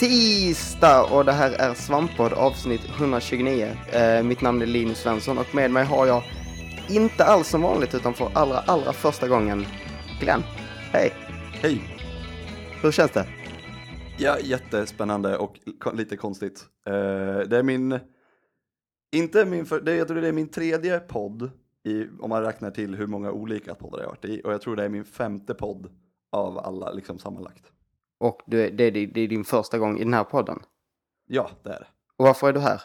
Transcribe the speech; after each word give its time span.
Tisdag 0.00 1.02
och 1.12 1.24
det 1.24 1.32
här 1.32 1.50
är 1.52 1.74
Svamppodd 1.74 2.32
avsnitt 2.32 2.80
129. 2.98 3.76
Eh, 3.92 4.22
mitt 4.22 4.40
namn 4.40 4.62
är 4.62 4.66
Linus 4.66 4.98
Svensson 4.98 5.38
och 5.38 5.54
med 5.54 5.70
mig 5.70 5.84
har 5.84 6.06
jag 6.06 6.22
inte 6.90 7.24
alls 7.24 7.48
som 7.48 7.62
vanligt 7.62 7.94
utan 7.94 8.14
för 8.14 8.30
allra, 8.34 8.58
allra 8.58 8.92
första 8.92 9.28
gången 9.28 9.66
Glenn. 10.20 10.42
Hej! 10.92 11.12
Hej! 11.52 11.82
Hur 12.82 12.92
känns 12.92 13.10
det? 13.10 13.26
Ja, 14.18 14.38
jättespännande 14.38 15.38
och 15.38 15.58
lite 15.94 16.16
konstigt. 16.16 16.66
Eh, 16.86 16.92
det 17.48 17.58
är 17.58 17.62
min, 17.62 17.98
inte 19.12 19.44
min, 19.44 19.66
för, 19.66 19.80
det, 19.80 19.96
jag 19.96 20.08
tror 20.08 20.20
det 20.20 20.28
är 20.28 20.32
min 20.32 20.48
tredje 20.48 21.00
podd 21.00 21.50
i, 21.84 22.06
om 22.20 22.28
man 22.28 22.42
räknar 22.42 22.70
till 22.70 22.94
hur 22.94 23.06
många 23.06 23.32
olika 23.32 23.74
poddar 23.74 23.98
jag 23.98 24.06
har 24.06 24.10
varit 24.10 24.24
i 24.24 24.42
och 24.44 24.52
jag 24.52 24.60
tror 24.60 24.76
det 24.76 24.84
är 24.84 24.88
min 24.88 25.04
femte 25.04 25.54
podd 25.54 25.90
av 26.32 26.58
alla 26.58 26.92
liksom 26.92 27.18
sammanlagt. 27.18 27.72
Och 28.20 28.42
det, 28.46 28.70
det, 28.70 28.90
det 28.90 29.20
är 29.20 29.28
din 29.28 29.44
första 29.44 29.78
gång 29.78 29.98
i 29.98 30.04
den 30.04 30.14
här 30.14 30.24
podden. 30.24 30.62
Ja, 31.26 31.50
det 31.62 31.70
är 31.70 31.80
det. 31.80 31.86
Och 32.16 32.24
varför 32.24 32.48
är 32.48 32.52
du 32.52 32.60
här? 32.60 32.82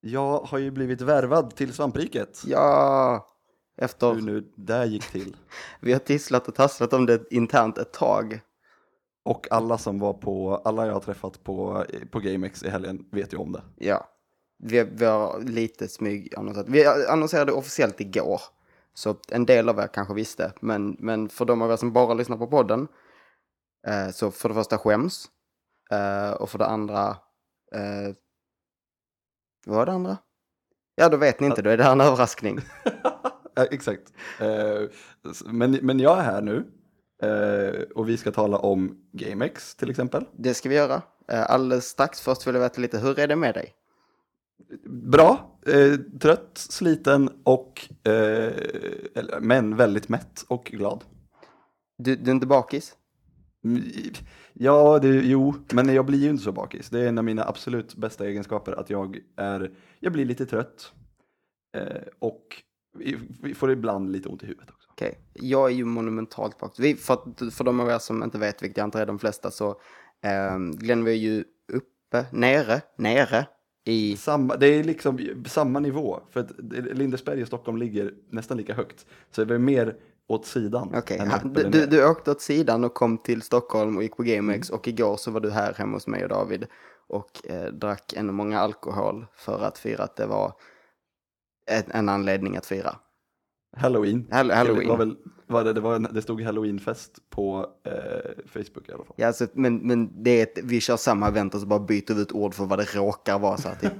Jag 0.00 0.40
har 0.40 0.58
ju 0.58 0.70
blivit 0.70 1.00
värvad 1.00 1.54
till 1.56 1.72
svampriket. 1.72 2.42
Ja, 2.46 3.28
efter 3.76 4.14
Hur 4.14 4.22
nu 4.22 4.52
det 4.56 4.86
gick 4.86 5.10
till. 5.10 5.36
vi 5.80 5.92
har 5.92 6.00
tisslat 6.00 6.48
och 6.48 6.54
tasslat 6.54 6.92
om 6.92 7.06
det 7.06 7.32
internt 7.32 7.78
ett 7.78 7.92
tag. 7.92 8.40
Och 9.24 9.46
alla 9.50 9.78
som 9.78 9.98
var 9.98 10.12
på, 10.12 10.56
alla 10.64 10.86
jag 10.86 10.92
har 10.92 11.00
träffat 11.00 11.44
på, 11.44 11.84
på 12.10 12.20
GameX 12.20 12.62
i 12.62 12.68
helgen 12.68 13.04
vet 13.12 13.32
ju 13.32 13.36
om 13.36 13.52
det. 13.52 13.62
Ja, 13.76 14.08
vi, 14.58 14.82
vi 14.82 15.04
har 15.04 15.40
lite 15.40 15.88
smyg 15.88 16.34
annonserat. 16.36 16.68
Vi 16.68 16.86
annonserade 16.86 17.52
officiellt 17.52 18.00
igår. 18.00 18.40
Så 18.94 19.16
en 19.28 19.46
del 19.46 19.68
av 19.68 19.78
er 19.78 19.86
kanske 19.86 20.14
visste. 20.14 20.52
Men, 20.60 20.96
men 20.98 21.28
för 21.28 21.44
de 21.44 21.62
av 21.62 21.70
er 21.70 21.76
som 21.76 21.92
bara 21.92 22.14
lyssnar 22.14 22.36
på 22.36 22.46
podden. 22.46 22.88
Eh, 23.86 24.10
så 24.10 24.30
för 24.30 24.48
det 24.48 24.54
första 24.54 24.78
skäms. 24.78 25.26
Eh, 25.90 26.30
och 26.30 26.50
för 26.50 26.58
det 26.58 26.66
andra. 26.66 27.08
Eh, 27.74 28.14
vad 29.66 29.76
var 29.76 29.86
det 29.86 29.92
andra? 29.92 30.18
Ja, 30.94 31.08
då 31.08 31.16
vet 31.16 31.40
ni 31.40 31.46
inte. 31.46 31.62
Då 31.62 31.70
är 31.70 31.76
det 31.76 31.84
här 31.84 31.92
en 31.92 32.00
överraskning. 32.00 32.60
Exakt. 33.70 34.12
Men, 35.44 35.70
men 35.70 36.00
jag 36.00 36.18
är 36.18 36.22
här 36.22 36.42
nu 36.42 36.72
och 37.94 38.08
vi 38.08 38.16
ska 38.16 38.32
tala 38.32 38.58
om 38.58 39.04
GameX 39.12 39.74
till 39.74 39.90
exempel. 39.90 40.24
Det 40.32 40.54
ska 40.54 40.68
vi 40.68 40.74
göra. 40.74 41.02
Alldeles 41.28 41.86
strax. 41.86 42.20
Först 42.20 42.46
vill 42.46 42.54
jag 42.54 42.62
veta 42.62 42.80
lite. 42.80 42.98
Hur 42.98 43.18
är 43.18 43.28
det 43.28 43.36
med 43.36 43.54
dig? 43.54 43.74
Bra, 44.84 45.58
eh, 45.66 46.18
trött, 46.20 46.50
sliten 46.54 47.30
och 47.44 47.88
eh, 48.06 48.52
men 49.40 49.76
väldigt 49.76 50.08
mätt 50.08 50.44
och 50.48 50.64
glad. 50.64 51.04
Du, 51.98 52.16
du 52.16 52.30
är 52.30 52.34
inte 52.34 52.46
bakis? 52.46 52.96
Mm, 53.64 53.82
Ja, 54.52 54.98
det, 54.98 55.08
jo, 55.08 55.54
men 55.72 55.94
jag 55.94 56.06
blir 56.06 56.18
ju 56.18 56.30
inte 56.30 56.42
så 56.44 56.52
bakis. 56.52 56.90
Det 56.90 57.00
är 57.00 57.08
en 57.08 57.18
av 57.18 57.24
mina 57.24 57.44
absolut 57.44 57.94
bästa 57.94 58.26
egenskaper 58.26 58.72
att 58.72 58.90
jag 58.90 59.18
är, 59.36 59.70
jag 60.00 60.12
blir 60.12 60.24
lite 60.24 60.46
trött 60.46 60.92
eh, 61.76 62.02
och 62.18 62.46
vi, 62.98 63.18
vi 63.42 63.54
får 63.54 63.70
ibland 63.70 64.12
lite 64.12 64.28
ont 64.28 64.42
i 64.42 64.46
huvudet 64.46 64.70
också. 64.70 64.88
Okej, 64.90 65.18
jag 65.34 65.70
är 65.70 65.74
ju 65.74 65.84
monumentalt 65.84 66.58
bakis. 66.58 66.78
Vi, 66.78 66.94
för, 66.94 67.50
för 67.50 67.64
de 67.64 67.80
av 67.80 67.90
er 67.90 67.98
som 67.98 68.22
inte 68.22 68.38
vet, 68.38 68.62
vilket 68.62 68.76
jag 68.76 68.86
inte 68.86 69.00
är 69.00 69.06
de 69.06 69.18
flesta, 69.18 69.50
så 69.50 69.70
eh, 70.24 70.58
Glenn 70.58 71.04
var 71.04 71.10
ju 71.10 71.44
uppe, 71.72 72.26
nere, 72.32 72.80
nere 72.96 73.46
i... 73.84 74.16
Samma, 74.16 74.56
det 74.56 74.66
är 74.66 74.84
liksom 74.84 75.44
samma 75.46 75.80
nivå, 75.80 76.20
för 76.30 76.40
att 76.40 76.50
Lindesberg 76.96 77.42
och 77.42 77.48
Stockholm 77.48 77.76
ligger 77.76 78.14
nästan 78.30 78.56
lika 78.56 78.74
högt. 78.74 79.06
Så 79.30 79.44
det 79.44 79.54
är 79.54 79.58
mer 79.58 79.96
åt 80.34 80.46
sidan. 80.46 80.94
Än 81.08 81.28
han- 81.28 81.52
du, 81.52 81.86
du, 81.86 82.06
åkte 82.08 82.30
åt 82.30 82.40
sidan 82.40 82.84
och 82.84 82.94
kom 82.94 83.18
till 83.18 83.42
Stockholm 83.42 83.96
och 83.96 84.02
gick 84.02 84.16
på 84.16 84.22
GameX 84.22 84.70
och 84.70 84.88
igår 84.88 85.16
så 85.16 85.30
var 85.30 85.40
du 85.40 85.50
här 85.50 85.74
hemma 85.74 85.96
hos 85.96 86.06
mig 86.06 86.22
och 86.22 86.28
David 86.28 86.66
och 87.08 87.30
eh, 87.50 87.64
drack 87.72 88.12
en 88.16 88.34
många 88.34 88.60
alkohol 88.60 89.26
för 89.36 89.64
att 89.64 89.78
fira 89.78 90.04
att 90.04 90.16
det 90.16 90.26
var 90.26 90.52
en, 91.66 91.82
en 91.90 92.08
anledning 92.08 92.56
att 92.56 92.66
fira. 92.66 92.96
Halloween. 93.76 94.28
Hall- 94.30 94.50
Halloween. 94.50 94.82
Det, 94.82 94.88
var 94.90 94.96
väl, 94.98 95.16
var 95.46 95.64
det, 95.64 95.72
det, 95.72 95.80
var 95.80 95.94
en, 95.96 96.08
det 96.12 96.22
stod 96.22 96.42
halloweenfest 96.42 97.30
på 97.30 97.66
eh, 97.86 97.92
Facebook 98.46 98.88
i 98.88 98.92
alla 98.92 99.04
fall. 99.04 99.14
Ja, 99.18 99.26
alltså, 99.26 99.46
men, 99.52 99.76
men 99.76 100.22
det 100.22 100.30
är 100.30 100.42
ett, 100.42 100.58
vi 100.62 100.80
kör 100.80 100.96
samma 100.96 101.28
event 101.28 101.54
och 101.54 101.60
så 101.60 101.66
bara 101.66 101.80
byter 101.80 102.14
vi 102.14 102.22
ut 102.22 102.32
ord 102.32 102.54
för 102.54 102.64
vad 102.64 102.78
det 102.78 102.94
råkar 102.96 103.38
vara. 103.38 103.56
Så 103.56 103.68
att 103.68 103.80
det, 103.80 103.90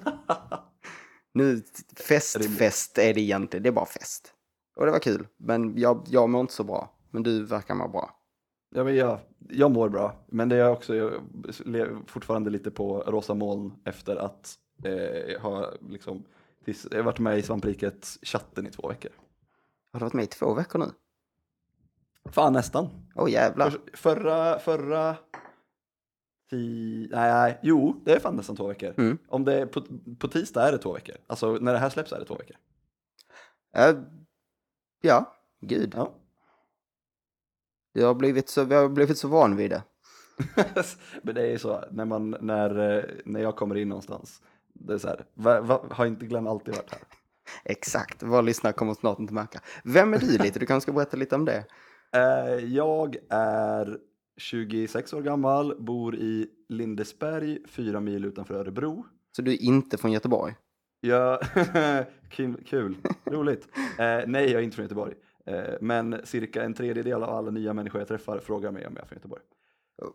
nu, 1.35 1.63
fest, 1.97 2.37
Rimligt. 2.37 2.59
fest 2.59 2.99
är 2.99 3.15
det 3.15 3.21
egentligen, 3.21 3.63
det 3.63 3.69
är 3.69 3.73
bara 3.73 3.87
fest. 3.87 4.32
Och 4.77 4.87
det 4.87 4.93
var 4.93 4.99
kul, 4.99 5.27
men 5.37 5.79
jag, 5.79 6.07
jag 6.11 6.31
mår 6.31 6.41
inte 6.41 6.53
så 6.53 6.65
bra. 6.65 6.91
Men 7.11 7.23
du 7.23 7.45
verkar 7.45 7.75
må 7.75 7.89
bra. 7.89 8.19
Ja, 8.75 8.85
men 8.85 8.97
jag, 8.97 9.19
jag 9.49 9.71
mår 9.71 9.89
bra, 9.89 10.25
men 10.27 10.49
det 10.49 10.57
är 10.57 10.71
också 10.71 10.95
jag 10.95 11.13
lever 11.65 11.99
fortfarande 12.07 12.51
lite 12.51 12.71
på 12.71 13.01
rosa 13.07 13.35
moln 13.35 13.73
efter 13.85 14.17
att 14.17 14.55
eh, 14.85 15.41
ha 15.41 15.71
liksom, 15.89 16.25
tills, 16.65 16.87
jag 16.91 16.99
har 16.99 17.05
varit 17.05 17.19
med 17.19 17.39
i 17.39 17.43
svampriket 17.43 18.19
chatten 18.23 18.67
i 18.67 18.71
två 18.71 18.89
veckor. 18.89 19.11
Har 19.93 20.01
du 20.01 20.05
varit 20.05 20.13
med 20.13 20.25
i 20.25 20.27
två 20.27 20.55
veckor 20.55 20.79
nu? 20.79 20.87
Fan 22.31 22.53
nästan. 22.53 22.89
Åh 23.15 23.31
jävlar. 23.31 23.71
För, 23.71 23.81
förra, 23.95 24.59
förra, 24.59 25.17
ti, 26.51 27.09
nej, 27.11 27.33
nej, 27.33 27.59
jo, 27.63 28.01
det 28.05 28.13
är 28.13 28.21
fan 28.21 28.37
nästan 28.37 28.57
två 28.57 28.67
veckor. 28.67 28.95
Mm. 28.97 29.19
Om 29.29 29.45
det 29.45 29.55
är 29.55 29.67
på, 29.67 29.83
på 30.19 30.29
tisdag 30.29 30.69
är 30.69 30.73
det 30.73 30.79
två 30.79 30.93
veckor. 30.93 31.17
Alltså 31.27 31.53
när 31.53 31.73
det 31.73 31.79
här 31.79 31.91
släpps 31.91 32.13
är 32.13 32.19
det 32.19 32.25
två 32.25 32.35
veckor. 32.35 32.57
Eh, 33.77 33.97
ja, 35.03 35.37
gud. 35.61 35.95
Ja. 35.97 36.13
Jag 37.93 38.07
har 38.07 38.15
blivit 38.15 38.49
så, 38.49 38.65
vi 38.65 38.75
har 38.75 38.89
blivit 38.89 39.19
så 39.19 39.29
van 39.29 39.57
vid 39.57 39.71
det. 39.71 39.83
Men 41.23 41.35
det 41.35 41.43
är 41.43 41.51
ju 41.51 41.59
så, 41.59 41.85
när, 41.91 42.05
man, 42.05 42.37
när, 42.41 42.97
eh, 42.99 43.05
när 43.25 43.41
jag 43.41 43.57
kommer 43.57 43.75
in 43.75 43.89
någonstans, 43.89 44.43
det 44.73 44.95
är 44.95 44.99
så 44.99 45.09
här, 45.09 45.25
va, 45.35 45.61
va, 45.61 45.85
har 45.91 46.07
inte 46.07 46.27
Glenn 46.27 46.47
alltid 46.47 46.75
varit 46.75 46.91
här? 46.91 47.01
Exakt, 47.65 48.23
våra 48.23 48.41
lyssnare 48.41 48.73
kommer 48.73 48.95
snart 48.95 49.19
inte 49.19 49.35
märka. 49.35 49.61
Vem 49.85 50.15
är 50.15 50.19
du 50.19 50.39
lite? 50.39 50.59
Du 50.59 50.67
kanske 50.67 50.85
ska 50.85 50.93
berätta 50.93 51.17
lite 51.17 51.35
om 51.35 51.45
det. 51.45 51.65
Eh, 52.15 52.65
jag 52.65 53.17
är 53.31 53.99
26 54.37 55.13
år 55.13 55.23
gammal, 55.23 55.77
bor 55.79 56.15
i 56.15 56.47
Lindesberg, 56.69 57.59
fyra 57.69 58.01
mil 58.01 58.25
utanför 58.25 58.55
Örebro. 58.55 59.07
Så 59.37 59.43
du 59.43 59.53
är 59.53 59.63
inte 59.63 59.99
från 59.99 60.13
Göteborg? 60.13 60.55
Jag, 61.05 61.39
kul, 62.65 62.97
roligt. 63.25 63.69
Eh, 63.99 64.21
nej, 64.27 64.51
jag 64.51 64.61
är 64.61 64.61
inte 64.61 64.77
från 64.77 64.85
Göteborg. 64.85 65.15
Eh, 65.47 65.75
men 65.81 66.21
cirka 66.25 66.63
en 66.63 66.75
tredjedel 66.75 67.23
av 67.23 67.31
alla 67.31 67.51
nya 67.51 67.73
människor 67.75 68.01
jag 68.01 68.09
träffar 68.09 68.39
frågar 68.39 68.71
mig 68.71 68.87
om 68.87 68.93
jag 68.95 69.03
är 69.03 69.07
från 69.07 69.17
Göteborg. 69.17 69.43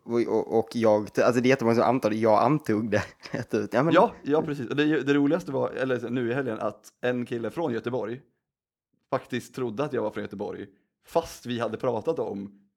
Och, 0.04 0.60
och, 0.60 0.70
jag, 0.74 1.02
alltså 1.02 1.42
det 1.42 1.48
är 1.48 1.50
jättemånga 1.50 1.76
som 1.76 1.84
antar 1.84 2.10
det, 2.10 2.16
jag 2.16 2.44
antog 2.44 2.92
det. 2.92 3.04
Ja, 3.72 3.84
men, 3.84 3.94
Ja, 3.94 4.14
ja 4.24 4.42
precis. 4.42 4.68
Det, 4.68 5.02
det 5.02 5.14
roligaste 5.14 5.52
var, 5.52 5.70
eller 5.70 6.10
nu 6.10 6.32
i 6.32 6.34
helgen, 6.34 6.60
att 6.60 6.94
en 7.02 7.26
kille 7.26 7.50
från 7.50 7.74
Göteborg 7.74 8.22
faktiskt 9.10 9.56
trodde 9.56 9.84
att 9.84 9.94
jag 9.94 10.02
var 10.02 10.12
från 10.12 10.24
Göteborg, 10.24 10.68
fast 11.06 11.46
vi 11.46 11.60
hade 11.60 11.78
pratat 11.78 12.20
om 12.20 12.68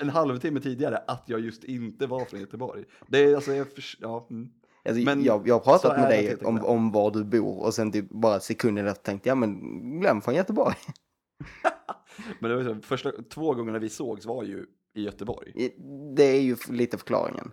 en 0.00 0.10
halvtimme 0.10 0.60
tidigare 0.60 0.96
att 0.96 1.24
jag 1.26 1.40
just 1.40 1.64
inte 1.64 2.06
var 2.06 2.24
från 2.24 2.40
Göteborg. 2.40 2.84
Det 3.06 3.18
är 3.18 3.34
alltså, 3.34 3.54
jag 3.54 3.66
ja, 4.00 4.26
mm. 4.30 4.50
Alltså, 4.88 5.04
men 5.04 5.24
jag, 5.24 5.48
jag 5.48 5.54
har 5.54 5.60
pratat 5.60 5.96
med 5.96 6.08
dig 6.10 6.36
om, 6.36 6.64
om 6.64 6.92
var 6.92 7.10
du 7.10 7.24
bor 7.24 7.62
och 7.64 7.74
sen 7.74 7.92
typ 7.92 8.10
bara 8.10 8.40
sekunder 8.40 8.84
efter 8.84 9.02
tänkte 9.04 9.28
jag 9.28 9.38
men 9.38 10.00
glöm 10.00 10.20
från 10.20 10.34
Göteborg. 10.34 10.76
Men 12.40 12.50
det 12.50 12.56
var 12.56 12.74
så, 12.74 12.80
första 12.80 13.12
två 13.22 13.54
gångerna 13.54 13.78
vi 13.78 13.88
sågs 13.88 14.26
var 14.26 14.42
ju 14.44 14.66
i 14.94 15.02
Göteborg. 15.02 15.72
Det 16.16 16.22
är 16.24 16.40
ju 16.40 16.56
lite 16.68 16.98
förklaringen. 16.98 17.52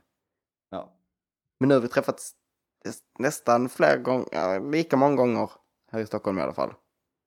Ja. 0.70 0.98
Men 1.60 1.68
nu 1.70 1.74
har 1.76 1.82
vi 1.82 1.88
träffats 1.88 2.32
nästan 3.20 3.70
fler 3.70 3.98
gånger, 3.98 4.72
lika 4.72 4.98
många 4.98 5.16
gånger 5.16 5.52
här 5.92 6.00
i 6.00 6.06
Stockholm 6.06 6.38
i 6.38 6.42
alla 6.42 6.54
fall. 6.54 6.74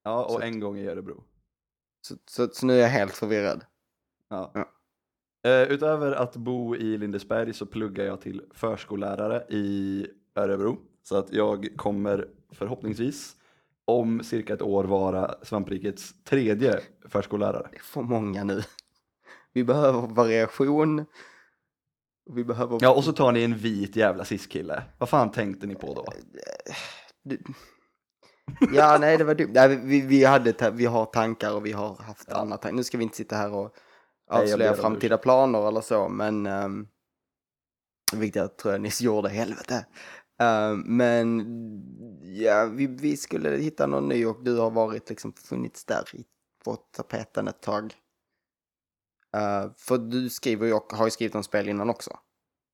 Ja, 0.03 0.25
och 0.25 0.31
Så- 0.33 0.41
en 0.41 0.61
gång 0.61 0.79
i 0.79 0.87
Örebro. 0.87 1.25
Så, 2.07 2.17
så, 2.31 2.49
så 2.49 2.67
nu 2.67 2.73
är 2.75 2.79
jag 2.83 2.89
helt 2.89 3.15
förvirrad. 3.15 3.65
Ja. 4.29 4.51
Ja. 4.55 4.71
Eh, 5.45 5.63
utöver 5.63 6.13
att 6.13 6.37
bo 6.37 6.77
i 6.77 6.99
Lindesberg 6.99 7.53
så 7.55 7.67
pluggar 7.67 8.05
jag 8.05 8.21
till 8.21 8.43
förskollärare 8.55 9.45
i 9.49 10.07
Örebro. 10.35 10.79
Så 11.03 11.17
att 11.17 11.33
jag 11.33 11.69
kommer 11.77 12.29
förhoppningsvis 12.53 13.37
om 13.85 14.23
cirka 14.23 14.55
ett 14.55 14.63
år 14.63 14.85
vara 14.85 15.35
svamprikets 15.43 16.15
tredje 16.25 16.81
förskollärare. 17.09 17.69
Det 17.71 17.77
är 17.77 17.83
för 17.83 18.03
många 18.03 18.45
nu. 18.45 18.63
Vi 19.53 19.65
behöver 19.65 20.01
variation. 20.01 21.05
Vi 22.31 22.45
behöver... 22.45 22.79
Ja, 22.83 22.95
och 22.95 23.05
så 23.05 23.13
tar 23.13 23.33
ni 23.33 23.45
en 23.45 23.57
vit 23.57 23.97
jävla 23.97 24.25
cis-kille. 24.25 24.83
Vad 24.99 25.09
fan 25.09 25.31
tänkte 25.31 25.67
ni 25.67 25.75
på 25.75 25.95
då? 25.95 26.05
Du... 27.23 27.43
Ja, 28.75 28.99
nej, 29.01 29.19
det 29.19 29.25
var 29.25 29.35
dumt. 29.35 29.51
Nej, 29.55 29.81
vi, 29.85 30.01
vi, 30.01 30.25
hade, 30.25 30.71
vi 30.71 30.85
har 30.87 31.05
tankar 31.05 31.55
och 31.55 31.67
vi 31.67 31.73
har 31.73 31.97
haft 31.97 32.29
Ja. 32.31 32.37
andra 32.37 32.57
tankar. 32.57 32.77
Nu 32.77 32.85
ska 32.85 32.99
vi 32.99 33.05
inte 33.05 33.17
sitta 33.17 33.37
här 33.37 33.53
och 33.55 33.77
avslöja 34.31 34.75
framtida 34.75 35.19
planer 35.19 35.69
eller 35.69 35.81
så, 35.81 36.09
men... 36.09 36.47
Um, 36.47 36.89
vilket 38.13 38.37
jag 38.37 38.57
tror 38.57 38.75
jag 38.75 38.81
nyss 38.81 39.01
gjorde, 39.01 39.29
helvete. 39.29 39.87
Ehm, 40.39 40.81
men 40.81 41.45
ja, 42.23 42.67
vi, 42.67 42.87
vi 42.87 43.17
skulle 43.17 43.51
hitta 43.51 43.87
någon 43.87 44.09
ny 44.09 44.27
och 44.27 44.45
du 44.45 44.57
har 44.57 44.71
varit 44.71 45.09
liksom 45.09 45.33
funnits 45.33 45.85
där 45.85 46.05
i, 46.13 46.25
på 46.65 46.77
tapeten 46.77 47.49
ett 47.49 47.63
tag. 47.63 47.95
Eh, 49.37 49.71
för 49.77 49.99
du 49.99 50.31
skriver 50.31 50.67
ju 50.67 50.73
och 50.73 50.93
har 50.93 51.05
ju 51.05 51.11
skrivit 51.11 51.35
om 51.35 51.43
spel 51.43 51.69
innan 51.69 51.91
också. 51.91 52.19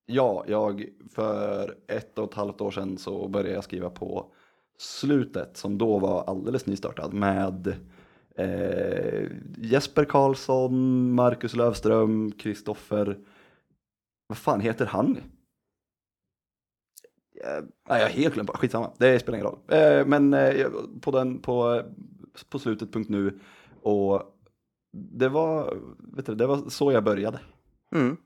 Ja, 0.07 0.45
jag 0.47 0.87
för 1.15 1.79
ett 1.89 2.19
och 2.19 2.31
ett 2.31 2.35
halvt 2.35 2.61
år 2.61 2.71
sedan 2.71 2.99
så 2.99 3.29
började 3.29 3.55
jag 3.55 3.65
skriva 3.65 3.91
på 3.91 4.33
slutet 4.79 5.57
som 5.57 5.79
då 5.79 5.99
var 5.99 6.25
alldeles 6.25 6.67
nystartad 6.67 7.13
med 7.13 7.75
eh, 8.37 9.29
Jesper 9.59 10.05
Karlsson, 10.05 11.13
Marcus 11.13 11.55
Lövström, 11.55 12.33
Kristoffer. 12.33 13.19
Vad 14.27 14.39
fan 14.39 14.61
heter 14.61 14.87
han? 14.87 15.17
Eh, 17.45 17.65
Nej, 17.89 18.01
jag 18.01 18.07
har 18.07 18.09
helt 18.09 18.35
glömt 18.35 18.47
bort. 18.47 18.57
Skitsamma, 18.57 18.91
det 18.99 19.21
spelar 19.21 19.39
ingen 19.39 19.51
roll. 19.51 19.59
Eh, 19.69 20.07
men 20.07 20.35
eh, 20.35 20.67
på, 21.01 21.11
den, 21.11 21.39
på, 21.39 21.83
på 22.49 22.59
slutet.nu 22.59 23.39
och 23.83 24.23
det 24.93 25.29
var, 25.29 25.79
vet 25.99 26.27
du, 26.27 26.35
det 26.35 26.47
var 26.47 26.71
så 26.71 26.93
jag 26.93 27.05
började. 27.05 27.41
Mm. 27.95 28.17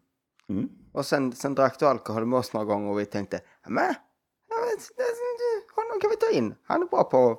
Mm. 0.48 0.68
Och 0.92 1.06
sen, 1.06 1.32
sen 1.32 1.54
drack 1.54 1.78
du 1.78 1.86
alkohol 1.86 2.26
med 2.26 2.38
oss 2.38 2.52
några 2.52 2.66
gånger 2.66 2.90
och 2.90 2.98
vi 2.98 3.06
tänkte, 3.06 3.40
men, 3.68 3.94
honom 5.74 6.00
kan 6.00 6.10
vi 6.10 6.16
ta 6.16 6.30
in. 6.30 6.54
Han 6.64 6.82
är 6.82 6.86
bra 6.86 7.04
på 7.04 7.30
att 7.30 7.38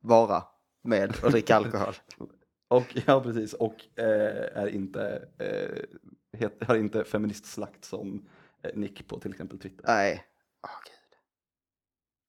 vara 0.00 0.42
med 0.88 1.16
och 1.22 1.30
dricka 1.30 1.56
alkohol. 1.56 1.94
Och 2.68 2.96
ja, 3.06 3.22
precis. 3.22 3.52
Och 3.52 3.98
eh, 3.98 4.62
är 4.62 4.66
inte, 4.66 5.28
eh, 5.38 6.38
het, 6.38 6.64
har 6.66 6.76
inte 6.76 7.04
feministslakt 7.04 7.84
som 7.84 8.28
eh, 8.62 8.70
nick 8.74 9.08
på 9.08 9.20
till 9.20 9.30
exempel 9.30 9.58
Twitter. 9.58 9.84
Nej. 9.86 10.24
Åh 10.62 10.70
gud. 10.84 11.18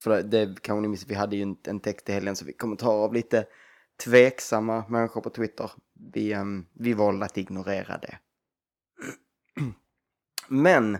För 0.04 0.10
det, 0.10 0.46
det 0.46 0.62
kanske 0.62 0.82
ni 0.82 0.88
missade, 0.88 1.14
vi 1.14 1.20
hade 1.20 1.36
ju 1.36 1.42
en, 1.42 1.58
en 1.68 1.80
text 1.80 2.10
i 2.10 2.12
helgen 2.12 2.36
så 2.36 2.46
vi 2.46 2.54
kommentarer 2.54 3.04
av 3.04 3.14
lite 3.14 3.46
tveksamma 4.04 4.86
människor 4.90 5.22
på 5.22 5.30
Twitter. 5.30 5.72
Vi, 6.14 6.36
um, 6.36 6.66
vi 6.74 6.94
valde 6.94 7.26
att 7.26 7.38
ignorera 7.38 7.98
det. 7.98 8.18
Men, 10.48 10.96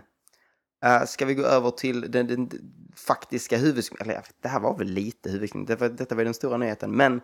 uh, 0.86 1.04
ska 1.06 1.26
vi 1.26 1.34
gå 1.34 1.42
över 1.42 1.70
till 1.70 2.10
den, 2.10 2.26
den 2.26 2.50
faktiska 2.96 3.56
huvudscenen, 3.56 4.02
eller 4.02 4.24
det 4.40 4.48
här 4.48 4.60
var 4.60 4.78
väl 4.78 4.86
lite 4.86 5.30
därför 5.66 5.86
att 5.86 5.98
detta 5.98 6.14
var 6.14 6.24
den 6.24 6.34
stora 6.34 6.56
nyheten, 6.56 6.96
men 6.96 7.20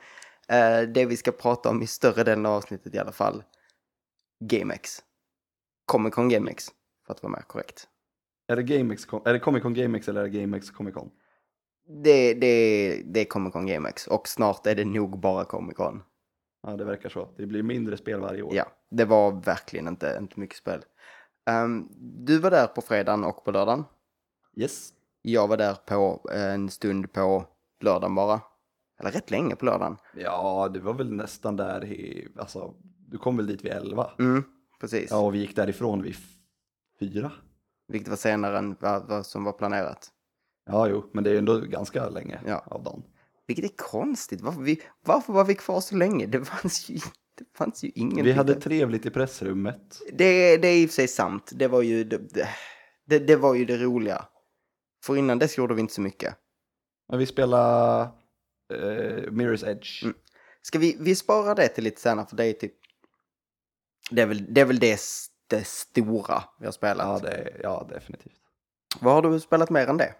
uh, 0.52 0.88
det 0.88 1.06
vi 1.06 1.16
ska 1.16 1.32
prata 1.32 1.68
om 1.68 1.82
i 1.82 1.86
större 1.86 2.24
delen 2.24 2.46
av 2.46 2.52
avsnittet 2.52 2.94
i 2.94 2.98
alla 2.98 3.12
fall, 3.12 3.42
GameX. 4.44 5.02
Comic 5.86 6.14
Con 6.14 6.28
GameX, 6.28 6.68
för 7.06 7.14
att 7.14 7.22
vara 7.22 7.30
mer 7.30 7.42
korrekt. 7.46 7.88
Är 8.48 8.56
det, 8.56 8.62
GameX, 8.62 9.06
är 9.24 9.32
det 9.32 9.38
Comic 9.38 9.62
Con 9.62 9.74
GameX 9.74 10.08
eller 10.08 10.20
är 10.20 10.28
det 10.28 10.40
GameX 10.40 10.70
Comic 10.70 10.94
Con? 10.94 11.10
Det, 11.88 12.34
det, 12.34 13.02
det 13.04 13.20
är 13.20 13.24
Comic 13.24 13.52
Con 13.52 13.66
GameX 13.66 14.06
och 14.06 14.28
snart 14.28 14.66
är 14.66 14.74
det 14.74 14.84
nog 14.84 15.20
bara 15.20 15.44
Comic 15.44 15.76
Con. 15.76 16.02
Ja, 16.62 16.76
det 16.76 16.84
verkar 16.84 17.08
så. 17.08 17.28
Det 17.36 17.46
blir 17.46 17.62
mindre 17.62 17.96
spel 17.96 18.20
varje 18.20 18.42
år. 18.42 18.54
Ja, 18.54 18.66
det 18.90 19.04
var 19.04 19.32
verkligen 19.32 19.88
inte, 19.88 20.16
inte 20.20 20.40
mycket 20.40 20.56
spel. 20.56 20.84
Ehm, 21.50 21.88
du 21.98 22.38
var 22.38 22.50
där 22.50 22.66
på 22.66 22.80
fredagen 22.80 23.24
och 23.24 23.44
på 23.44 23.50
lördagen. 23.50 23.84
Yes. 24.56 24.92
Jag 25.22 25.48
var 25.48 25.56
där 25.56 25.74
på 25.74 26.30
eh, 26.32 26.54
en 26.54 26.70
stund 26.70 27.12
på 27.12 27.44
lördagen 27.80 28.14
bara. 28.14 28.40
Eller 29.00 29.10
rätt 29.10 29.30
länge 29.30 29.56
på 29.56 29.64
lördagen. 29.64 29.96
Ja, 30.16 30.68
det 30.74 30.80
var 30.80 30.94
väl 30.94 31.12
nästan 31.12 31.56
där 31.56 31.84
i, 31.84 32.28
alltså, 32.38 32.74
du 33.08 33.18
kom 33.18 33.36
väl 33.36 33.46
dit 33.46 33.64
vid 33.64 33.72
11? 33.72 34.10
Mm, 34.18 34.44
precis. 34.80 35.10
Ja, 35.10 35.18
och 35.18 35.34
vi 35.34 35.38
gick 35.38 35.56
därifrån 35.56 36.02
vid 36.02 36.16
fyra. 37.00 37.32
Vilket 37.88 38.08
var 38.08 38.16
senare 38.16 38.58
än 38.58 38.76
vad, 38.80 39.08
vad 39.08 39.26
som 39.26 39.44
var 39.44 39.52
planerat. 39.52 40.10
Ja, 40.66 40.88
jo, 40.88 41.10
men 41.12 41.24
det 41.24 41.30
är 41.30 41.38
ändå 41.38 41.60
ganska 41.60 42.08
länge 42.08 42.40
Ja. 42.46 42.62
av 42.66 42.82
dagen. 42.82 43.02
Vilket 43.46 43.64
är 43.64 43.76
konstigt. 43.76 44.40
Varför, 44.40 44.60
vi, 44.60 44.82
varför 45.04 45.32
var 45.32 45.44
vi 45.44 45.54
kvar 45.54 45.80
så 45.80 45.96
länge? 45.96 46.26
Det 46.26 46.44
fanns 46.44 46.88
ju, 46.90 46.94
det 47.38 47.44
fanns 47.56 47.84
ju 47.84 47.90
ingenting. 47.94 48.24
Vi 48.24 48.32
hade 48.32 48.54
trevligt 48.54 49.06
i 49.06 49.10
pressrummet. 49.10 49.98
Det, 50.12 50.56
det 50.56 50.68
är 50.68 50.76
i 50.82 50.86
och 50.86 50.90
för 50.90 50.94
sig 50.94 51.08
sant. 51.08 51.50
Det 51.54 51.68
var 51.68 51.82
ju 51.82 52.04
det, 52.04 52.20
det, 53.06 53.18
det 53.18 53.36
var 53.36 53.54
ju 53.54 53.64
det 53.64 53.76
roliga. 53.76 54.24
För 55.04 55.16
innan 55.16 55.38
dess 55.38 55.58
gjorde 55.58 55.74
vi 55.74 55.80
inte 55.80 55.94
så 55.94 56.00
mycket. 56.00 56.34
Men 57.08 57.18
vi 57.18 57.26
spelade 57.26 58.08
eh, 58.72 59.30
Mirror's 59.30 59.68
Edge. 59.68 60.04
Mm. 60.04 60.16
Ska 60.62 60.78
vi, 60.78 60.96
vi 61.00 61.14
sparar 61.14 61.54
det 61.54 61.68
till 61.68 61.84
lite 61.84 62.00
senare 62.00 62.26
för 62.26 62.36
det 62.36 62.44
är 62.44 62.52
typ... 62.52 62.74
Det 64.10 64.22
är 64.22 64.26
väl 64.26 64.54
det, 64.54 64.60
är 64.60 64.64
väl 64.64 64.78
det, 64.78 65.00
det 65.46 65.66
stora 65.66 66.42
vi 66.58 66.64
har 66.64 66.72
spelat. 66.72 67.22
Ja, 67.22 67.30
det, 67.30 67.60
ja, 67.62 67.88
definitivt. 67.90 68.40
Vad 69.00 69.14
har 69.14 69.32
du 69.32 69.40
spelat 69.40 69.70
mer 69.70 69.86
än 69.86 69.96
det? 69.96 70.14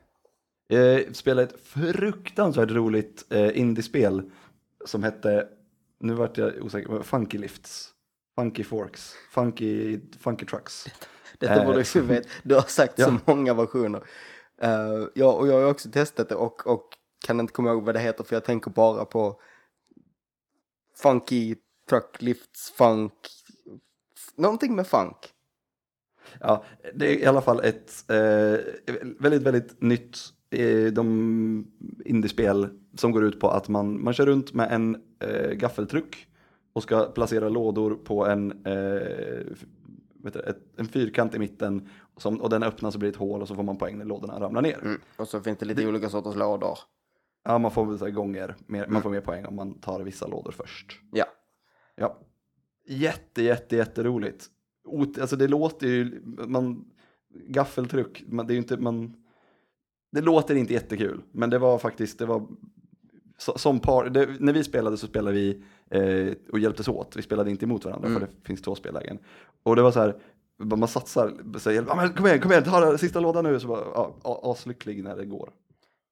Jag 0.68 1.16
spelade 1.16 1.42
ett 1.42 1.60
fruktansvärt 1.60 2.70
roligt 2.70 3.32
eh, 3.32 3.58
indiespel 3.58 4.30
som 4.84 5.02
hette, 5.02 5.48
nu 6.00 6.14
vart 6.14 6.38
jag 6.38 6.62
osäker, 6.62 7.02
Funky 7.02 7.38
Lifts. 7.38 7.92
Funky 8.34 8.64
Forks. 8.64 9.14
Funky, 9.30 10.00
funky 10.20 10.46
Trucks. 10.46 10.86
Detta 11.38 11.54
Eh, 11.54 11.66
borde 11.66 11.82
du 11.92 12.00
veta. 12.00 12.28
Du 12.42 12.54
har 12.54 12.62
sagt 12.62 13.02
så 13.02 13.02
ja. 13.26 13.34
många 13.34 13.54
versioner. 13.54 14.02
Uh, 14.64 15.08
ja, 15.14 15.32
och 15.32 15.48
jag 15.48 15.54
har 15.54 15.70
också 15.70 15.90
testat 15.90 16.28
det 16.28 16.34
och, 16.34 16.66
och 16.66 16.88
kan 17.26 17.40
inte 17.40 17.52
komma 17.52 17.70
ihåg 17.70 17.84
vad 17.84 17.94
det 17.94 18.00
heter 18.00 18.24
för 18.24 18.36
jag 18.36 18.44
tänker 18.44 18.70
bara 18.70 19.04
på 19.04 19.40
Funky 20.96 21.56
Truck 21.88 22.22
Lifts 22.22 22.70
Funk. 22.70 23.12
Någonting 24.36 24.76
med 24.76 24.86
funk. 24.86 25.16
Ja, 26.40 26.64
det 26.94 27.14
är 27.14 27.18
i 27.18 27.26
alla 27.26 27.40
fall 27.40 27.60
ett 27.64 28.10
eh, 28.10 28.58
väldigt, 29.18 29.42
väldigt 29.42 29.82
nytt 29.82 30.18
eh, 30.50 30.92
de 30.92 31.66
indiespel 32.04 32.68
som 32.94 33.12
går 33.12 33.24
ut 33.24 33.40
på 33.40 33.48
att 33.48 33.68
man, 33.68 34.04
man 34.04 34.14
kör 34.14 34.26
runt 34.26 34.54
med 34.54 34.72
en 34.72 35.02
eh, 35.20 35.50
gaffeltruck 35.50 36.26
och 36.72 36.82
ska 36.82 37.04
placera 37.04 37.48
lådor 37.48 37.94
på 37.94 38.26
en, 38.26 38.50
eh, 38.50 39.56
du, 40.32 40.40
ett, 40.40 40.58
en 40.76 40.88
fyrkant 40.88 41.34
i 41.34 41.38
mitten 41.38 41.88
som, 42.16 42.40
och 42.40 42.50
den 42.50 42.62
öppnas 42.62 42.92
så 42.94 42.98
blir 42.98 43.10
det 43.10 43.14
ett 43.14 43.20
hål 43.20 43.42
och 43.42 43.48
så 43.48 43.54
får 43.54 43.62
man 43.62 43.78
poäng 43.78 43.98
när 43.98 44.04
lådorna 44.04 44.40
ramlar 44.40 44.62
ner. 44.62 44.78
Mm. 44.82 45.00
Och 45.16 45.28
så 45.28 45.40
finns 45.40 45.58
det 45.58 45.66
lite 45.66 45.86
olika 45.86 46.08
sorters 46.08 46.36
lådor. 46.36 46.78
Ja, 47.46 47.58
man 47.58 47.70
får 47.70 47.96
så 47.96 48.04
här 48.04 48.12
gånger, 48.12 48.54
mer, 48.66 48.86
man 48.88 49.02
får 49.02 49.10
mer 49.10 49.20
poäng 49.20 49.46
om 49.46 49.56
man 49.56 49.74
tar 49.74 50.00
vissa 50.00 50.26
lådor 50.26 50.52
först. 50.52 51.00
Ja. 51.12 51.24
Ja. 51.94 52.18
Jätte, 52.86 53.42
jätte, 53.42 53.76
jätteroligt. 53.76 54.46
Ot, 54.84 55.18
alltså 55.18 55.36
det 55.36 55.48
låter 55.48 55.86
ju, 55.86 56.22
man, 56.24 56.84
gaffeltruck, 57.48 58.24
man, 58.26 58.46
det 58.46 58.52
är 58.52 58.54
ju 58.54 58.60
inte, 58.60 58.76
man, 58.76 59.14
det 60.12 60.20
låter 60.20 60.54
inte 60.54 60.72
jättekul, 60.72 61.22
men 61.32 61.50
det 61.50 61.58
var 61.58 61.78
faktiskt, 61.78 62.18
det 62.18 62.26
var, 62.26 62.46
så, 63.38 63.58
som 63.58 63.80
par, 63.80 64.08
det, 64.08 64.28
när 64.40 64.52
vi 64.52 64.64
spelade 64.64 64.96
så 64.96 65.06
spelade 65.06 65.36
vi 65.36 65.62
eh, 65.90 66.34
och 66.52 66.58
hjälptes 66.58 66.88
åt, 66.88 67.16
vi 67.16 67.22
spelade 67.22 67.50
inte 67.50 67.64
emot 67.64 67.84
varandra 67.84 68.08
Mm. 68.08 68.20
för 68.20 68.26
det 68.26 68.32
finns 68.46 68.62
två 68.62 68.74
spellägen. 68.74 69.18
Och 69.62 69.76
det 69.76 69.82
var 69.82 69.90
så 69.90 70.00
här, 70.00 70.16
man 70.56 70.88
satsar, 70.88 71.58
så 71.58 71.70
här, 71.70 72.16
kom 72.16 72.26
igen, 72.26 72.40
kom 72.40 72.52
igen, 72.52 72.64
ta 72.64 72.80
den 72.80 72.98
sista 72.98 73.20
lådan 73.20 73.44
nu, 73.44 73.60
så 73.60 73.68
bara, 73.68 73.84
ja, 73.94 74.40
aslycklig 74.44 75.04
när 75.04 75.16
det 75.16 75.26
går. 75.26 75.52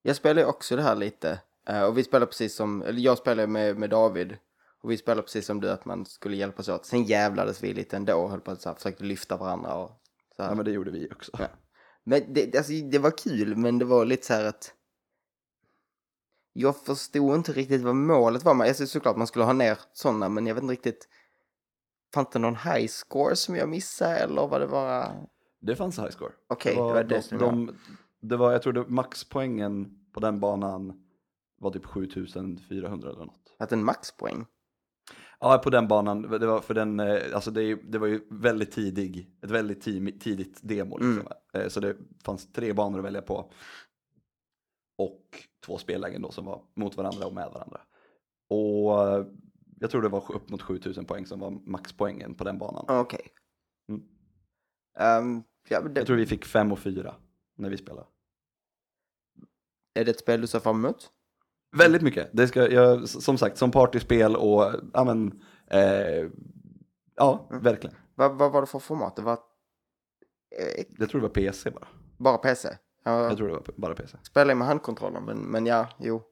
Jag 0.06 0.16
spelar 0.16 0.42
ju 0.42 0.48
också 0.48 0.76
det 0.76 0.82
här 0.82 0.94
lite. 0.96 1.40
Eh, 1.68 1.82
och 1.82 1.98
vi 1.98 2.04
spelar 2.04 2.26
precis 2.26 2.54
som, 2.54 2.82
eller 2.82 3.00
jag 3.00 3.18
spelar 3.18 3.46
med, 3.46 3.78
med 3.78 3.90
David. 3.90 4.36
Och 4.82 4.90
vi 4.90 4.96
spelar 4.96 5.22
precis 5.22 5.46
som 5.46 5.60
du, 5.60 5.70
att 5.70 5.84
man 5.84 6.06
skulle 6.06 6.36
hjälpas 6.36 6.68
åt. 6.68 6.86
Sen 6.86 7.04
jävlades 7.04 7.62
vi 7.62 7.74
lite 7.74 7.96
ändå 7.96 8.14
och 8.14 8.30
höll 8.30 8.40
på 8.40 8.50
att 8.50 8.60
så 8.60 8.68
här, 8.68 8.76
försökte 8.76 9.04
lyfta 9.04 9.36
varandra 9.36 9.74
och 9.74 9.90
så 10.36 10.42
här. 10.42 10.50
Ja, 10.50 10.54
men 10.54 10.64
det 10.64 10.70
gjorde 10.70 10.90
vi 10.90 11.08
också. 11.12 11.32
Ja. 11.38 11.46
Men 12.04 12.32
det, 12.32 12.56
alltså, 12.56 12.72
det 12.72 12.98
var 12.98 13.10
kul, 13.10 13.56
men 13.56 13.78
det 13.78 13.84
var 13.84 14.04
lite 14.04 14.26
så 14.26 14.32
här 14.32 14.44
att... 14.44 14.74
Jag 16.52 16.76
förstod 16.76 17.34
inte 17.34 17.52
riktigt 17.52 17.82
vad 17.82 17.96
målet 17.96 18.44
var. 18.44 18.64
Alltså, 18.64 18.86
såklart 18.86 19.16
man 19.16 19.26
skulle 19.26 19.44
ha 19.44 19.52
ner 19.52 19.78
sådana, 19.92 20.28
men 20.28 20.46
jag 20.46 20.54
vet 20.54 20.62
inte 20.62 20.72
riktigt... 20.72 21.08
Fanns 22.14 22.28
det 22.32 22.38
någon 22.38 22.56
high 22.56 22.86
score 22.86 23.36
som 23.36 23.56
jag 23.56 23.68
missade 23.68 24.16
eller 24.16 24.46
var 24.46 24.60
det 24.60 24.66
bara... 24.66 25.12
Det 25.60 25.76
fanns 25.76 25.98
high 25.98 26.10
score. 26.10 26.32
Okej, 26.48 26.74
det 26.74 26.80
det 26.80 26.82
var, 26.82 26.94
var 26.94 27.04
det 27.04 27.16
de, 27.16 27.22
som 27.22 27.38
de, 27.38 27.78
det 28.28 28.36
var, 28.36 28.52
jag 28.52 28.62
tror 28.62 28.72
det 28.72 28.88
maxpoängen 28.88 29.98
på 30.12 30.20
den 30.20 30.40
banan 30.40 31.04
var 31.60 31.70
typ 31.70 31.84
7400 31.84 33.10
eller 33.10 33.24
något. 33.24 33.56
Att 33.58 33.72
en 33.72 33.84
maxpoäng? 33.84 34.46
Ja, 35.40 35.58
på 35.64 35.70
den 35.70 35.88
banan, 35.88 36.22
det 36.22 36.46
var 36.46 36.60
för 36.60 36.74
den, 36.74 37.00
eh, 37.00 37.34
alltså 37.34 37.50
det, 37.50 37.74
det 37.74 37.98
var 37.98 38.06
ju 38.06 38.20
väldigt 38.30 38.72
tidig, 38.72 39.30
ett 39.42 39.50
väldigt 39.50 39.82
tidigt 40.20 40.60
demo 40.62 40.98
liksom. 40.98 41.28
Eh, 41.52 41.68
Så 41.68 41.80
det 41.80 41.96
fanns 42.24 42.52
tre 42.52 42.72
banor 42.72 42.98
att 42.98 43.04
välja 43.04 43.22
på. 43.22 43.52
Och 44.98 45.22
två 45.66 45.78
spellägen 45.78 46.22
då 46.22 46.30
som 46.30 46.44
var 46.44 46.62
mot 46.74 46.96
varandra 46.96 47.26
och 47.26 47.34
med 47.34 47.50
varandra. 47.50 47.80
Och 48.48 49.08
eh, 49.08 49.26
jag 49.80 49.90
tror 49.90 50.02
det 50.02 50.08
var 50.08 50.32
upp 50.34 50.48
mot 50.50 50.62
7000 50.62 51.04
poäng 51.04 51.26
som 51.26 51.40
var 51.40 51.50
maxpoängen 51.50 52.34
på 52.34 52.44
den 52.44 52.58
banan. 52.58 52.84
Okej. 52.88 53.28
Mm. 53.88 54.02
Ehm, 54.98 55.42
ja, 55.68 55.80
det, 55.80 56.00
Jag 56.00 56.06
tror 56.06 56.16
vi 56.16 56.26
fick 56.26 56.44
fem 56.44 56.72
och 56.72 56.78
fyra 56.78 57.14
när 57.56 57.70
vi 57.70 57.76
spelade. 57.76 58.06
Är 59.94 60.04
det 60.04 60.10
ett 60.10 60.18
spel 60.20 60.40
du 60.40 60.46
ser 60.46 60.60
fram 60.60 60.84
emot? 60.84 61.10
Väldigt 61.76 62.02
mycket. 62.02 62.30
Det 62.32 62.48
ska, 62.48 62.70
jag, 62.70 63.08
som 63.08 63.38
sagt, 63.38 63.58
som 63.58 63.70
partyspel 63.70 64.36
och 64.36 64.72
ja, 64.92 65.04
men, 65.04 65.42
eh, 65.70 66.28
ja 67.16 67.46
Mm. 67.50 67.62
verkligen. 67.62 67.96
Vad, 68.14 68.38
vad 68.38 68.52
var 68.52 68.60
det 68.60 68.66
för 68.66 68.78
format? 68.78 69.16
Det 69.16 69.22
var 69.22 69.32
eh, 69.32 70.84
Jag 70.98 71.10
tror 71.10 71.20
det 71.20 71.26
var 71.26 71.34
PC 71.34 71.70
bara. 71.70 71.86
bara 72.18 72.38
PC? 72.38 72.68
Jag 73.04 73.24
Jag 73.30 73.36
tror 73.36 73.48
det 73.48 73.54
var 73.54 73.62
bara 73.76 73.94
PC. 73.94 74.16
spelade 74.22 74.54
med 74.54 74.66
handkontroller, 74.66 75.20
men, 75.20 75.38
men 75.38 75.66
ja, 75.66 75.86
jo. 75.98 76.22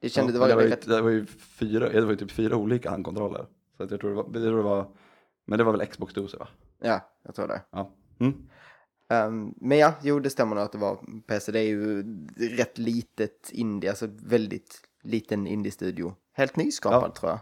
Det 0.00 0.08
kändes, 0.08 0.34
Ja, 0.34 0.34
det 0.34 0.40
var, 0.40 0.48
det, 0.48 0.54
var 0.54 0.62
ju, 0.62 0.68
rätt... 0.68 0.86
det 0.86 1.00
var 1.02 1.10
ju 1.10 1.26
fyra, 1.26 1.88
det 1.88 2.00
var 2.00 2.10
ju 2.10 2.16
typ 2.16 2.30
fyra 2.30 2.56
olika 2.56 2.90
handkontroller. 2.90 3.46
Så 3.76 3.82
att 3.82 3.90
jag 3.90 4.00
tror 4.00 4.10
det 4.10 4.16
var, 4.16 4.24
jag 4.24 4.32
tror 4.42 4.56
det 4.56 4.62
var, 4.62 4.90
men 5.46 5.58
det 5.58 5.64
var 5.64 5.72
väl 5.72 5.86
Xbox 5.86 6.14
Doser 6.14 6.38
va? 6.38 6.48
Ja, 6.80 7.00
jag 7.24 7.34
tror 7.34 7.48
det. 7.48 7.60
Ja. 7.70 7.90
Mm. 8.20 8.48
Ehm, 9.08 9.54
men 9.56 9.78
ja, 9.78 9.94
jo 10.02 10.20
det 10.20 10.30
stämmer 10.30 10.56
nog 10.56 10.64
att 10.64 10.72
det 10.72 10.78
var 10.78 11.22
PC. 11.26 11.52
Det 11.52 11.58
är 11.60 11.66
ju 11.68 12.02
rätt 12.36 12.78
litet 12.78 13.50
indie, 13.50 13.90
alltså 13.90 14.06
väldigt 14.10 14.80
liten 15.02 15.46
indie-studio. 15.46 16.14
Helt 16.32 16.56
nyskapad 16.56 17.10
Ja. 17.10 17.14
tror 17.20 17.30
jag. 17.32 17.40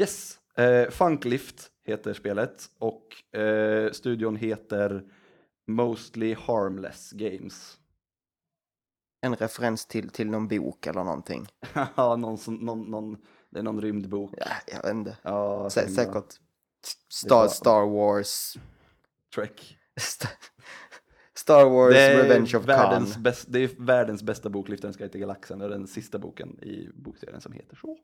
Yes, 0.00 0.38
eh, 0.56 0.90
Funklift 0.90 1.70
heter 1.84 2.14
spelet 2.14 2.70
och 2.78 3.36
eh, 3.40 3.90
studion 3.92 4.36
heter 4.36 5.04
Mostly 5.66 6.34
Harmless 6.34 7.10
Games. 7.12 7.78
En 9.20 9.36
referens 9.36 9.86
till, 9.86 10.10
till 10.10 10.30
någon 10.30 10.48
bok 10.48 10.86
eller 10.86 11.04
någonting. 11.04 11.46
Ja, 11.96 12.16
någon, 12.16 12.38
som- 12.38 12.54
någon, 12.54 12.90
någon, 12.90 13.16
det 13.50 13.58
är 13.58 13.62
någon 13.62 13.80
rymdbok. 13.80 14.34
Ja, 14.36 14.46
jag 14.66 14.82
vet 14.82 14.92
inte. 14.94 15.16
Ja, 15.22 15.70
Sä, 15.70 15.88
säkert 15.88 16.34
Star, 17.08 17.48
Star 17.48 17.86
Wars. 17.86 18.54
Trek. 19.34 19.77
St- 19.98 20.28
Star 21.34 21.64
Wars 21.64 21.94
Revenge 21.94 22.56
of 22.56 22.64
världens 22.64 23.12
Khan. 23.14 23.22
bäst, 23.22 23.44
det 23.48 23.58
är 23.58 23.70
världens 23.78 24.22
bästa 24.22 24.48
bok, 24.50 24.68
Liftaren 24.68 24.94
ska 24.94 25.08
till 25.08 25.20
galaxen. 25.20 25.60
Är 25.60 25.68
den 25.68 25.86
sista 25.86 26.18
boken 26.18 26.48
i 26.62 26.88
bokserien 26.94 27.40
som 27.40 27.52
heter 27.52 27.76
så. 27.76 27.96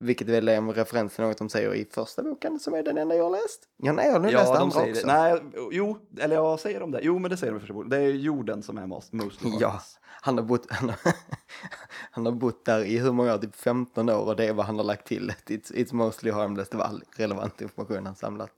Vilket 0.00 0.28
väl 0.28 0.48
är 0.48 0.56
en 0.56 0.72
referens 0.72 1.14
till 1.14 1.24
något 1.24 1.38
de 1.38 1.48
säger 1.48 1.74
i 1.74 1.84
första 1.90 2.22
boken 2.22 2.60
som 2.60 2.74
är 2.74 2.82
den 2.82 2.98
enda 2.98 3.14
jag 3.14 3.24
har 3.24 3.30
läst. 3.30 3.68
Ja, 3.76 3.92
nej, 3.92 4.06
jag 4.06 4.12
har 4.12 4.20
läst 4.20 4.32
Ja, 4.32 4.44
de 4.54 4.62
andra 4.62 4.70
säger 4.80 4.92
också. 4.92 5.06
det. 5.06 5.12
Nej, 5.12 5.42
jo, 5.72 5.98
eller 6.18 6.36
ja, 6.36 6.58
säger 6.58 6.80
de 6.80 6.90
det? 6.90 7.00
Jo, 7.02 7.18
men 7.18 7.30
det 7.30 7.36
säger 7.36 7.52
de 7.52 7.56
i 7.56 7.60
första 7.60 7.74
boken. 7.74 7.90
Det 7.90 7.96
är 7.96 8.08
jorden 8.10 8.62
som 8.62 8.78
är 8.78 8.86
most, 8.86 9.12
mostly 9.12 9.50
Ja, 9.60 9.80
han 10.04 10.38
har, 10.38 10.44
bott, 10.44 10.66
han, 10.70 10.88
har, 10.88 10.98
han 12.10 12.26
har 12.26 12.32
bott 12.32 12.64
där 12.64 12.84
i 12.84 12.98
hur 12.98 13.12
många 13.12 13.34
år? 13.34 13.38
Typ 13.38 13.56
15 13.56 14.08
år 14.08 14.24
och 14.26 14.36
det 14.36 14.46
är 14.46 14.52
vad 14.52 14.66
han 14.66 14.76
har 14.76 14.84
lagt 14.84 15.06
till. 15.06 15.32
It's, 15.46 15.72
it's 15.72 15.94
mostly 15.94 16.30
harmless. 16.30 16.68
Det 16.68 16.76
var 16.76 16.84
all 16.84 17.02
relevant 17.16 17.60
information 17.60 18.06
han 18.06 18.16
samlat. 18.16 18.50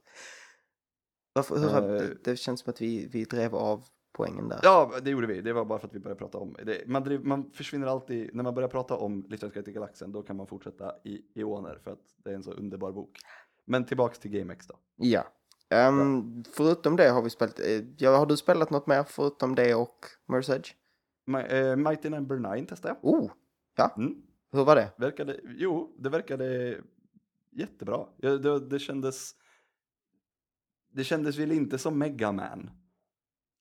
Varför, 1.34 1.58
hur, 1.58 1.68
Eh. 1.68 2.00
det, 2.00 2.24
det 2.24 2.36
känns 2.36 2.60
som 2.60 2.70
att 2.70 2.80
vi, 2.80 3.06
vi 3.12 3.24
drev 3.24 3.54
av 3.54 3.84
poängen 4.12 4.48
där. 4.48 4.60
Ja, 4.62 4.92
det 5.02 5.10
gjorde 5.10 5.26
vi. 5.26 5.40
Det 5.40 5.52
var 5.52 5.64
bara 5.64 5.78
för 5.78 5.88
att 5.88 5.94
vi 5.94 5.98
började 5.98 6.18
prata 6.18 6.38
om 6.38 6.56
det. 6.64 6.82
Man, 6.86 7.04
driv, 7.04 7.24
man 7.24 7.50
försvinner 7.50 7.86
alltid, 7.86 8.34
när 8.34 8.44
man 8.44 8.54
börjar 8.54 8.68
prata 8.68 8.96
om 8.96 9.26
ska 9.38 9.62
till 9.62 9.72
galaxen, 9.72 10.12
då 10.12 10.22
kan 10.22 10.36
man 10.36 10.46
fortsätta 10.46 10.92
i 11.04 11.40
eoner 11.40 11.78
för 11.84 11.90
att 11.90 11.98
det 12.24 12.30
är 12.30 12.34
en 12.34 12.42
så 12.42 12.52
underbar 12.52 12.92
bok. 12.92 13.18
Men 13.64 13.84
tillbaks 13.84 14.18
till 14.18 14.30
GameX 14.30 14.66
då. 14.66 14.74
Ja. 14.96 15.24
Ehm, 15.70 16.44
Förutom 16.52 16.96
det 16.96 17.08
har 17.08 17.22
vi 17.22 17.30
spelat, 17.30 17.60
eh, 17.60 17.82
ja, 17.96 18.16
har 18.16 18.26
du 18.26 18.36
spelat 18.36 18.70
något 18.70 18.86
mer 18.86 19.02
förutom 19.04 19.54
det 19.54 19.74
och 19.74 20.06
Edge? 20.48 20.70
My, 21.26 21.38
eh, 21.38 21.76
Mighty 21.76 22.08
Number 22.10 22.56
9 22.56 22.66
testade 22.66 22.96
jag. 23.02 23.14
Oh, 23.14 23.30
ja, 23.76 23.94
Mm. 23.96 24.22
hur 24.52 24.64
var 24.64 24.76
det? 24.76 24.90
Verkade, 24.96 25.40
jo, 25.44 25.94
det 25.98 26.08
verkade 26.08 26.76
jättebra. 27.50 28.06
Ja, 28.16 28.30
det, 28.30 28.60
det 28.60 28.78
kändes... 28.78 29.34
Det 30.94 31.04
kändes 31.04 31.38
väl 31.38 31.52
inte 31.52 31.78
som 31.78 31.98
Mega 31.98 32.32
Man. 32.32 32.70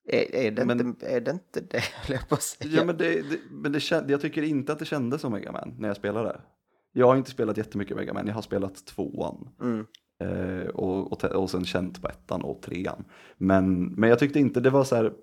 Är, 0.07 0.35
är, 0.35 0.51
det, 0.51 0.65
Men- 0.65 0.79
inte, 0.79 1.07
är 1.07 1.21
det 1.21 1.31
inte 1.31 1.61
det, 1.61 1.79
höll 1.93 2.15
jag 2.15 2.29
på 2.29 2.35
att 2.35 2.41
säga? 2.43 2.71
Ja, 2.71 2.85
men 2.85 2.97
det, 2.97 3.21
det, 3.21 3.39
men 3.51 3.71
det 3.71 3.91
jag 4.07 4.21
tycker 4.21 4.41
inte 4.43 4.73
att 4.73 4.79
det 4.79 4.85
kändes 4.85 5.21
som 5.21 5.31
Mega 5.31 5.51
Man 5.51 5.75
när 5.79 5.87
jag 5.87 5.97
spelade. 5.97 6.41
Jag 6.93 7.07
har 7.07 7.15
inte 7.15 7.31
spelat 7.31 7.57
jättemycket 7.57 7.97
Mega 7.97 8.13
Man, 8.13 8.27
jag 8.27 8.33
har 8.33 8.41
spelat 8.41 8.85
tvåan. 8.85 9.49
Mm. 9.61 9.85
Eh, 10.19 10.67
och, 10.67 11.11
och, 11.11 11.23
och 11.23 11.49
sen 11.49 11.65
känt 11.65 12.01
på 12.01 12.07
ettan 12.07 12.41
och 12.41 12.61
trean. 12.61 13.05
Men, 13.37 13.83
men 13.85 14.09
jag 14.09 14.19
tyckte 14.19 14.39
inte 14.39 14.59
det 14.59 14.69
var 14.69 14.83
så 14.83 14.95
här. 14.95 15.13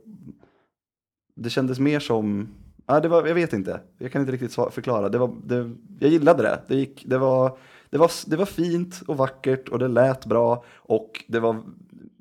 Det 1.36 1.50
kändes 1.50 1.78
mer 1.78 2.00
som, 2.00 2.48
ja, 2.86 3.00
det 3.00 3.08
var, 3.08 3.26
jag 3.26 3.34
vet 3.34 3.52
inte, 3.52 3.80
jag 3.98 4.12
kan 4.12 4.20
inte 4.20 4.32
riktigt 4.32 4.54
förklara. 4.54 5.08
Det 5.08 5.18
var, 5.18 5.36
det, 5.44 5.70
jag 6.00 6.10
gillade 6.10 6.42
det, 6.42 6.62
det, 6.68 6.74
gick, 6.74 7.04
det, 7.06 7.18
var, 7.18 7.58
det, 7.90 7.98
var, 7.98 8.10
det 8.26 8.36
var 8.36 8.46
fint 8.46 9.02
och 9.06 9.16
vackert 9.16 9.68
och 9.68 9.78
det 9.78 9.88
lät 9.88 10.26
bra. 10.26 10.64
Och 10.76 11.24
det, 11.28 11.40
var, 11.40 11.62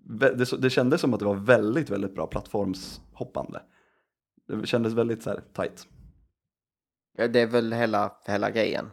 det, 0.09 0.61
det 0.61 0.69
kändes 0.69 1.01
som 1.01 1.13
att 1.13 1.19
det 1.19 1.25
var 1.25 1.35
väldigt, 1.35 1.89
väldigt 1.89 2.15
bra 2.15 2.27
plattformshoppande. 2.27 3.61
Det 4.47 4.67
kändes 4.67 4.93
väldigt 4.93 5.23
så 5.23 5.29
här 5.29 5.41
tight. 5.53 5.87
Ja, 7.17 7.27
det 7.27 7.39
är 7.39 7.47
väl 7.47 7.73
hela, 7.73 8.11
hela 8.25 8.51
grejen. 8.51 8.89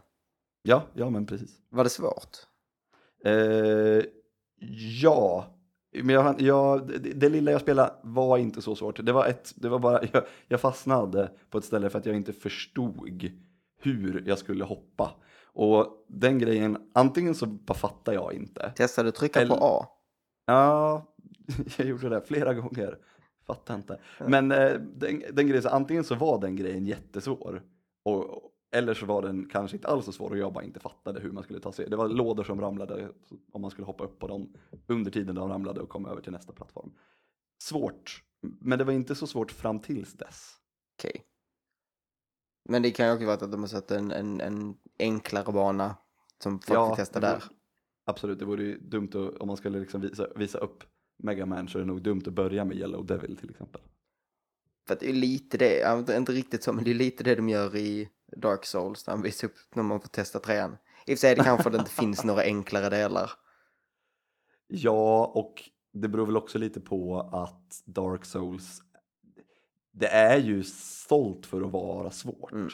Ja, 0.61 0.83
ja 0.93 1.09
men 1.09 1.25
precis. 1.25 1.57
Var 1.69 1.83
det 1.83 1.89
svårt? 1.89 2.37
Eh, 3.25 4.03
ja, 5.01 5.45
men 5.93 6.09
jag, 6.09 6.41
jag, 6.41 6.87
det, 6.87 6.97
det 6.97 7.29
lilla 7.29 7.51
jag 7.51 7.61
spelade 7.61 7.93
var 8.03 8.37
inte 8.37 8.61
så 8.61 8.75
svårt. 8.75 9.05
Det 9.05 9.11
var, 9.11 9.25
ett, 9.25 9.53
det 9.55 9.69
var 9.69 9.79
bara, 9.79 10.01
jag, 10.13 10.23
jag 10.47 10.61
fastnade 10.61 11.31
på 11.49 11.57
ett 11.57 11.65
ställe 11.65 11.89
för 11.89 11.99
att 11.99 12.05
jag 12.05 12.15
inte 12.15 12.33
förstod 12.33 13.31
hur 13.81 14.23
jag 14.27 14.39
skulle 14.39 14.63
hoppa. 14.63 15.11
Och 15.43 16.05
den 16.07 16.39
grejen, 16.39 16.77
antingen 16.93 17.35
så 17.35 17.45
bara 17.45 17.73
fattar 17.77 18.13
jag 18.13 18.33
inte. 18.33 18.71
Testade 18.75 19.07
du 19.07 19.11
trycka 19.11 19.41
Eller- 19.41 19.55
på 19.55 19.65
A? 19.65 19.85
Ja, 20.47 21.05
jag 21.77 21.87
gjorde 21.87 22.09
det 22.09 22.21
flera 22.21 22.53
gånger. 22.53 22.97
Fattar 23.45 23.75
inte. 23.75 23.99
Men 24.19 24.51
eh, 24.51 24.73
den, 24.73 25.23
den 25.33 25.47
grejen, 25.47 25.63
så 25.63 25.69
antingen 25.69 26.03
så 26.03 26.15
var 26.15 26.41
den 26.41 26.55
grejen 26.55 26.85
jättesvår. 26.85 27.63
Och, 28.03 28.51
eller 28.71 28.93
så 28.93 29.05
var 29.05 29.21
den 29.21 29.49
kanske 29.49 29.77
inte 29.77 29.87
alls 29.87 30.05
så 30.05 30.11
svår 30.11 30.29
och 30.29 30.37
jag 30.37 30.53
bara 30.53 30.63
inte 30.63 30.79
fattade 30.79 31.19
hur 31.19 31.31
man 31.31 31.43
skulle 31.43 31.59
ta 31.59 31.71
sig. 31.71 31.89
Det 31.89 31.95
var 31.95 32.09
lådor 32.09 32.43
som 32.43 32.61
ramlade 32.61 33.09
om 33.51 33.61
man 33.61 33.71
skulle 33.71 33.85
hoppa 33.85 34.03
upp 34.03 34.19
på 34.19 34.27
dem 34.27 34.53
under 34.87 35.11
tiden 35.11 35.35
de 35.35 35.49
ramlade 35.49 35.81
och 35.81 35.89
komma 35.89 36.09
över 36.09 36.21
till 36.21 36.31
nästa 36.31 36.53
plattform. 36.53 36.93
Svårt, 37.63 38.23
men 38.41 38.79
det 38.79 38.85
var 38.85 38.93
inte 38.93 39.15
så 39.15 39.27
svårt 39.27 39.51
fram 39.51 39.79
tills 39.79 40.13
dess. 40.13 40.53
Okej. 40.99 41.23
Men 42.69 42.81
det 42.81 42.91
kan 42.91 43.07
ju 43.07 43.13
också 43.13 43.25
vara 43.25 43.35
att 43.35 43.51
de 43.51 43.61
har 43.61 43.67
satt 43.67 43.91
en, 43.91 44.11
en, 44.11 44.41
en 44.41 44.77
enklare 44.99 45.53
bana 45.53 45.95
som 46.43 46.59
folk 46.59 46.89
får 46.89 46.95
testa 46.95 47.19
det 47.19 47.27
där. 47.27 47.43
Absolut, 48.09 48.39
det 48.39 48.45
vore 48.45 48.63
ju 48.63 48.79
dumt 48.79 49.09
att, 49.13 49.37
om 49.37 49.47
man 49.47 49.57
skulle 49.57 49.79
liksom 49.79 50.01
visa, 50.01 50.27
visa 50.35 50.57
upp 50.57 50.83
Mega 51.17 51.45
Man 51.45 51.67
så 51.67 51.77
är 51.77 51.79
det 51.79 51.87
nog 51.87 52.01
dumt 52.01 52.21
att 52.25 52.33
börja 52.33 52.65
med 52.65 52.77
Yellow 52.77 53.05
Devil 53.05 53.37
till 53.37 53.49
exempel. 53.49 53.81
För 54.87 54.93
att 54.93 54.99
det 54.99 55.09
är 55.09 55.13
lite 55.13 55.57
det, 55.57 56.17
inte 56.17 56.31
riktigt 56.31 56.63
så, 56.63 56.73
men 56.73 56.83
det 56.83 56.89
är 56.91 56.95
lite 56.95 57.23
det 57.23 57.35
de 57.35 57.49
gör 57.49 57.75
i 57.75 58.09
Dark 58.37 58.65
Souls 58.65 59.07
när 59.07 59.13
de 59.13 59.21
visar 59.21 59.47
upp 59.47 59.55
när 59.75 59.83
man 59.83 60.01
får 60.01 60.07
testa 60.07 60.39
trean. 60.39 60.77
I 61.05 61.13
och 61.13 61.17
för 61.17 61.21
sig 61.21 61.31
är 61.31 61.35
det 61.35 61.43
kanske 61.43 61.69
det 61.69 61.77
inte 61.77 61.91
finns 61.99 62.23
några 62.23 62.41
enklare 62.41 62.89
delar. 62.89 63.31
Ja, 64.67 65.25
och 65.35 65.63
det 65.93 66.07
beror 66.07 66.25
väl 66.25 66.37
också 66.37 66.57
lite 66.57 66.81
på 66.81 67.19
att 67.19 67.83
Dark 67.85 68.25
Souls, 68.25 68.81
det 69.91 70.07
är 70.07 70.37
ju 70.37 70.63
sålt 70.63 71.45
för 71.45 71.61
att 71.61 71.71
vara 71.71 72.11
svårt. 72.11 72.51
Mm. 72.51 72.69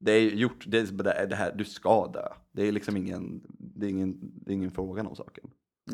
Det 0.00 0.12
är 0.12 0.20
gjort, 0.20 0.64
det 0.66 0.78
är, 0.78 0.84
det 0.84 1.12
är 1.12 1.26
det 1.26 1.36
här, 1.36 1.52
du 1.52 1.64
ska 1.64 2.06
dö. 2.06 2.28
Det 2.52 2.68
är 2.68 2.72
liksom 2.72 2.96
ingen, 2.96 3.42
det 3.58 3.86
är 3.86 3.90
ingen, 3.90 4.18
det 4.20 4.52
är 4.52 4.54
ingen 4.54 4.70
frågan 4.70 5.06
om 5.06 5.16
saken. 5.16 5.50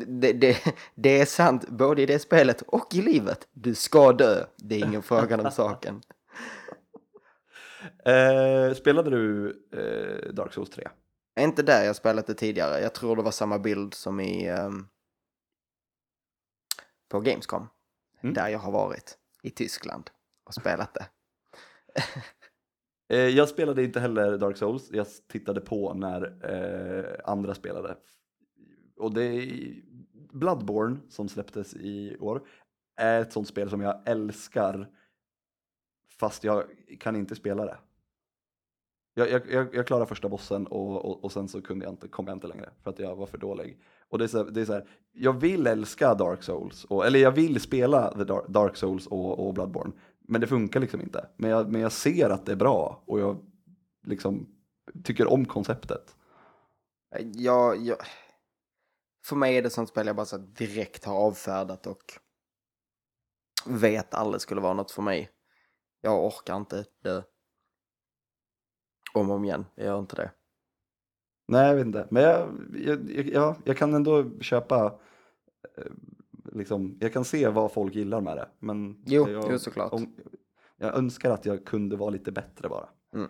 Det, 0.07 0.33
det, 0.33 0.57
det 0.95 1.21
är 1.21 1.25
sant 1.25 1.69
både 1.69 2.01
i 2.01 2.05
det 2.05 2.19
spelet 2.19 2.61
och 2.61 2.95
i 2.95 3.01
livet. 3.01 3.47
Du 3.51 3.75
ska 3.75 4.13
dö. 4.13 4.45
Det 4.55 4.75
är 4.75 4.85
ingen 4.85 5.03
fråga 5.03 5.41
om 5.41 5.51
saken. 5.51 6.01
Eh, 8.05 8.73
spelade 8.73 9.09
du 9.09 9.49
eh, 9.73 10.33
Dark 10.33 10.53
Souls 10.53 10.69
3? 10.69 10.87
Är 11.35 11.43
inte 11.43 11.63
där 11.63 11.85
jag 11.85 11.95
spelat 11.95 12.27
det 12.27 12.33
tidigare. 12.33 12.79
Jag 12.79 12.93
tror 12.93 13.15
det 13.15 13.21
var 13.21 13.31
samma 13.31 13.59
bild 13.59 13.93
som 13.93 14.19
i 14.19 14.47
ehm, 14.47 14.87
på 17.09 17.19
Gamescom. 17.19 17.67
Mm. 18.23 18.33
Där 18.33 18.47
jag 18.47 18.59
har 18.59 18.71
varit 18.71 19.17
i 19.41 19.49
Tyskland 19.49 20.09
och 20.43 20.53
spelat 20.53 20.93
det. 20.93 21.07
Eh, 23.09 23.17
jag 23.17 23.49
spelade 23.49 23.83
inte 23.83 23.99
heller 23.99 24.37
Dark 24.37 24.57
Souls, 24.57 24.89
jag 24.91 25.07
tittade 25.27 25.61
på 25.61 25.93
när 25.93 26.33
eh, 26.43 27.31
andra 27.31 27.55
spelade. 27.55 27.97
Och 28.97 29.13
det 29.13 29.23
är 29.23 29.73
Bloodborne 30.31 30.97
som 31.09 31.29
släpptes 31.29 31.75
i 31.75 32.17
år 32.19 32.41
är 32.95 33.21
ett 33.21 33.33
sånt 33.33 33.47
spel 33.47 33.69
som 33.69 33.81
jag 33.81 34.01
älskar 34.05 34.87
fast 36.19 36.43
jag 36.43 36.63
kan 36.99 37.15
inte 37.15 37.35
spela 37.35 37.65
det. 37.65 37.77
Jag, 39.13 39.31
jag, 39.31 39.51
jag, 39.51 39.75
jag 39.75 39.87
klarade 39.87 40.05
första 40.05 40.29
bossen 40.29 40.67
och, 40.67 41.05
och, 41.05 41.23
och 41.23 41.31
sen 41.31 41.47
så 41.47 41.61
kunde 41.61 41.85
jag 41.85 41.93
inte, 41.93 42.07
kom 42.07 42.27
jag 42.27 42.35
inte 42.35 42.47
längre 42.47 42.69
för 42.83 42.89
att 42.89 42.99
jag 42.99 43.15
var 43.15 43.25
för 43.25 43.37
dålig. 43.37 43.79
Och 44.09 44.17
det 44.17 44.23
är 44.23 44.27
så, 44.27 44.43
det 44.43 44.61
är 44.61 44.65
så 44.65 44.73
här, 44.73 44.87
jag 45.11 45.33
vill 45.33 45.67
älska 45.67 46.13
Dark 46.13 46.43
Souls, 46.43 46.85
och, 46.85 47.05
eller 47.05 47.19
jag 47.19 47.31
vill 47.31 47.61
spela 47.61 48.13
The 48.13 48.23
Dark, 48.23 48.47
Dark 48.47 48.75
Souls 48.75 49.07
och, 49.07 49.47
och 49.47 49.53
Bloodborne, 49.53 49.93
men 50.27 50.41
det 50.41 50.47
funkar 50.47 50.79
liksom 50.79 51.01
inte. 51.01 51.29
Men 51.37 51.49
jag, 51.49 51.71
men 51.71 51.81
jag 51.81 51.91
ser 51.91 52.29
att 52.29 52.45
det 52.45 52.51
är 52.51 52.55
bra 52.55 53.03
och 53.05 53.19
jag 53.19 53.45
liksom 54.03 54.47
tycker 55.03 55.27
om 55.27 55.45
konceptet. 55.45 56.15
Jag, 57.33 57.77
jag, 57.77 57.97
för 59.25 59.35
mig 59.35 59.57
är 59.57 59.61
det 59.61 59.69
sånt 59.69 59.89
spel 59.89 60.07
jag 60.07 60.15
bara 60.15 60.25
så 60.25 60.37
direkt 60.37 61.05
har 61.05 61.15
avfärdat 61.15 61.87
och 61.87 62.03
vet 63.65 64.13
aldrig 64.13 64.41
skulle 64.41 64.61
vara 64.61 64.73
något 64.73 64.91
för 64.91 65.01
mig. 65.01 65.31
Jag 66.01 66.25
orkar 66.25 66.57
inte 66.57 66.85
dö. 67.03 67.21
Om 69.13 69.29
och 69.29 69.35
om 69.35 69.45
igen, 69.45 69.65
jag 69.75 69.85
gör 69.85 69.99
inte 69.99 70.15
det. 70.15 70.31
Nej, 71.47 71.67
jag 71.67 71.75
vet 71.75 71.85
inte. 71.85 72.07
Men 72.11 72.23
jag, 72.23 72.49
jag, 72.75 73.11
jag, 73.11 73.27
ja, 73.27 73.55
jag 73.63 73.77
kan 73.77 73.93
ändå 73.93 74.39
köpa, 74.41 74.99
eh, 75.77 75.91
liksom, 76.57 76.97
jag 76.99 77.13
kan 77.13 77.25
se 77.25 77.47
vad 77.47 77.71
folk 77.71 77.95
gillar 77.95 78.21
med 78.21 78.37
det. 78.37 78.49
Men 78.59 79.03
Jo, 79.05 79.29
jag, 79.29 79.51
jo 79.51 79.59
såklart. 79.59 79.93
om, 79.93 80.15
jag 80.77 80.95
önskar 80.97 81.31
att 81.31 81.45
jag 81.45 81.65
kunde 81.65 81.95
vara 81.95 82.09
lite 82.09 82.31
bättre 82.31 82.69
bara. 82.69 82.89
Mm. 83.13 83.29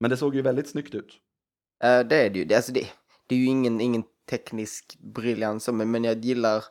Men 0.00 0.10
det 0.10 0.16
såg 0.16 0.34
ju 0.34 0.42
väldigt 0.42 0.68
snyggt 0.68 0.94
ut. 0.94 1.18
Eh, 1.82 2.00
det 2.00 2.16
är 2.26 2.30
det 2.30 2.38
ju. 2.38 2.44
Det, 2.44 2.54
alltså 2.56 2.72
det, 2.72 2.86
det 3.26 3.34
är 3.34 3.38
ju 3.38 3.44
ingen, 3.46 3.80
ingen 3.80 4.02
teknisk 4.30 4.98
briljans, 5.00 5.68
men, 5.68 5.90
men 5.90 6.04
jag 6.04 6.24
gillar 6.24 6.64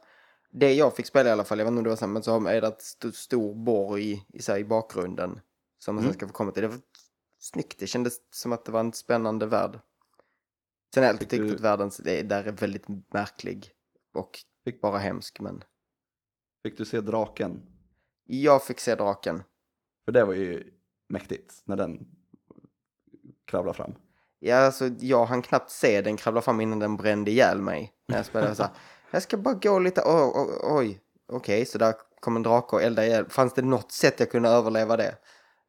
Det 0.51 0.73
jag 0.73 0.95
fick 0.95 1.05
spela 1.05 1.29
i 1.29 1.31
alla 1.31 1.43
fall, 1.43 1.59
jag 1.59 1.65
vet 1.65 1.71
inte 1.71 1.77
om 1.79 1.83
det 1.83 1.89
var 1.89 1.97
samma, 1.97 2.13
men 2.13 2.23
så 2.23 2.47
är 2.47 2.61
det 2.61 2.67
ett 2.67 2.81
st- 2.81 3.11
stor 3.11 3.55
borg 3.55 4.11
i, 4.11 4.25
i, 4.33 4.39
här, 4.47 4.57
i 4.57 4.65
bakgrunden. 4.65 5.39
Som 5.79 5.95
man 5.95 6.01
sen 6.03 6.09
Mm. 6.09 6.17
ska 6.17 6.27
få 6.27 6.33
komma 6.33 6.51
till. 6.51 6.61
Det 6.61 6.67
var 6.67 6.79
snyggt, 7.39 7.79
det 7.79 7.87
kändes 7.87 8.13
som 8.31 8.51
att 8.53 8.65
det 8.65 8.71
var 8.71 8.79
en 8.79 8.93
spännande 8.93 9.45
värld. 9.45 9.79
Sen 10.93 11.03
har 11.03 11.07
jag 11.07 11.13
alltid 11.13 11.29
tyckt 11.29 11.43
du- 11.43 11.53
att 11.55 11.59
världen 11.59 11.91
där 12.27 12.43
är 12.43 12.51
väldigt 12.51 12.87
märklig. 13.13 13.71
Och 14.13 14.39
Fick- 14.65 14.81
bara 14.81 14.97
hemsk, 14.97 15.39
men 15.39 15.63
Fick 16.63 16.77
du 16.77 16.85
se 16.85 17.01
draken? 17.01 17.61
jag 18.25 18.63
fick 18.63 18.79
se 18.79 18.95
draken. 18.95 19.43
För 20.05 20.11
det 20.11 20.25
var 20.25 20.33
ju 20.33 20.73
mäktigt 21.09 21.61
när 21.65 21.75
den 21.75 22.07
kravlar 23.45 23.73
fram. 23.73 23.95
Ja, 24.39 24.57
alltså, 24.57 24.87
jag 24.99 25.25
hann 25.25 25.41
knappt 25.41 25.71
se 25.71 26.01
den 26.01 26.17
kravla 26.17 26.41
fram 26.41 26.61
innan 26.61 26.79
den 26.79 26.97
brände 26.97 27.31
ihjäl 27.31 27.61
mig. 27.61 27.93
När 28.07 28.17
jag 28.17 28.25
spelade 28.25 28.55
så 28.55 28.63
här, 28.63 28.71
jag 29.11 29.23
ska 29.23 29.37
bara 29.37 29.53
gå 29.53 29.79
lite, 29.79 30.01
oj, 30.05 30.31
oj, 30.35 30.59
oj. 30.63 31.01
okej, 31.27 31.65
så 31.65 31.77
där 31.77 31.93
kom 32.19 32.35
en 32.35 32.43
drake 32.43 32.75
och 32.75 32.81
eldade 32.81 33.07
ihjäl. 33.07 33.29
Fanns 33.29 33.53
det 33.53 33.61
något 33.61 33.91
sätt 33.91 34.19
jag 34.19 34.31
kunde 34.31 34.49
överleva 34.49 34.97
det? 34.97 35.15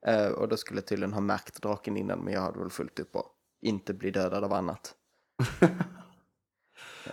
Eh, 0.07 0.27
och 0.27 0.49
då 0.49 0.57
skulle 0.57 0.81
jag 0.81 0.87
tydligen 0.87 1.13
ha 1.13 1.21
märkt 1.21 1.63
draken 1.63 1.97
innan, 1.97 2.19
men 2.19 2.35
jag 2.35 2.41
hade 2.41 2.59
väl 2.59 2.71
fullt 2.71 2.99
upp 2.99 3.17
och 3.17 3.27
inte 3.63 3.95
bli 3.95 4.11
dödad 4.11 4.45
av 4.45 4.53
annat. 4.53 4.95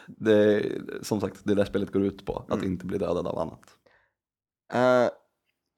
Det, 0.08 0.64
som 1.02 1.22
sagt, 1.22 1.42
det 1.44 1.56
där 1.56 1.66
spelet 1.66 1.92
går 1.92 2.02
ut 2.02 2.26
på, 2.26 2.38
att 2.50 2.54
Mm. 2.58 2.66
inte 2.72 2.86
bli 2.86 2.98
dödad 2.98 3.28
av 3.28 3.40
annat. 3.40 3.62
Eh, 4.74 5.10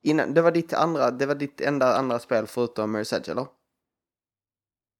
innan, 0.04 0.34
det 0.34 0.42
var 0.42 0.51
ditt 0.51 0.74
andra, 0.74 1.12
det 1.12 1.25
var 1.25 1.36
ditt 1.36 1.62
enda 1.62 1.96
andra 1.98 2.20
spel 2.20 2.48
förutom 2.48 2.96
Mirror's 2.96 3.16
Edge, 3.16 3.30
eller? 3.30 3.48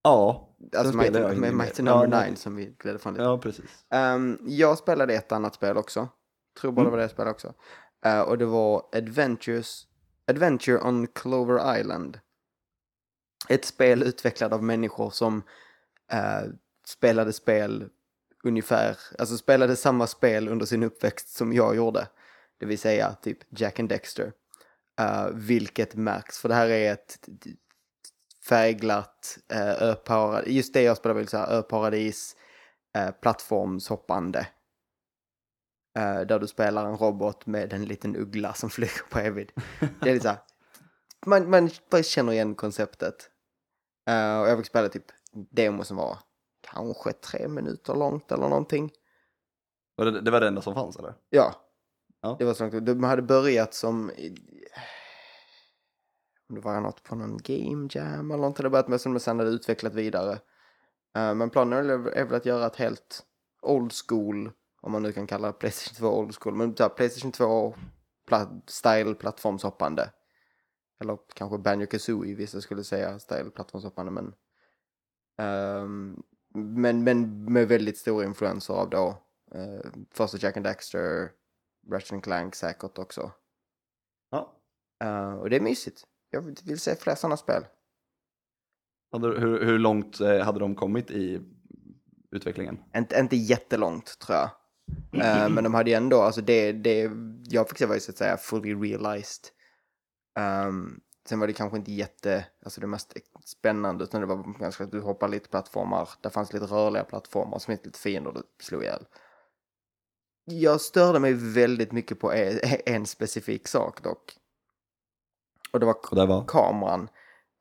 Ja, 0.04 0.46
Alltså 0.78 0.98
Mighty, 0.98 1.20
jag 1.20 1.38
med 1.38 1.54
Mighty. 1.56 1.84
Number 1.84 2.08
nej. 2.08 2.30
9 2.30 2.36
som 2.36 2.56
vi 2.56 2.66
glädde 2.80 3.00
fram 3.00 3.14
lite. 3.14 3.24
ja 3.24 3.38
precis. 3.38 3.86
Ehm, 3.90 4.38
jag 4.42 4.78
spelade 4.78 5.14
ett 5.14 5.32
annat 5.32 5.56
spel 5.56 5.78
också. 5.78 6.08
Tror 6.62 6.72
bara 6.72 6.82
Mm. 6.82 6.86
det 6.86 6.92
var 6.92 6.98
det 6.98 7.04
jag 7.04 7.12
spelade 7.12 7.32
också. 7.32 7.54
Eh, 8.06 8.22
och 8.22 8.38
det 8.38 8.46
var 8.46 8.84
Adventures, 8.96 9.88
Adventure 10.28 10.80
on 10.82 11.08
Clover 11.08 11.80
Island. 11.80 12.20
Ett 13.50 13.66
spel 13.66 14.04
utvecklat 14.04 14.54
av 14.54 14.64
människor 14.64 15.10
som 15.10 15.44
eh, 16.12 16.42
spelade 16.88 17.34
spel 17.34 17.90
ungefär, 18.44 18.98
alltså 19.18 19.38
spelade 19.38 19.76
samma 19.76 20.08
spel 20.08 20.48
under 20.48 20.66
sin 20.66 20.84
uppväxt 20.84 21.30
som 21.30 21.54
jag 21.54 21.76
gjorde. 21.76 22.08
Det 22.60 22.66
vill 22.66 22.80
säga 22.80 23.14
typ 23.14 23.38
Jack 23.50 23.80
and 23.80 23.90
Dexter. 23.90 24.34
Uh, 25.02 25.30
vilket 25.34 25.96
märks, 25.96 26.40
för 26.40 26.50
det 26.50 26.56
här 26.56 26.70
är 26.70 26.94
ett 26.94 27.30
färgglatt 28.50 29.38
eh, 29.50 29.60
uh, 29.60 29.84
öparadis, 29.84 30.54
just 30.54 30.74
det 30.74 30.82
jag 30.82 30.98
spelar 30.98 31.16
vill 31.16 31.28
säga, 31.28 31.46
öparadis, 31.46 32.36
uh, 32.98 33.04
eh, 33.04 33.12
plattformshoppande. 33.12 34.48
Uh, 36.00 36.22
där 36.22 36.40
du 36.40 36.48
spelar 36.48 36.86
en 36.86 36.98
robot 36.98 37.46
med 37.46 37.74
en 37.74 37.86
liten 37.86 38.16
uggla 38.16 38.54
som 38.54 38.70
flyger 38.70 39.10
på 39.10 39.20
evigt. 39.20 39.52
Det 40.02 40.10
är 40.10 40.14
lite 40.14 40.24
så 40.24 40.30
här, 40.30 40.40
man, 41.26 41.50
man 41.50 41.70
känner 42.04 42.34
igen 42.34 42.56
konceptet. 42.56 43.30
Uh, 44.10 44.40
och 44.40 44.50
jag 44.50 44.58
fick 44.58 44.68
spela 44.68 44.90
typ 44.90 45.06
demo 45.52 45.84
som 45.84 45.98
var 45.98 46.18
kanske 46.74 47.14
tre 47.14 47.48
minuter 47.48 47.96
långt 47.96 48.32
eller 48.32 48.50
någonting. 48.50 48.92
Och 49.98 50.06
det, 50.06 50.22
det 50.22 50.32
var 50.32 50.40
det 50.40 50.48
enda 50.48 50.62
som 50.62 50.74
fanns 50.74 50.98
eller? 50.98 51.14
Ja. 51.30 51.54
Ja. 52.22 52.36
Det 52.40 52.46
var 52.46 52.54
så 52.54 52.64
långt. 52.64 52.86
De 52.86 53.04
hade 53.04 53.22
börjat 53.22 53.74
som... 53.74 54.12
Om 56.50 56.56
det 56.56 56.62
var 56.62 56.82
något 56.82 57.04
på 57.04 57.16
någon 57.16 57.38
game 57.38 57.88
jam 57.92 58.32
eller 58.32 58.38
någonting. 58.38 58.64
Det 58.64 58.70
börjat 58.70 58.88
med 58.88 59.02
som 59.02 59.14
de 59.14 59.20
sen 59.20 59.40
hade 59.40 59.52
utvecklat 59.52 59.94
vidare. 59.94 60.34
Eh, 61.16 61.36
men 61.36 61.50
planen 61.50 61.90
är 61.90 62.26
väl 62.26 62.36
att 62.36 62.46
göra 62.46 62.66
ett 62.68 62.76
helt 62.76 63.26
old 63.62 63.94
school, 63.94 64.52
om 64.82 64.92
man 64.92 65.04
nu 65.04 65.12
kan 65.12 65.28
kalla 65.28 65.54
Playstation 65.54 65.96
2 65.96 66.20
old 66.20 66.36
school, 66.36 66.56
men 66.56 66.76
här, 66.80 66.90
Playstation 66.90 67.32
2 67.32 67.76
pla- 68.30 68.62
style 68.68 69.14
plattformshoppande. 69.14 70.12
Eller 71.02 71.18
kanske 71.34 71.58
Banjo 71.58 71.88
Kazooie 71.88 72.36
vissa 72.36 72.62
skulle 72.62 72.84
säga 72.84 73.20
style 73.20 73.50
plattformshoppande, 73.50 74.12
men 74.12 74.34
ehm, 75.38 76.24
men, 76.54 77.04
men 77.04 77.44
med 77.54 77.68
väldigt 77.68 77.98
stora 77.98 78.26
influenser 78.26 78.74
av 78.74 78.90
då 78.90 79.24
uh, 79.56 79.92
första 80.12 80.38
Jack 80.38 80.58
and 80.58 80.66
Daxter, 80.66 81.32
Ratchet 81.92 82.14
and 82.14 82.24
Clank 82.24 82.56
säkert 82.56 82.98
också. 82.98 83.32
Ja. 84.32 84.56
Eh, 85.04 85.34
och 85.34 85.50
det 85.50 85.56
är 85.56 85.62
mysigt. 85.62 86.04
Jag 86.30 86.42
vill 86.42 86.80
se 86.80 86.96
fler 86.96 87.16
sådana 87.16 87.38
spel. 87.38 87.64
Hur, 89.12 89.66
hur 89.66 89.80
långt 89.80 90.20
eh, 90.20 90.40
hade 90.40 90.60
de 90.60 90.76
kommit 90.76 91.12
i 91.12 91.42
utvecklingen? 92.32 92.80
Inte, 92.96 93.20
inte 93.20 93.36
jättelångt 93.36 94.20
tror 94.20 94.38
jag. 94.38 94.50
Eh, 95.14 95.50
men 95.50 95.64
de 95.64 95.74
hade 95.74 95.90
ju 95.90 95.96
ändå, 95.96 96.22
alltså 96.22 96.42
det, 96.42 96.72
det 96.72 97.12
jag 97.50 97.70
fick 97.70 97.78
se 97.78 97.94
ju 97.94 98.00
så 98.00 98.12
att 98.12 98.18
säga 98.18 98.38
fully 98.38 98.76
realized. 98.76 99.46
Ehm, 100.40 101.00
sen 101.30 101.40
var 101.40 101.48
det 101.48 101.54
kanske 101.54 101.78
inte 101.78 101.92
jätte, 101.92 102.46
alltså 102.64 102.82
det 102.82 102.88
mest 102.88 103.14
spännande 103.46 104.04
utan 104.04 104.22
det 104.22 104.28
var 104.28 104.60
ganska 104.60 104.84
att 104.84 104.92
du 104.92 105.00
hoppar 105.00 105.28
lite 105.28 105.50
plattformar. 105.50 106.10
Det 106.22 106.30
fanns 106.30 106.54
lite 106.54 106.66
rörliga 106.66 107.04
plattformar 107.04 107.60
som 107.60 107.72
inte 107.72 107.86
lite 107.86 108.00
fiender 108.00 108.32
du 108.32 108.44
slog 108.60 108.84
ihjäl. 108.84 109.06
Jag 110.46 110.82
störde 110.82 111.20
mig 111.20 111.34
väldigt 111.34 111.92
mycket 111.92 112.20
på 112.20 112.34
en, 112.34 112.60
en 112.86 113.06
specifik 113.06 113.68
sak 113.68 114.04
dock. 114.04 114.38
Och 115.74 115.80
det 115.80 115.86
var 115.86 115.98
Och 116.10 116.16
det 116.16 116.26
var? 116.26 116.46
kameran 116.48 117.10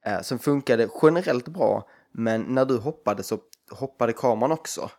eh, 0.05 0.21
som 0.21 0.39
funkade 0.39 0.89
generellt 1.03 1.49
bra 1.49 1.89
men 2.13 2.43
när 2.43 2.65
du 2.65 2.79
hoppade 2.79 3.23
så 3.23 3.39
hoppade 3.71 4.13
kameran 4.13 4.53
också. 4.53 4.91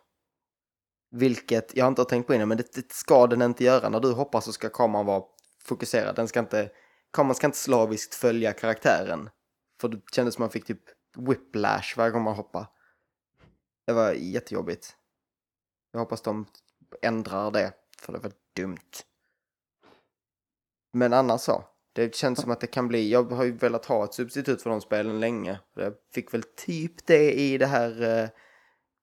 Vilket 1.10 1.76
jag 1.76 1.88
inte 1.88 2.00
har 2.00 2.06
tänkt 2.06 2.26
på 2.26 2.34
innan 2.34 2.48
men 2.48 2.56
det, 2.56 2.74
det 2.74 2.92
ska 2.92 3.26
den 3.26 3.42
inte 3.42 3.64
göra. 3.64 3.88
När 3.88 4.00
du 4.00 4.12
hoppar 4.12 4.40
så 4.40 4.52
ska 4.52 4.68
kameran 4.68 5.06
vara 5.06 5.22
fokuserad. 5.64 6.16
Den 6.16 6.28
ska 6.28 6.40
inte, 6.40 6.70
kameran 7.12 7.34
ska 7.34 7.46
inte 7.46 7.58
slaviskt 7.58 8.14
följa 8.14 8.52
karaktären. 8.52 9.30
För 9.80 9.88
det 9.88 10.00
kändes 10.12 10.34
som 10.34 10.42
man 10.42 10.50
fick 10.50 10.66
typ 10.66 10.82
whiplash 11.16 11.96
varje 11.96 12.10
gång 12.10 12.22
man 12.22 12.34
hoppade. 12.34 12.66
Det 13.86 13.92
var 13.92 14.12
jättejobbigt. 14.12 14.96
Jag 15.92 16.00
hoppas 16.00 16.22
de 16.22 16.46
ändrar 17.02 17.50
det 17.50 17.72
för 17.98 18.12
det 18.12 18.18
var 18.18 18.32
dumt. 18.56 18.90
Men 20.92 21.12
annars 21.12 21.40
så. 21.40 21.64
Det 21.92 22.14
känns 22.14 22.40
som 22.40 22.50
att 22.50 22.60
det 22.60 22.66
kan 22.66 22.88
bli, 22.88 23.10
jag 23.10 23.32
har 23.32 23.44
ju 23.44 23.52
velat 23.52 23.86
ha 23.86 24.04
ett 24.04 24.14
substitut 24.14 24.62
för 24.62 24.70
de 24.70 24.80
spelen 24.80 25.20
länge. 25.20 25.60
Jag 25.74 25.94
fick 26.14 26.34
väl 26.34 26.42
typ 26.42 27.06
det 27.06 27.32
i 27.32 27.58
det 27.58 27.66
här 27.66 28.22
uh, 28.22 28.28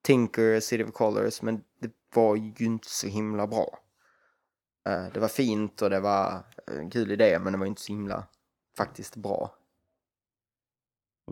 Tinker 0.01 0.59
City 0.59 0.83
of 0.83 0.91
Colors, 0.91 1.41
men 1.41 1.63
det 1.79 1.91
var 2.13 2.35
ju 2.35 2.65
inte 2.65 2.89
så 2.89 3.07
himla 3.07 3.47
bra. 3.47 3.79
Eh, 4.87 5.05
det 5.13 5.19
var 5.19 5.27
fint 5.27 5.81
och 5.81 5.89
det 5.89 5.99
var 5.99 6.43
en 6.67 6.89
kul 6.89 7.11
idé, 7.11 7.39
men 7.39 7.53
det 7.53 7.59
var 7.59 7.65
inte 7.65 7.81
så 7.81 7.91
himla 7.93 8.27
faktiskt 8.77 9.15
bra. 9.15 9.55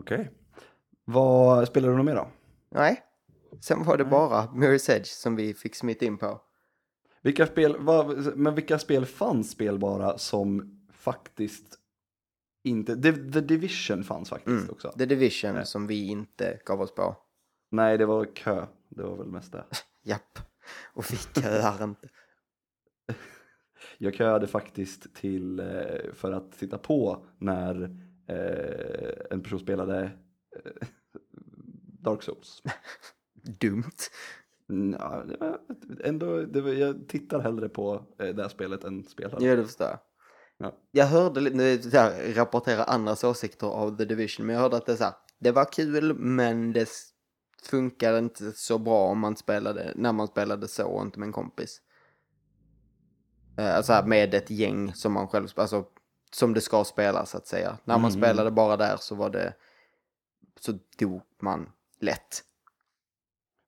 Okej. 0.00 0.30
Vad 1.04 1.68
spelar 1.68 1.88
du 1.88 1.96
något 1.96 2.06
mer 2.06 2.14
då? 2.14 2.28
Nej, 2.70 3.02
sen 3.60 3.84
var 3.84 3.96
det 3.96 4.04
Nej. 4.04 4.10
bara 4.10 4.42
Mirror's 4.46 4.90
Edge 4.90 5.06
som 5.06 5.36
vi 5.36 5.54
fick 5.54 5.74
smita 5.74 6.04
in 6.04 6.18
på. 6.18 6.40
Vilka 7.22 7.46
spel, 7.46 7.76
vad, 7.78 8.36
men 8.36 8.54
vilka 8.54 8.78
spel 8.78 9.06
fanns 9.06 9.50
spelbara 9.50 10.18
som 10.18 10.78
faktiskt 10.92 11.78
inte, 12.64 13.02
The, 13.02 13.12
The 13.12 13.40
Division 13.40 14.04
fanns 14.04 14.30
faktiskt 14.30 14.48
Mm. 14.62 14.70
också. 14.70 14.92
The 14.98 15.06
Division 15.06 15.54
Nej. 15.54 15.66
som 15.66 15.86
vi 15.86 16.06
inte 16.08 16.60
gav 16.64 16.80
oss 16.80 16.94
på. 16.94 17.16
Nej, 17.70 17.98
det 17.98 18.06
var 18.06 18.24
kö. 18.34 18.66
Det 18.88 19.02
var 19.02 19.16
väl 19.16 19.26
mest 19.26 19.52
det. 19.52 19.64
Japp, 20.02 20.38
och 20.94 21.04
vi 21.12 21.16
köar 21.42 21.84
inte. 21.84 22.08
Jag 23.98 24.14
köade 24.14 24.46
faktiskt 24.46 25.14
till, 25.14 25.60
eh, 25.60 26.12
för 26.12 26.32
att 26.32 26.58
titta 26.58 26.78
på 26.78 27.24
när 27.38 27.82
eh, 28.28 29.26
en 29.30 29.42
person 29.42 29.58
spelade 29.58 30.02
eh, 30.56 30.86
Dark 32.00 32.22
Souls. 32.22 32.62
Dumt. 33.60 33.82
Ja, 34.98 35.24
ändå, 36.04 36.26
var, 36.60 36.72
jag 36.72 37.08
tittar 37.08 37.40
hellre 37.40 37.68
på 37.68 38.02
det 38.16 38.42
här 38.42 38.48
spelet 38.48 38.84
än 38.84 39.04
spelare. 39.04 39.44
Ja, 39.44 39.56
det 39.56 39.64
förstår 39.64 39.86
jag. 39.86 39.98
Ja. 40.58 40.78
Jag 40.90 41.06
hörde 41.06 41.40
lite, 41.40 41.56
nu 41.56 41.80
här, 41.92 42.34
rapportera 42.34 42.84
andras 42.84 43.24
åsikter 43.24 43.66
av 43.66 43.96
The 43.96 44.04
Division, 44.04 44.46
men 44.46 44.54
jag 44.54 44.62
hörde 44.62 44.76
att 44.76 44.86
det, 44.86 44.92
är 44.92 44.96
så 44.96 45.04
här, 45.04 45.14
det 45.38 45.52
var 45.52 45.72
kul, 45.72 46.14
men 46.18 46.72
det 46.72 46.88
funkade 47.62 48.18
inte 48.18 48.52
så 48.52 48.78
bra 48.78 49.08
om 49.08 49.18
man 49.18 49.36
spelade, 49.36 49.92
när 49.96 50.12
man 50.12 50.26
spelade 50.26 50.68
så 50.68 50.86
och 50.86 51.02
inte 51.02 51.18
med 51.18 51.26
en 51.26 51.32
kompis. 51.32 51.80
Eh, 53.58 53.76
Alltså 53.76 54.02
med 54.06 54.34
ett 54.34 54.50
gäng 54.50 54.94
som 54.94 55.12
man 55.12 55.28
själv, 55.28 55.48
alltså 55.54 55.84
som 56.32 56.54
det 56.54 56.60
ska 56.60 56.84
spelas 56.84 57.30
så 57.30 57.36
att 57.36 57.46
säga. 57.46 57.78
När 57.84 57.98
man 57.98 58.10
Mm. 58.10 58.22
spelade 58.22 58.50
bara 58.50 58.76
där 58.76 58.96
så 58.96 59.14
var 59.14 59.30
det, 59.30 59.54
så 60.60 60.78
dog 60.98 61.22
man 61.42 61.68
lätt. 62.00 62.42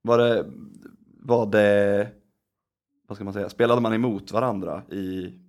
Var 0.02 0.18
det, 0.18 0.46
var 1.20 1.46
det, 1.46 2.08
vad 3.06 3.16
ska 3.16 3.24
man 3.24 3.32
säga, 3.34 3.48
spelade 3.48 3.80
man 3.80 3.92
emot 3.94 4.32
varandra 4.32 4.82
i, 4.90 4.98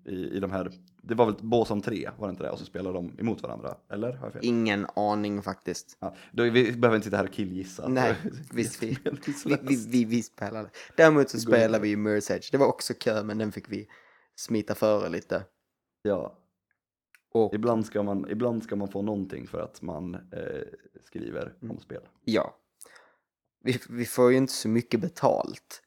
i, 0.06 0.30
i 0.34 0.40
de 0.40 0.52
här, 0.52 0.72
det 1.02 1.16
var 1.16 1.26
väl 1.26 1.36
Båsam 1.40 1.82
3, 1.82 2.10
var 2.18 2.28
det 2.28 2.32
inte 2.32 2.44
det? 2.44 2.50
Och 2.50 2.60
så 2.60 2.66
spelade 2.66 2.98
de 2.98 3.20
emot 3.20 3.42
varandra, 3.44 3.78
eller? 3.92 4.14
Har 4.14 4.26
jag 4.26 4.34
fel? 4.34 4.42
Ingen 4.46 4.88
aning 4.96 5.42
faktiskt. 5.42 5.98
Ja, 6.00 6.16
då, 6.32 6.44
vi 6.44 6.72
behöver 6.72 6.96
inte 6.96 7.06
sitta 7.06 7.18
här 7.18 7.24
och 7.28 7.32
killgissa. 7.34 7.88
Nej, 7.88 8.16
visst 8.52 8.84
vi, 8.84 8.98
vi, 9.46 9.58
vi, 9.62 9.86
vi, 9.88 10.06
vi 10.06 10.24
spelade. 10.24 10.70
Däremot 10.98 11.30
så 11.30 11.40
spelade 11.40 11.80
vi 11.84 11.96
Mirror's 11.96 12.32
Edge. 12.32 12.50
Det 12.52 12.58
var 12.58 12.68
också 12.68 12.94
kö, 12.94 13.24
men 13.24 13.38
den 13.38 13.52
fick 13.52 13.70
vi 13.72 13.88
smita 14.40 14.76
före 14.76 15.10
lite. 15.10 15.44
Ja, 16.02 16.38
Och 17.32 17.54
ibland 17.54 17.86
ska 17.86 18.04
man, 18.04 18.30
ibland 18.30 18.64
ska 18.64 18.76
man 18.76 18.88
få 18.88 19.02
någonting 19.02 19.48
för 19.48 19.60
att 19.62 19.82
man 19.82 20.16
eh, 20.16 20.64
skriver 21.02 21.56
Mm. 21.62 21.72
om 21.76 21.80
spel. 21.80 22.02
ja, 22.26 22.56
vi, 23.64 23.80
vi 23.90 24.06
får 24.06 24.32
ju 24.32 24.38
inte 24.38 24.54
så 24.54 24.70
mycket 24.70 25.00
betalt. 25.00 25.82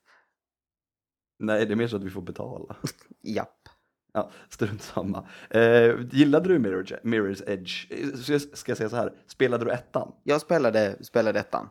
Nej, 1.39 1.67
det 1.67 1.75
är 1.75 1.77
mer 1.77 1.87
så 1.89 1.97
att 1.97 2.05
vi 2.05 2.11
får 2.11 2.23
betala. 2.23 2.77
Japp. 3.23 3.69
Ja, 4.13 4.31
strunt 4.49 4.83
samma. 4.83 5.29
Eh, 5.51 6.01
gillade 6.11 6.49
du 6.49 6.59
Mirror's, 6.59 7.01
Mirror's 7.03 7.43
Edge? 7.51 7.87
Eh, 7.93 8.09
Ska 8.19 8.33
jag, 8.33 8.41
ska 8.43 8.71
jag 8.71 8.79
säga 8.79 8.89
så 8.91 8.97
här, 8.97 9.13
spelade 9.27 9.65
du 9.65 9.71
ettan? 9.71 10.13
Jag 10.23 10.41
spelade, 10.41 11.05
spelade 11.05 11.41
ettan. 11.41 11.69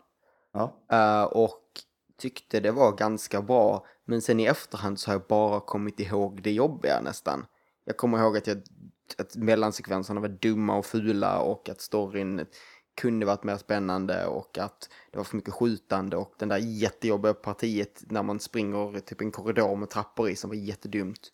Ja. 0.52 0.86
eh, 0.92 1.24
och 1.24 1.61
tyckte 2.22 2.60
det 2.60 2.72
var 2.72 2.92
ganska 2.92 3.42
bra. 3.42 3.86
Men 4.06 4.22
sen 4.22 4.40
i 4.40 4.46
efterhand 4.46 5.00
så 5.00 5.10
har 5.10 5.16
jag 5.16 5.28
bara 5.28 5.60
kommit 5.60 6.00
ihåg 6.00 6.42
det 6.44 6.52
jobbiga 6.52 7.02
nästan. 7.02 7.46
Jag 7.86 7.98
kommer 7.98 8.20
ihåg 8.20 8.38
att, 8.38 8.48
jag, 8.48 8.62
att 9.18 9.36
mellansekvenserna 9.36 10.22
var 10.22 10.28
dumma 10.28 10.78
och 10.78 10.86
fula 10.86 11.40
och 11.40 11.70
att 11.70 11.82
storyn 11.82 12.46
kunde 13.02 13.26
varit 13.26 13.44
mer 13.44 13.58
spännande 13.58 14.26
och 14.26 14.58
att 14.58 14.90
det 15.12 15.18
var 15.18 15.24
för 15.24 15.36
mycket 15.36 15.54
skjutande 15.54 16.18
och 16.18 16.34
den 16.38 16.50
där 16.50 16.58
jättejobbiga 16.58 17.34
partiet 17.34 18.04
när 18.10 18.24
man 18.24 18.40
springer 18.40 19.00
typ 19.00 19.22
en 19.22 19.32
korridor 19.32 19.76
med 19.76 19.90
trappor 19.90 20.30
i 20.30 20.36
som 20.36 20.50
var 20.50 20.58
jättedumt. 20.58 21.32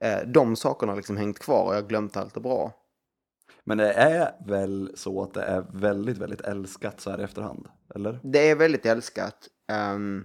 Eh, 0.00 0.20
de 0.26 0.56
sakerna 0.56 0.92
har 0.92 0.96
liksom 0.96 1.16
hängt 1.16 1.38
kvar 1.38 1.64
och 1.64 1.74
jag 1.74 1.82
har 1.82 1.88
glömt 1.88 2.16
allt 2.16 2.34
det 2.34 2.40
bra. 2.40 2.81
Men 3.64 3.78
det 3.78 3.92
är 3.92 4.46
väl 4.46 4.92
så 4.94 5.22
att 5.22 5.34
det 5.34 5.42
är 5.42 5.66
väldigt, 5.72 6.18
väldigt 6.18 6.40
älskat 6.40 7.00
så 7.00 7.10
här 7.10 7.20
i 7.20 7.24
efterhand? 7.24 7.68
Eller? 7.94 8.20
Det 8.22 8.50
är 8.50 8.56
väldigt 8.56 8.86
älskat. 8.86 9.48
Um, 9.94 10.24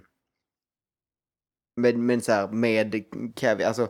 men, 1.76 2.06
men 2.06 2.20
så 2.20 2.32
här 2.32 2.48
med 2.48 3.04
Kevin, 3.36 3.66
alltså. 3.66 3.88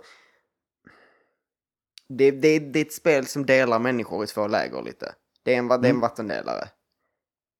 Det, 2.09 2.31
det, 2.31 2.59
det 2.59 2.79
är 2.81 2.85
ett 2.85 2.92
spel 2.92 3.27
som 3.27 3.46
delar 3.46 3.79
människor 3.79 4.24
i 4.24 4.27
två 4.27 4.46
läger 4.46 4.83
lite. 4.83 5.14
Det 5.42 5.55
är 5.55 5.59
en, 5.59 5.68
va- 5.68 5.79
det 5.79 5.87
är 5.88 5.90
en 5.90 5.96
Mm. 5.96 6.01
vattendelare. 6.01 6.62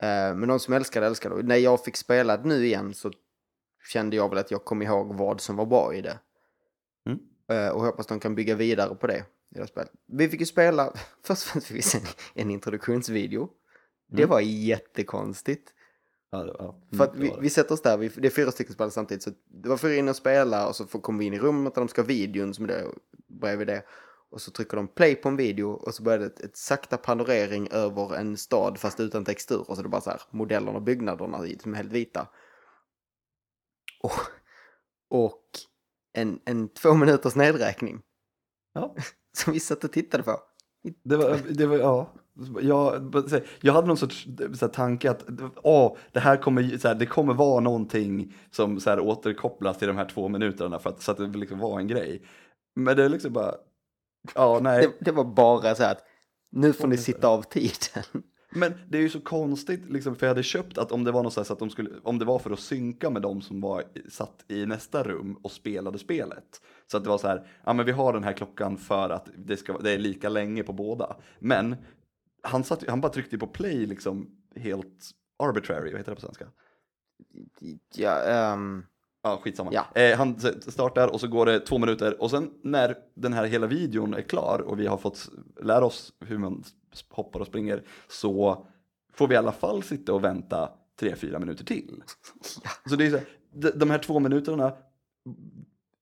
Eh, 0.03 0.35
men 0.35 0.49
de 0.49 0.61
som 0.61 0.75
älskar 0.75 1.01
det 1.01 1.07
älskar 1.07 1.31
det. 1.31 1.43
När 1.43 1.57
jag 1.57 1.85
fick 1.85 1.97
spela 1.97 2.37
det 2.37 2.49
nu 2.49 2.67
igen 2.67 2.95
så 2.95 3.13
kände 3.93 4.17
jag 4.17 4.29
väl 4.29 4.39
att 4.39 4.51
jag 4.51 4.65
kom 4.65 4.83
ihåg 4.83 5.15
vad 5.15 5.41
som 5.41 5.57
var 5.57 5.67
bra 5.67 5.95
i 5.95 6.01
det. 6.03 6.19
Mm. 7.07 7.19
Eh, 7.51 7.69
och 7.73 7.81
hoppas 7.85 8.07
de 8.07 8.21
kan 8.21 8.35
bygga 8.35 8.55
vidare 8.55 8.95
på 8.95 9.07
det. 9.07 9.25
Det 9.51 9.67
spelet. 9.67 9.93
Vi 10.07 10.29
fick 10.29 10.41
ju 10.41 10.47
spela, 10.47 10.93
först 11.23 11.43
och 11.47 11.53
främst 11.53 11.67
fick 11.67 11.77
vi 11.77 11.83
se 11.83 11.99
en, 12.35 12.51
introduktionsvideo. 12.51 13.49
Det 14.09 14.23
Mm. 14.23 14.31
var 14.31 14.41
jättekonstigt. 14.41 15.75
Ja, 16.31 16.39
det, 16.45 16.57
ja. 16.59 16.81
För 16.97 17.05
att 17.05 17.17
vi, 17.17 17.29
var 17.29 17.41
vi 17.41 17.51
sätter 17.51 17.75
oss 17.75 17.83
där, 17.83 17.97
vi, 17.97 18.09
det 18.09 18.29
är 18.29 18.31
fyra 18.31 18.51
stycken 18.51 18.75
spelare 18.75 18.91
samtidigt. 18.91 19.23
Så 19.23 19.31
det 19.63 19.69
var 19.69 19.77
fyra 19.77 19.95
in 19.95 20.09
och 20.09 20.17
spela 20.17 20.69
och 20.69 20.77
så 20.77 20.85
kommer 20.87 21.19
vi 21.19 21.25
in 21.25 21.35
i 21.35 21.39
rummet 21.39 21.75
där 21.75 21.81
de 21.83 21.89
ska 21.89 22.01
ha 22.03 22.07
videon 22.07 22.55
som 22.55 22.67
det, 22.67 22.85
bredvid 23.29 23.67
det. 23.67 23.83
Och 24.31 24.41
så 24.41 24.51
trycker 24.51 24.77
de 24.77 24.89
play 24.89 25.15
på 25.15 25.29
en 25.29 25.37
video 25.37 25.71
och 25.71 25.95
så 25.95 26.03
börjar 26.03 26.19
det 26.19 26.27
ett, 26.27 26.41
ett 26.41 26.57
sakta 26.57 26.97
panorering 26.97 27.69
över 27.71 28.17
en 28.17 28.37
stad 28.37 28.79
fast 28.79 29.01
utan 29.01 29.25
textur. 29.25 29.71
Och 29.71 29.77
så 29.77 29.81
är 29.81 29.83
det 29.83 29.89
bara 29.89 30.01
så 30.01 30.11
här 30.11 30.21
modellerna 30.31 30.77
och 30.77 30.83
byggnaderna 30.83 31.39
som 31.63 31.73
är 31.73 31.77
helt 31.77 31.93
vita. 31.93 32.29
Och, 34.03 34.13
och 35.11 35.45
en, 36.13 36.41
en 36.45 36.69
två 36.69 36.95
minuters 36.95 37.37
nedräkning 37.37 38.03
Ja, 38.73 38.95
som 39.39 39.53
vi 39.53 39.61
satt 39.61 39.85
och 39.85 39.93
tittade 39.93 40.23
på. 40.23 40.41
det 41.05 41.17
var, 41.17 41.39
det 41.51 41.67
var 41.67 41.77
ja. 41.77 42.13
Jag, 42.61 43.15
jag 43.61 43.73
hade 43.73 43.87
någon 43.87 43.97
sorts 43.97 44.25
så 44.55 44.67
här, 44.67 44.69
tanke 44.69 45.11
att 45.11 45.25
åh, 45.63 45.97
det 46.13 46.21
här 46.21 46.37
kommer, 46.37 46.79
så 46.79 46.89
här, 46.89 46.95
det 46.95 47.07
kommer 47.07 47.35
vara 47.35 47.61
någonting 47.61 48.35
som 48.51 48.81
så 48.81 48.91
här, 48.91 49.01
återkopplas 49.01 49.79
till 49.79 49.89
de 49.89 49.97
här 49.97 50.09
två 50.09 50.29
minuterna 50.29 50.79
för 50.79 50.91
att, 50.91 51.03
så 51.03 51.13
att 51.13 51.19
det 51.19 51.39
liksom 51.39 51.59
var 51.59 51.81
en 51.81 51.89
grej. 51.89 52.23
Men 52.77 52.97
det 52.97 53.05
är 53.05 53.09
liksom 53.09 53.33
bara, 53.33 53.55
ja 54.35 54.59
nej. 54.63 54.81
Det, 54.81 55.05
det 55.05 55.13
var 55.13 55.25
bara 55.25 55.75
så 55.75 55.83
här 55.83 55.93
att 55.93 56.03
nu 56.51 56.73
får 56.73 56.89
ni 56.89 56.97
sitta 56.97 57.29
av 57.29 57.43
tiden. 57.43 58.23
Men 58.51 58.75
det 58.89 58.99
är 58.99 59.03
ju 59.03 59.09
så 59.09 59.21
konstigt, 59.21 59.91
liksom, 59.91 60.17
för 60.17 60.27
jag 60.27 60.31
hade 60.31 60.43
köpt 60.43 60.79
att 60.79 60.93
om 60.93 61.05
det 61.05 61.13
var 61.13 61.23
något 61.23 61.33
så, 61.33 61.45
så 61.45 61.53
att 61.53 61.59
de 61.59 61.71
skulle, 61.71 61.91
om 62.03 62.19
det 62.19 62.25
var 62.25 62.39
för 62.39 62.51
att 62.51 62.61
synka 62.61 63.11
med 63.11 63.23
de 63.23 63.41
som 63.41 63.61
var 63.61 63.85
satt 64.09 64.45
i 64.49 64.67
nästa 64.67 65.03
rum 65.03 65.39
och 65.43 65.53
spelade 65.53 65.99
spelet. 65.99 66.61
Så 66.87 66.97
att 66.97 67.05
det 67.05 67.11
var 67.11 67.19
så 67.19 67.29
här, 67.29 67.47
ja 67.65 67.73
men 67.73 67.87
vi 67.87 67.93
har 67.93 68.13
den 68.13 68.25
här 68.25 68.33
klockan 68.33 68.77
för 68.77 69.11
att 69.11 69.29
det, 69.37 69.57
ska, 69.57 69.79
det 69.79 69.91
är 69.91 69.99
lika 69.99 70.29
länge 70.29 70.63
på 70.63 70.73
båda. 70.73 71.17
Men 71.39 71.77
han, 72.43 72.65
satt, 72.65 72.89
han 72.89 73.01
bara 73.01 73.13
tryckte 73.13 73.39
på 73.39 73.47
play 73.47 73.87
liksom 73.87 74.31
helt 74.57 75.11
arbitrary, 75.39 75.91
vad 75.91 75.99
heter 76.01 76.13
det 76.13 76.17
på 76.17 76.21
svenska? 76.21 76.47
Ja, 77.95 78.23
ehm, 78.23 78.85
Ja, 79.23 79.41
skitsamma. 79.43 79.71
Ja. 79.73 80.01
Eh, 80.01 80.17
han 80.17 80.41
startar 80.61 81.09
och 81.09 81.21
så 81.21 81.29
går 81.29 81.47
det 81.47 81.61
två 81.61 81.79
minuter 81.79 82.23
och 82.23 82.31
sen 82.31 82.51
när 82.63 82.97
den 83.15 83.33
här 83.33 83.45
hela 83.45 83.67
videon 83.67 84.15
är 84.15 84.23
klar 84.23 84.59
och 84.59 84.81
vi 84.81 84.87
har 84.87 84.97
fått 84.97 85.29
lära 85.63 85.85
oss 85.85 86.13
hur 86.21 86.39
man 86.39 86.65
hoppar 87.11 87.41
och 87.41 87.47
springer 87.47 87.85
så 88.09 88.67
får 89.13 89.29
vi 89.29 89.35
i 89.35 89.39
alla 89.39 89.53
fall 89.53 89.83
sitta 89.83 90.13
och 90.15 90.25
vänta 90.25 90.71
tre, 91.01 91.17
fyra 91.17 91.39
minuter 91.39 91.65
till. 91.65 92.03
Så 92.89 92.97
det 92.97 93.07
är 93.07 93.11
så 93.11 93.17
här, 93.17 93.27
de, 93.53 93.71
de 93.71 93.91
här 93.91 93.99
två 93.99 94.21
minuterna, 94.21 94.73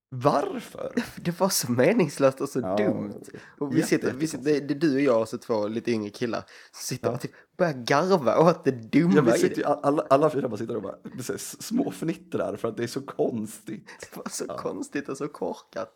varför? 0.08 0.92
Det 1.16 1.40
var 1.40 1.48
så 1.48 1.72
meningslöst 1.72 2.40
och 2.40 2.48
så 2.48 2.60
Ja, 2.60 2.76
dumt. 2.76 3.14
Och 3.58 3.76
vi 3.76 3.82
sitter, 3.82 4.12
vi 4.12 4.26
sitter, 4.26 4.44
det, 4.44 4.60
det 4.60 4.74
är 4.74 4.78
du 4.78 4.94
och 4.94 5.00
jag 5.00 5.20
och 5.20 5.28
så 5.28 5.38
två 5.38 5.68
lite 5.68 5.90
yngre 5.92 6.10
killar. 6.10 6.44
Så 6.72 6.82
sitter 6.82 7.08
Ja. 7.08 7.14
och 7.14 7.20
typ 7.20 7.30
börjar 7.58 7.72
garva 7.72 8.38
åt 8.38 8.64
det 8.64 8.70
dumma 8.70 9.12
Ja, 9.16 9.22
vi 9.22 9.32
sitter 9.32 9.56
ju, 9.56 9.64
alla, 9.64 10.06
alla 10.10 10.30
fyra 10.30 10.48
bara 10.48 10.56
sitter 10.56 10.76
och 10.76 10.82
bara 10.82 10.96
småfnittrar 11.38 12.56
för 12.56 12.68
att 12.68 12.76
det 12.76 12.82
är 12.82 12.86
så 12.86 13.00
konstigt. 13.00 13.86
Det 14.00 14.16
var 14.16 14.28
så 14.30 14.44
Ja. 14.48 14.58
konstigt 14.58 15.08
och 15.08 15.16
så 15.16 15.28
korkat. 15.28 15.92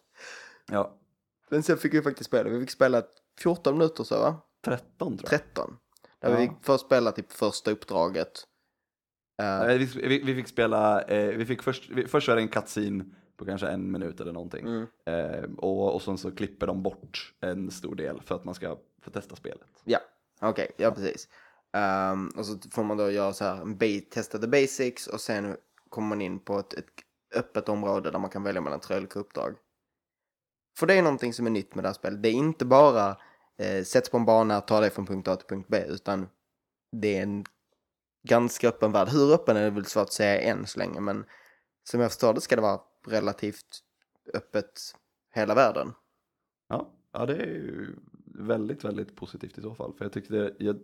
Ja, 0.71 0.97
Men 1.51 1.63
sen 1.63 1.79
fick 1.79 1.95
vi 1.95 2.03
faktiskt 2.03 2.29
spela. 2.31 2.51
Vi 2.51 2.61
fick 2.61 2.71
spela 2.71 3.03
14 3.39 3.79
minuter 3.79 4.05
så 4.05 4.19
va? 4.19 4.37
13 4.65 5.19
tror 5.19 5.33
jag. 5.33 5.41
13. 5.41 5.77
Där 6.19 6.31
Ja. 6.31 6.37
vi 6.37 6.49
fick 6.49 6.57
först 6.63 6.87
spela 6.87 7.13
typ 7.13 7.33
första 7.33 7.71
uppdraget. 7.71 8.45
Nej, 9.39 9.79
vi, 9.79 9.85
vi, 9.85 10.23
vi 10.23 10.35
fick 10.35 10.49
spela, 10.49 11.03
eh, 11.03 11.37
vi 11.37 11.47
fick 11.47 11.63
först, 11.63 11.91
vi, 11.91 12.07
först 12.07 12.29
var 12.29 12.37
det 12.37 12.43
en 12.43 12.49
cutscene 12.49 13.05
på 13.37 13.45
kanske 13.45 13.69
en 13.69 13.93
minut 13.93 14.21
eller 14.21 14.33
någonting. 14.33 14.67
mm. 14.67 14.87
Eh, 15.07 15.51
och, 15.59 15.95
och 15.95 16.03
sen 16.03 16.19
så 16.19 16.31
klipper 16.31 16.67
de 16.67 16.83
bort 16.83 17.35
en 17.41 17.71
stor 17.71 17.95
del 17.95 18.21
för 18.23 18.35
att 18.35 18.45
man 18.45 18.55
ska 18.55 18.79
få 19.03 19.11
testa 19.11 19.37
spelet. 19.37 19.69
Ja, 19.85 19.99
okej, 20.41 20.71
ja 20.77 20.91
precis. 20.91 21.29
Ehm, 21.73 22.29
och 22.37 22.47
så 22.47 22.59
får 22.71 22.85
man 22.85 22.97
då 22.97 23.11
göra 23.11 23.33
så 23.33 23.45
här, 23.45 23.63
en 23.63 23.79
testa 24.11 24.39
the 24.39 24.47
basics 24.47 25.07
och 25.07 25.21
sen 25.21 25.57
kommer 25.89 26.09
man 26.09 26.21
in 26.21 26.39
på 26.39 26.59
ett, 26.59 26.75
ett 26.75 26.87
öppet 27.35 27.69
område 27.69 28.11
där 28.11 28.19
man 28.19 28.31
kan 28.31 28.43
välja 28.43 28.61
mellan 28.61 28.81
tre 28.81 28.97
olika 28.97 29.19
uppdrag. 29.19 29.57
För 30.79 30.87
det 30.87 30.95
är 30.95 31.03
någonting 31.03 31.33
som 31.33 31.47
är 31.47 31.51
nytt 31.51 31.75
med 31.75 31.85
det 31.85 31.89
här 31.89 31.95
spelet. 31.95 32.23
Det 32.23 32.29
är 32.29 32.33
inte 32.33 32.65
bara 32.65 33.17
eh, 33.61 33.85
sätts 33.85 34.11
på 34.11 34.17
en 34.17 34.25
bana, 34.25 34.61
ta 34.61 34.81
dig 34.81 34.91
från 34.91 35.07
punkt 35.07 35.29
A 35.29 35.37
till 35.37 35.47
punkt 35.47 35.67
B, 35.71 35.85
utan 35.89 36.29
det 36.93 37.19
är 37.19 37.23
en 37.23 37.45
ganska 38.29 38.69
öppen 38.69 38.93
värld. 38.93 39.09
Hur 39.09 39.35
öppen 39.35 39.57
är 39.57 39.63
det 39.63 39.71
väl 39.71 39.87
svårt 39.87 40.03
att 40.03 40.13
säga 40.13 40.41
än 40.41 40.67
så 40.67 40.79
länge, 40.79 41.01
men 41.01 41.25
som 41.85 42.01
jag 42.01 42.11
förstår 42.11 42.35
det 42.35 42.41
ska 42.41 42.57
det 42.57 42.63
vara 42.63 42.81
relativt 43.07 43.81
öppet 44.35 44.81
hela 45.35 45.55
världen. 45.55 45.93
Ja, 46.69 46.93
ja 47.13 47.27
det 47.27 47.35
är 47.35 47.47
ju 47.47 47.97
väldigt, 48.35 48.85
väldigt 48.85 49.17
positivt 49.17 49.59
i 49.59 49.63
så 49.63 49.75
fall. 49.75 49.95
För 49.95 50.05
jag 50.05 50.13
tyckte, 50.13 50.55
jag, 50.59 50.81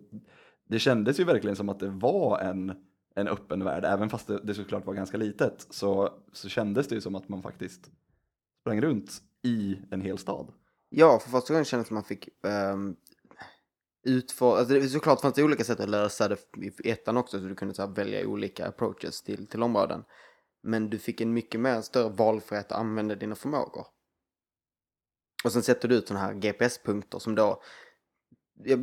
det 0.64 0.78
kändes 0.78 1.20
ju 1.20 1.24
verkligen 1.24 1.56
som 1.56 1.68
att 1.68 1.80
det 1.80 1.88
var 1.88 2.38
en, 2.40 2.72
en 3.14 3.28
öppen 3.28 3.64
värld. 3.64 3.84
Även 3.84 4.10
fast 4.10 4.26
det, 4.26 4.40
det 4.44 4.54
såklart 4.54 4.86
var 4.86 4.94
ganska 4.94 5.16
litet 5.16 5.66
så, 5.70 6.18
så 6.32 6.48
kändes 6.48 6.88
det 6.88 6.94
ju 6.94 7.00
som 7.00 7.14
att 7.14 7.28
man 7.28 7.42
faktiskt 7.42 7.90
sprang 8.60 8.80
runt 8.80 9.22
i 9.42 9.78
en 9.90 10.00
hel 10.00 10.18
stad. 10.18 10.52
Ja, 10.98 11.18
för 11.18 11.30
första 11.30 11.52
gången 11.52 11.64
kändes 11.64 11.86
det 11.86 11.88
som 11.88 11.94
man 11.94 12.04
fick 12.04 12.28
um, 12.42 12.96
utför... 14.02 14.58
Alltså 14.58 14.74
det, 14.74 14.88
såklart 14.88 15.20
fanns 15.20 15.34
det 15.34 15.42
olika 15.42 15.64
sätt 15.64 15.80
att 15.80 15.88
lösa 15.88 16.28
det 16.28 16.36
i 16.56 16.90
ettan 16.90 17.16
också, 17.16 17.40
så 17.40 17.46
du 17.46 17.54
kunde 17.54 17.74
så 17.74 17.82
här, 17.86 17.94
välja 17.94 18.28
olika 18.28 18.66
approaches 18.66 19.22
till, 19.22 19.46
till 19.46 19.62
områden. 19.62 20.04
Men 20.62 20.90
du 20.90 20.98
fick 20.98 21.20
en 21.20 21.32
mycket 21.32 21.60
mer 21.60 21.80
större 21.80 22.08
valfrihet 22.08 22.72
att 22.72 22.78
använda 22.78 23.14
dina 23.14 23.34
förmågor. 23.34 23.86
Och 25.44 25.52
sen 25.52 25.62
sätter 25.62 25.88
du 25.88 25.94
ut 25.94 26.08
sådana 26.08 26.26
här 26.26 26.34
GPS-punkter 26.34 27.18
som 27.18 27.34
då, 27.34 27.62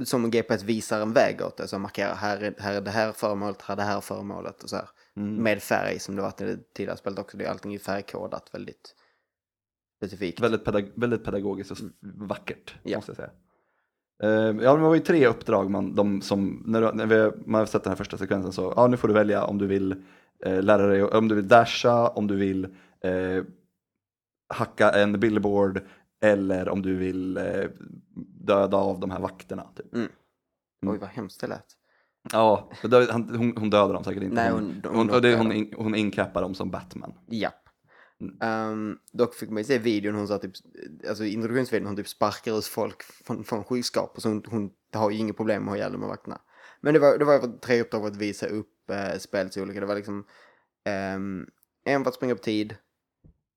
som 0.06 0.24
en 0.24 0.32
GPS 0.32 0.64
visar 0.64 1.02
en 1.02 1.14
väg 1.14 1.42
åt 1.42 1.58
dig, 1.58 1.68
så 1.68 1.80
markerar 1.80 2.16
här 2.16 2.38
är, 2.38 2.56
här 2.60 2.74
är 2.74 2.82
det 2.82 2.92
här 2.92 3.12
föremålet, 3.12 3.62
här 3.62 3.74
är 3.74 3.78
det 3.78 3.84
här 3.84 4.02
föremålet 4.02 4.64
och 4.64 4.70
så 4.70 4.76
här. 4.76 4.90
Mm. 5.16 5.36
Med 5.36 5.64
färg 5.64 6.00
som 6.00 6.16
det 6.16 6.22
varit 6.22 6.42
i 6.42 6.46
det 6.46 6.74
tidigare 6.74 6.98
spelet 6.98 7.20
också, 7.20 7.38
det 7.38 7.46
är 7.46 7.50
allting 7.50 7.74
är 7.74 7.80
färgkodat 7.80 8.50
väldigt 8.54 8.96
specifikt. 10.08 10.40
Väldigt, 10.40 10.66
pedag 10.66 10.86
väldigt 10.96 11.24
pedagogiskt 11.24 11.72
och 11.72 11.78
s- 11.78 11.84
vackert, 12.02 12.76
Ja. 12.84 12.98
måste 12.98 13.10
jag 13.12 13.16
säga. 13.18 13.30
Eh, 14.24 14.56
ja, 14.64 14.76
det 14.76 14.82
var 14.82 14.94
ju 14.96 15.00
tre 15.00 15.28
uppdrag 15.28 15.70
man, 15.70 15.96
de 15.96 16.22
som, 16.22 16.64
när, 16.66 16.94
när 16.94 17.06
vi, 17.06 17.32
man 17.46 17.60
har 17.60 17.66
sett 17.66 17.84
den 17.84 17.92
här 17.92 17.96
första 17.98 18.18
sekvensen 18.18 18.52
så, 18.54 18.74
ja 18.76 18.88
nu 18.88 18.98
får 18.98 19.08
du 19.08 19.14
välja 19.14 19.44
om 19.46 19.58
du 19.58 19.68
vill 19.68 19.96
eh, 20.46 20.62
lära 20.64 20.88
dig, 20.88 21.04
om 21.04 21.28
du 21.28 21.36
vill 21.36 21.48
dasha, 21.48 22.08
om 22.10 22.28
du 22.28 22.36
vill 22.36 22.64
eh, 23.02 23.44
hacka 24.54 24.90
en 24.92 25.20
billboard 25.20 25.82
eller 26.26 26.70
om 26.70 26.82
du 26.82 26.96
vill 26.96 27.38
eh, 27.38 27.44
döda 28.46 28.78
av 28.78 29.00
de 29.00 29.12
här 29.12 29.20
vakterna. 29.20 29.64
Typ. 29.76 29.94
Mm. 29.94 30.08
Mm. 30.84 30.94
Oj, 30.94 31.00
vad 31.00 31.10
hemskt 31.10 31.42
det 31.42 31.48
lät. 31.48 31.66
Ja, 32.32 32.70
han, 33.10 33.36
hon, 33.38 33.58
hon 33.58 33.70
dödar 33.70 33.94
dem 33.94 34.04
säkert 34.04 34.24
inte. 34.24 34.36
Nej, 34.36 34.52
hon, 34.52 34.82
hon- 34.86 35.10
hon, 35.10 35.24
hon 35.24 35.52
hon, 35.52 35.68
hon 35.78 35.96
incappar 35.96 36.42
dem 36.42 36.54
som 36.56 36.70
Batman. 36.72 37.14
Japp. 37.28 37.63
Ehm, 38.42 38.98
dock 39.12 39.36
fick 39.36 39.50
man 39.50 39.58
ju 39.58 39.64
se 39.64 39.78
videon, 39.78 40.16
hon 40.16 40.28
sa 40.28 40.38
typ, 40.38 40.52
alltså 41.10 41.26
introduktionsvideon, 41.26 41.88
hon 41.88 41.96
typ 41.96 42.08
sparkar 42.08 42.58
ut 42.58 42.66
folk 42.66 43.04
från, 43.04 43.44
från 43.44 43.64
skyskrapor. 43.64 44.22
Så 44.22 44.30
hon, 44.30 44.44
hon 44.48 44.72
har 44.94 45.10
ju 45.12 45.18
inget 45.18 45.38
problem 45.38 45.64
med 45.64 45.68
att 45.72 45.72
ha 45.72 45.78
ihjäl 45.78 45.92
de 45.92 46.02
här 46.02 46.10
vakterna. 46.10 46.42
Men 46.82 46.94
det 46.94 47.00
var, 47.00 47.18
det 47.18 47.26
var 47.26 47.60
tre 47.60 47.82
uppdrag 47.82 48.02
för 48.02 48.08
att 48.08 48.16
visa 48.18 48.48
upp 48.48 48.70
uh, 48.92 49.18
spelets 49.20 49.58
olika. 49.58 49.80
Det 49.80 49.86
var 49.86 49.96
liksom 49.96 50.26
ehm, 50.86 51.48
en 51.86 52.04
för 52.04 52.10
att 52.10 52.16
springa 52.16 52.34
upp 52.34 52.42
tid, 52.42 52.76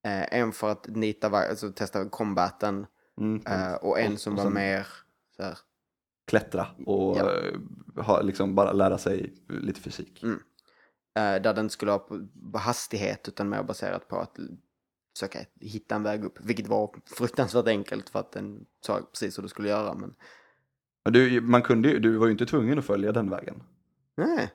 eh, 0.04 0.34
en 0.40 0.52
för 0.52 0.70
att 0.70 0.86
nita, 0.88 1.28
alltså 1.28 1.72
testa 1.72 2.08
combaten 2.08 2.86
Mm. 3.20 3.42
eh, 3.46 3.74
och 3.74 4.00
en 4.00 4.12
Och- 4.12 4.20
som 4.20 4.38
och 4.38 4.44
var 4.44 4.50
mer 4.50 4.86
så 5.36 5.42
här, 5.42 5.58
Klättra 6.26 6.66
och 6.86 7.16
Ja. 7.16 7.32
eh, 7.38 7.54
ha, 8.04 8.22
liksom 8.22 8.54
bara 8.54 8.72
lära 8.72 8.98
sig 8.98 9.34
lite 9.48 9.80
fysik. 9.80 10.22
Mm. 10.22 10.38
Eh, 11.16 11.42
där 11.42 11.54
den 11.54 11.70
skulle 11.70 11.90
ha 11.90 11.98
på, 11.98 12.26
hastighet 12.58 13.28
utan 13.28 13.48
mer 13.48 13.62
baserat 13.62 14.08
på 14.08 14.16
att 14.16 14.38
försöka 15.16 15.38
hitta 15.60 15.94
en 15.94 16.02
väg 16.02 16.24
upp. 16.24 16.38
Vilket 16.40 16.66
var 16.66 16.90
fruktansvärt 17.16 17.68
enkelt 17.68 18.08
för 18.08 18.18
att 18.18 18.32
den 18.32 18.66
sa 18.80 19.00
precis 19.12 19.38
hur 19.38 19.42
du 19.42 19.48
skulle 19.48 19.68
göra. 19.68 19.94
Men 19.94 20.14
Du, 21.12 21.40
man 21.40 21.62
kunde 21.62 21.88
ju, 21.88 21.98
du 21.98 22.16
var 22.16 22.26
ju 22.26 22.32
inte 22.32 22.46
tvungen 22.46 22.78
att 22.78 22.84
följa 22.84 23.12
den 23.12 23.30
vägen. 23.30 23.62
nej, 24.16 24.50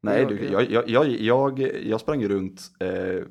Nej, 0.00 0.26
du, 0.26 0.44
jag, 0.44 0.70
jag, 0.70 0.88
jag, 0.88 1.08
jag, 1.08 1.60
jag 1.86 2.00
sprang 2.00 2.28
runt, 2.28 2.70
eh, 2.80 3.24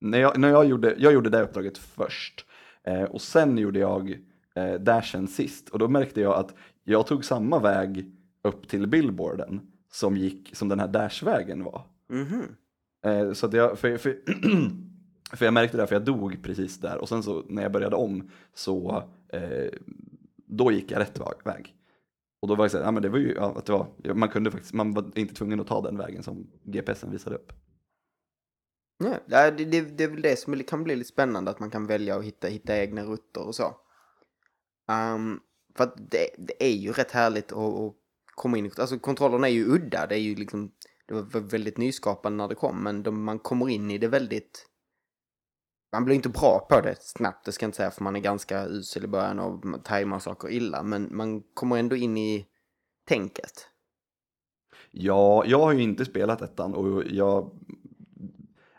när, 0.00 0.18
jag, 0.18 0.38
när 0.38 0.48
jag, 0.48 0.64
gjorde, 0.64 0.94
jag 0.98 1.12
gjorde 1.12 1.30
det 1.30 1.42
uppdraget 1.42 1.78
först. 1.78 2.46
Eh, 2.84 3.02
och 3.02 3.20
sen 3.20 3.58
gjorde 3.58 3.78
jag 3.78 4.18
eh, 4.54 4.74
dashen 4.74 5.28
sist. 5.28 5.68
Och 5.68 5.78
då 5.78 5.88
märkte 5.88 6.20
jag 6.20 6.34
att 6.34 6.54
jag 6.84 7.06
tog 7.06 7.24
samma 7.24 7.58
väg 7.58 8.10
upp 8.42 8.68
till 8.68 8.86
billboarden 8.86 9.71
som, 9.92 10.16
gick, 10.16 10.56
som 10.56 10.68
den 10.68 10.80
här 10.80 10.88
dashvägen 10.88 11.64
var. 11.64 11.86
mhm. 12.08 12.56
Eh, 13.04 13.32
så 13.32 13.46
att 13.46 13.52
jag, 13.52 13.78
för, 13.78 13.96
för, 13.96 14.18
för 15.36 15.44
jag 15.44 15.54
märkte 15.54 15.76
det, 15.76 15.86
för 15.86 15.94
jag 15.94 16.04
dog 16.04 16.42
precis 16.42 16.80
där. 16.80 16.98
Och 16.98 17.08
sen 17.08 17.22
så 17.22 17.44
när 17.48 17.62
jag 17.62 17.72
började 17.72 17.96
om 17.96 18.30
så 18.54 19.04
eh, 19.28 19.70
då 20.36 20.72
gick 20.72 20.90
jag 20.90 21.00
rätt 21.00 21.20
väg. 21.44 21.74
Och 22.40 22.48
då 22.48 22.54
var 22.54 22.64
det 22.64 22.70
så 22.70 22.76
här, 22.76 22.84
ja 22.84 22.90
men 22.90 23.02
det 23.02 23.08
var 23.08 23.18
ju, 23.18 23.34
ja, 23.34 23.54
att 23.56 23.66
det 23.66 23.72
var, 23.72 24.14
man 24.14 24.28
kunde 24.28 24.50
faktiskt, 24.50 24.72
man 24.72 24.94
var 24.94 25.18
inte 25.18 25.34
tvungen 25.34 25.60
att 25.60 25.66
ta 25.66 25.80
den 25.82 25.98
vägen 25.98 26.22
som 26.22 26.50
GPSen 26.62 27.10
visade 27.10 27.36
upp. 27.36 27.52
Ja, 29.26 29.50
det, 29.50 29.64
det, 29.64 29.80
det 29.80 30.04
är 30.04 30.08
väl 30.08 30.22
det 30.22 30.38
som 30.38 30.62
kan 30.64 30.84
bli 30.84 30.96
lite 30.96 31.08
spännande, 31.08 31.50
att 31.50 31.60
man 31.60 31.70
kan 31.70 31.86
välja 31.86 32.16
att 32.16 32.24
hitta, 32.24 32.48
hitta 32.48 32.78
egna 32.78 33.04
rutter 33.04 33.46
och 33.46 33.54
så. 33.54 33.76
Ehm, 34.88 35.40
för 35.76 35.84
att 35.84 35.94
det, 36.10 36.28
det 36.38 36.64
är 36.64 36.76
ju 36.76 36.92
rätt 36.92 37.10
härligt 37.10 37.52
att, 37.52 37.58
att 37.58 37.94
komma 38.34 38.58
in 38.58 38.66
i, 38.66 38.70
alltså 38.78 38.98
kontrollerna 38.98 39.48
är 39.48 39.52
ju 39.52 39.74
udda, 39.74 40.06
det 40.06 40.14
är 40.14 40.20
ju 40.20 40.34
liksom, 40.34 40.72
det 41.06 41.14
var 41.14 41.40
väldigt 41.40 41.78
nyskapande 41.78 42.36
när 42.36 42.48
det 42.48 42.54
kom, 42.54 42.82
men 42.82 43.02
de, 43.02 43.24
man 43.24 43.38
kommer 43.38 43.68
in 43.68 43.90
i 43.90 43.98
det 43.98 44.08
väldigt, 44.08 44.66
man 45.92 46.04
blir 46.04 46.14
inte 46.14 46.28
bra 46.28 46.66
på 46.70 46.80
det 46.80 46.96
snabbt, 47.00 47.44
det 47.44 47.52
ska 47.52 47.64
jag 47.64 47.68
inte 47.68 47.76
säga, 47.76 47.90
för 47.90 48.04
man 48.04 48.16
är 48.16 48.20
ganska 48.20 48.66
usel 48.66 49.04
i 49.04 49.08
början 49.08 49.38
och 49.38 49.84
tajmar 49.84 50.18
saker 50.18 50.50
illa, 50.50 50.82
men 50.82 51.16
man 51.16 51.42
kommer 51.54 51.76
ändå 51.76 51.96
in 51.96 52.16
i 52.16 52.46
tänket. 53.08 53.68
Ja, 54.90 55.44
jag 55.46 55.58
har 55.58 55.72
ju 55.72 55.82
inte 55.82 56.04
spelat 56.04 56.42
ettan 56.42 56.74
och 56.74 57.02
jag 57.06 57.50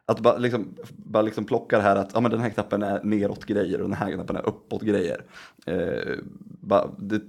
att 0.05 0.19
bara 0.19 0.37
liksom, 0.37 0.75
bara 0.89 1.21
liksom 1.21 1.45
plocka 1.45 1.77
det 1.77 1.83
här 1.83 1.95
att 1.95 2.11
ja, 2.13 2.19
men 2.19 2.31
den 2.31 2.39
här 2.39 2.49
knappen 2.49 2.83
är 2.83 3.03
neråt 3.03 3.45
grejer 3.45 3.81
och 3.81 3.89
den 3.89 3.97
här 3.97 4.11
knappen 4.11 4.35
är 4.35 4.47
uppåt 4.47 4.81
grejer. 4.81 5.25
Eh, 5.65 6.17
bara, 6.61 6.89
det, 6.97 7.21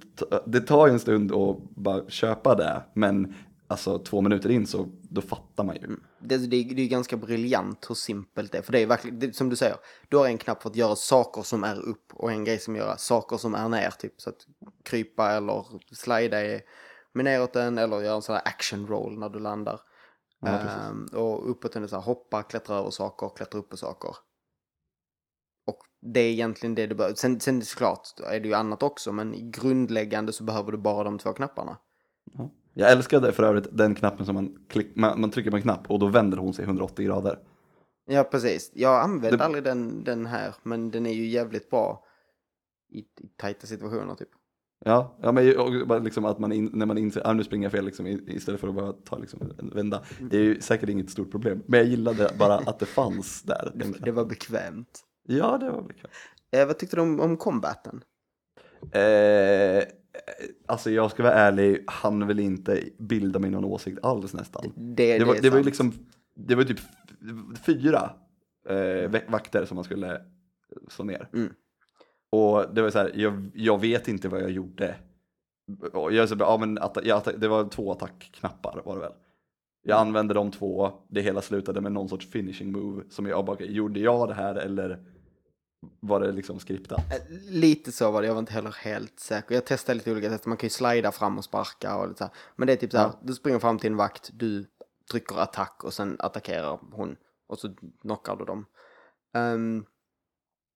det 0.47 0.61
tar 0.61 0.87
ju 0.87 0.93
en 0.93 1.01
stund 1.01 1.33
att 1.33 1.57
bara 1.71 2.09
köpa 2.09 2.55
det, 2.55 2.83
men 2.95 3.35
alltså 3.67 3.99
två 3.99 4.21
minuter 4.21 4.51
in 4.51 4.67
så 4.67 4.89
då 5.03 5.21
fattar 5.21 5.65
man 5.65 5.77
ju. 5.77 5.85
Mm. 5.85 6.01
Det, 6.19 6.37
det, 6.37 6.63
det 6.65 6.83
är 6.83 6.89
ganska 6.89 7.17
briljant 7.17 7.87
hur 7.89 7.95
simpelt 7.95 8.53
det 8.53 8.59
är. 8.59 8.63
För 8.63 8.73
det 8.73 8.83
är 8.83 8.87
verkligen, 8.87 9.19
det, 9.19 9.37
som 9.37 9.49
du 9.49 9.57
säger, 9.57 9.77
du 10.09 10.17
har 10.17 10.27
en 10.27 10.39
knapp 10.39 10.63
för 10.63 10.71
att 10.71 10.77
göra 10.77 10.97
saker 10.97 11.43
som 11.43 11.65
är 11.65 11.81
upp 11.81 12.13
och 12.13 12.33
en 12.33 12.45
grej 12.45 12.59
som 12.59 12.77
gör 12.77 12.95
saker 12.99 13.37
som 13.37 13.55
är 13.55 13.69
ner. 13.69 13.91
Typ 13.91 14.21
så 14.21 14.31
att 14.31 14.47
krypa 14.83 15.33
eller 15.33 15.65
slida 15.93 16.37
med 17.13 17.25
neråt 17.25 17.53
den 17.53 17.79
eller 17.79 18.01
göra 18.01 18.15
en 18.15 18.23
sån 18.23 18.35
här 18.35 18.43
action 18.45 18.87
roll 18.87 19.19
när 19.19 19.29
du 19.29 19.39
landar. 19.39 19.81
Ja, 20.47 20.59
precis. 20.59 20.79
Ehm, 20.83 21.07
och 21.13 21.51
uppåt 21.51 21.77
är 21.77 21.87
så 21.87 21.97
här, 21.97 22.03
hoppa, 22.03 22.43
klättra 22.43 22.77
över 22.77 22.91
saker, 22.91 23.31
klättra 23.37 23.59
upp 23.59 23.69
på 23.71 23.77
saker. 23.77 24.11
Och 25.67 25.79
det 26.01 26.21
är 26.21 26.31
egentligen 26.31 26.75
det 26.75 26.87
du 26.87 26.95
behöver. 26.95 27.15
Sen, 27.17 27.41
sen 27.41 27.63
såklart 27.63 28.09
är 28.27 28.41
det 28.41 28.49
ju 28.49 28.55
annat 28.55 28.83
också, 28.83 29.13
men 29.13 29.51
grundläggande 29.51 30.33
så 30.33 30.45
behöver 30.45 30.73
du 30.73 30.79
bara 30.79 31.05
de 31.05 31.19
två 31.19 31.33
knapparna. 31.33 31.77
Ja. 32.33 32.51
Jag 32.77 32.93
älskade 32.93 33.33
för 33.33 33.43
övrigt 33.43 33.67
den 33.73 33.95
knappen 33.95 34.27
som 34.27 34.35
man, 34.35 34.67
klick, 34.69 34.97
man, 34.97 35.21
man 35.21 35.31
trycker 35.31 35.51
på 35.51 35.57
en 35.57 35.63
knapp 35.63 35.91
och 35.91 35.99
då 35.99 36.07
vänder 36.07 36.39
hon 36.39 36.55
sig 36.55 36.65
180 36.65 37.05
grader. 37.07 37.39
Ja, 38.07 38.25
precis. 38.25 38.71
Jag 38.75 39.01
använder 39.03 39.39
Det- 39.39 39.45
aldrig 39.45 39.65
den, 39.65 40.05
den 40.05 40.27
här, 40.27 40.55
men 40.63 40.91
den 40.91 41.07
är 41.07 41.13
ju 41.13 41.27
jävligt 41.27 41.71
bra 41.71 42.05
i, 42.89 42.99
i 42.99 43.07
tajta 43.37 43.67
situationer 43.67 44.15
typ. 44.15 44.29
Ja, 44.87 45.17
ja 45.23 45.33
men 45.33 46.05
liksom 46.05 46.25
att 46.25 46.39
man 46.39 46.53
in, 46.53 46.71
när 46.73 46.87
man 46.87 46.99
inser 46.99 47.21
att 47.21 47.27
ah, 47.27 47.33
nu 47.33 47.45
springer 47.45 47.65
jag 47.65 47.73
fel 47.73 47.85
liksom, 47.85 48.07
istället 48.07 48.61
för 48.61 48.69
att 48.69 48.75
bara 48.75 48.93
ta 48.93 49.19
liksom 49.19 49.41
en 49.59 49.71
vända. 49.71 50.03
Det 50.31 50.37
är 50.37 50.43
ju 50.43 50.61
säkert 50.61 50.89
inget 50.89 51.11
stort 51.11 51.31
problem, 51.31 51.63
men 51.67 51.81
jag 51.81 51.89
gillade 51.89 52.31
bara 52.39 52.55
att 52.55 52.79
det 52.79 52.87
fanns 52.87 53.43
där. 53.43 53.73
Det, 53.75 54.05
det 54.05 54.13
var 54.13 54.25
bekvämt. 54.25 55.01
Ja, 55.23 55.59
det 55.59 55.71
var 55.71 55.83
bekvämt. 55.83 56.13
Eh, 56.51 56.67
vad 56.67 56.79
tyckte 56.79 56.97
du 56.97 57.03
om, 57.03 57.21
om 57.21 57.37
combaten? 57.37 58.03
Eh, 58.93 59.85
alltså 60.67 60.91
jag 60.91 61.11
ska 61.11 61.23
vara 61.23 61.35
ärlig, 61.35 61.85
han 61.87 62.27
vill 62.27 62.41
inte 62.41 62.83
bilda 62.99 63.39
mig 63.39 63.51
någon 63.51 63.65
åsikt 63.65 63.99
alls 64.03 64.35
nästan. 64.35 64.73
Det, 64.77 65.19
Det 65.19 65.25
var, 65.25 65.37
det 65.43 65.51
var 65.51 65.59
ju 65.59 65.65
liksom, 65.65 65.93
det 66.37 66.55
var 66.55 66.65
typ 66.65 66.81
fyra 67.67 68.11
eh, 68.69 69.11
vakter 69.29 69.65
som 69.65 69.75
man 69.75 69.85
skulle 69.85 70.21
slå 70.89 71.05
ner. 71.05 71.29
Mm. 71.33 71.53
Och 72.35 72.75
det 72.75 72.83
var 72.83 72.91
så 72.91 72.99
här, 72.99 73.13
jag, 73.15 73.51
jag 73.55 73.81
vet 73.81 74.09
inte 74.09 74.29
vad 74.29 74.43
jag 74.43 74.51
gjorde. 74.51 74.95
Och 75.93 76.13
jag, 76.13 76.29
så, 76.29 76.37
ja, 76.39 76.57
men 76.61 76.79
atta, 76.79 77.05
jag, 77.05 77.23
det 77.37 77.49
var 77.49 77.69
två 77.69 77.93
attackknappar 77.93 78.83
var 78.85 78.95
det 78.95 79.01
väl. 79.01 79.13
Jag 79.87 79.99
använde 80.01 80.35
de 80.35 80.51
två, 80.51 80.93
det 81.09 81.21
hela 81.21 81.43
slutade 81.43 81.81
med 81.81 81.93
någon 81.93 82.09
sorts 82.09 82.31
finishing 82.31 82.73
move 82.73 83.03
som 83.11 83.27
jag 83.27 83.45
bara, 83.45 83.61
gjorde 83.61 84.01
jag 84.01 84.29
det 84.29 84.35
här 84.35 84.55
eller 84.55 84.99
var 86.01 86.21
det 86.21 86.33
liksom 86.33 86.59
skriptat? 86.59 86.99
Eh, 87.13 87.51
Lite 87.51 87.93
så 87.93 88.11
var 88.11 88.21
det, 88.23 88.27
jag 88.27 88.35
var 88.35 88.39
inte 88.41 88.53
heller 88.53 88.75
helt 88.85 89.21
säker. 89.21 89.55
Jag 89.55 89.65
testade 89.67 89.95
lite 89.95 90.13
olika 90.13 90.29
tester, 90.29 90.49
man 90.49 90.59
kan 90.59 90.67
ju 90.67 90.71
slida 90.71 91.13
fram 91.13 91.39
och 91.39 91.45
sparka 91.45 91.97
och 91.97 92.09
lite 92.09 92.19
så 92.19 92.25
här. 92.25 92.33
Men 92.57 92.67
det 92.67 92.73
är 92.73 92.77
typ 92.77 92.91
så 92.91 92.99
här, 92.99 93.05
Ja. 93.05 93.21
du 93.23 93.35
springer 93.35 93.59
fram 93.59 93.79
till 93.79 93.91
en 93.91 93.97
vakt, 93.97 94.31
du 94.33 94.67
trycker 95.11 95.37
attack 95.39 95.85
och 95.85 95.93
sen 95.95 96.17
attackerar 96.19 96.79
hon. 96.93 97.17
Och 97.49 97.59
så 97.59 97.75
knockar 98.03 98.37
du 98.37 98.45
dem. 98.45 98.67
Ehm, 99.35 99.85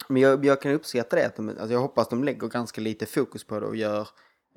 men 0.09 0.23
jag, 0.23 0.44
jag 0.44 0.61
kan 0.61 0.73
uppskatta 0.73 1.16
det, 1.16 1.27
att 1.27 1.37
de, 1.37 1.49
alltså 1.49 1.73
jag 1.73 1.81
hoppas 1.81 2.09
de 2.09 2.25
lägger 2.25 2.49
ganska 2.49 2.81
lite 2.81 3.07
fokus 3.07 3.44
på 3.44 3.61
det 3.61 3.66
och 3.66 3.77
gör, 3.77 4.09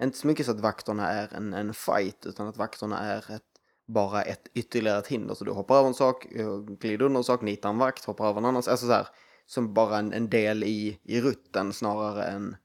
inte 0.02 0.18
så 0.18 0.28
mycket 0.28 0.46
så 0.46 0.52
att 0.52 0.60
vakterna 0.60 1.10
är 1.10 1.34
en, 1.34 1.54
en 1.54 1.74
fight, 1.74 2.26
utan 2.26 2.48
att 2.48 2.58
vakterna 2.58 3.00
är 3.00 3.18
ett, 3.18 3.44
bara 3.88 4.22
ett 4.22 4.48
ytterligare 4.54 5.00
ett 5.00 5.08
hinder. 5.08 5.36
Så 5.36 5.46
du 5.46 5.52
hoppar 5.52 5.76
över 5.76 5.88
en 5.88 5.94
sak, 5.94 6.26
eh, 6.26 6.60
glider 6.60 7.06
under 7.06 7.18
en 7.18 7.24
sak, 7.24 7.42
nitar 7.42 7.70
en 7.70 7.78
vakt, 7.78 8.06
hoppar 8.06 8.30
över 8.30 8.40
en 8.40 8.46
annan, 8.46 8.56
alltså 8.56 8.78
så 8.78 8.92
här, 8.92 9.08
som 9.46 9.74
bara 9.74 9.98
en, 9.98 10.14
en 10.14 10.30
del 10.30 10.64
i, 10.64 11.00
i 11.04 11.22
rutten 11.22 11.74
snarare 11.74 12.24
än 12.24 12.56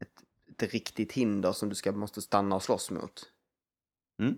ett, 0.00 0.62
ett 0.62 0.72
riktigt 0.72 1.12
hinder 1.12 1.52
som 1.52 1.68
du 1.68 1.74
ska, 1.74 1.92
måste 1.92 2.22
stanna 2.22 2.56
och 2.56 2.62
slåss 2.62 2.90
mot. 2.90 3.32
Mm. 4.20 4.34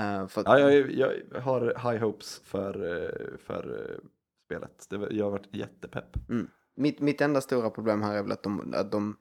Eh, 0.00 0.28
för 0.28 0.42
Ja, 0.46 0.58
jag, 0.58 0.90
jag 0.90 1.40
har 1.40 1.60
high 1.60 2.04
hopes 2.04 2.40
för, 2.44 3.02
eh, 3.04 3.38
för 3.38 4.00
spelet. 4.46 4.86
Det, 4.90 5.08
jag 5.10 5.24
har 5.24 5.30
varit 5.30 5.54
jättepepp. 5.54 6.16
Mitt, 6.76 7.00
mitt 7.00 7.20
enda 7.20 7.40
stora 7.40 7.70
problem 7.70 8.02
här 8.02 8.14
är 8.14 8.22
väl 8.22 8.32
att 8.32 8.42
de, 8.42 8.74
att 8.74 8.92
de, 8.92 9.16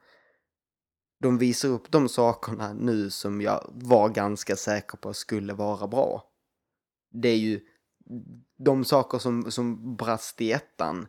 de 1.22 1.38
visar 1.38 1.70
upp 1.70 1.92
de 1.92 2.10
sakerna 2.10 2.74
nu 2.74 3.10
som 3.10 3.42
jag 3.42 3.72
var 3.74 4.10
ganska 4.10 4.56
säker 4.56 4.98
på 4.98 5.14
skulle 5.14 5.54
vara 5.54 5.88
bra. 5.88 6.32
Det 7.12 7.30
är 7.30 7.38
ju 7.38 7.62
de 8.58 8.86
saker 8.86 9.18
som, 9.18 9.52
som 9.52 9.96
brast 9.96 10.42
i 10.42 10.52
ettan 10.52 11.08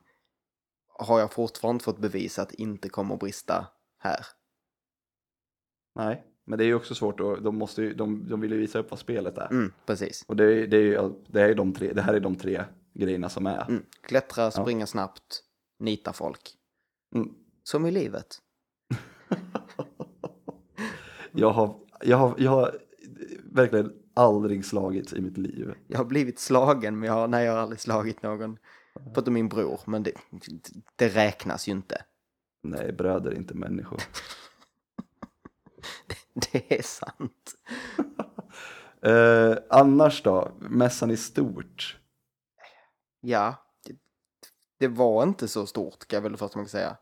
har 0.98 1.20
jag 1.20 1.32
fortfarande 1.32 1.85
fått 1.85 1.98
bevisa 1.98 2.42
att 2.42 2.54
inte 2.54 2.88
kommer 2.88 3.14
att 3.14 3.20
brista 3.20 3.66
här. 3.98 4.26
Nej, 5.94 6.24
men 6.44 6.59
det 6.59 6.64
är 6.64 6.66
ju 6.66 6.74
också 6.74 6.94
svårt 6.94 7.20
och 7.20 7.42
de, 7.42 7.56
måste 7.59 7.82
ju, 7.82 7.94
de, 7.94 8.28
de 8.28 8.40
vill 8.40 8.52
ju 8.52 8.59
visa 8.59 8.78
upp 8.78 8.90
vad 8.90 8.98
spelet 8.98 9.38
är. 9.38 9.50
Mm, 9.50 9.72
precis. 9.87 10.24
Och 10.28 10.37
det, 10.37 10.44
är- 10.44 10.66
det, 10.66 10.76
är 10.76 10.80
ju, 10.80 11.12
det, 11.28 11.40
är 11.42 11.54
de 11.54 11.72
tre, 11.74 11.92
det 11.92 12.02
här 12.02 12.14
är 12.14 12.20
de 12.20 12.37
tre 12.37 12.64
grejerna 12.94 13.28
som 13.28 13.46
är. 13.46 13.68
Mm. 13.68 13.85
Klättra, 14.00 14.50
springa 14.50 14.87
snabbt, 14.87 15.42
nita 15.78 16.12
folk. 16.12 16.54
Mm. 17.14 17.34
Som 17.62 17.86
i 17.86 17.90
livet. 17.90 18.38
Jag, 21.38 21.50
har, 21.50 21.80
jag, 22.00 22.16
har, 22.16 22.34
jag 22.38 22.50
har 22.50 22.78
verkligen 23.44 23.92
aldrig 24.14 24.64
slagits 24.64 25.12
i 25.12 25.20
mitt 25.20 25.38
liv. 25.38 25.74
Jag 25.86 25.98
har 25.98 26.04
blivit 26.04 26.38
slagen, 26.38 26.98
men 26.98 27.06
jag 27.06 27.14
har, 27.14 27.28
nej, 27.28 27.44
jag 27.44 27.52
har 27.52 27.58
aldrig 27.58 27.80
slagit 27.80 28.22
någon. 28.22 28.58
Förutom 29.14 29.34
min 29.34 29.48
bror, 29.48 29.80
men 29.86 30.02
det, 30.02 30.12
det 30.96 31.08
räknas 31.08 31.68
ju 31.68 31.72
inte. 31.72 32.04
Nej, 32.62 32.92
bröder 32.92 33.30
är 33.30 33.34
inte 33.34 33.54
människor. 33.54 34.02
Det 36.34 36.78
är 36.78 36.82
sant. 36.82 37.54
Eh, 39.02 39.56
annars 39.70 40.22
då? 40.22 40.52
Mässan 40.58 41.10
i 41.10 41.16
stort? 41.16 41.98
Ja, 43.20 43.65
det- 44.78 44.88
var 44.88 45.22
inte 45.22 45.48
så 45.48 45.66
stort, 45.66 46.06
kan 46.06 46.16
jag 46.16 46.22
väl 46.22 46.32
det 46.32 46.38
första 46.38 46.58
man 46.58 46.64
kan 46.64 46.70
säga. 46.70 46.96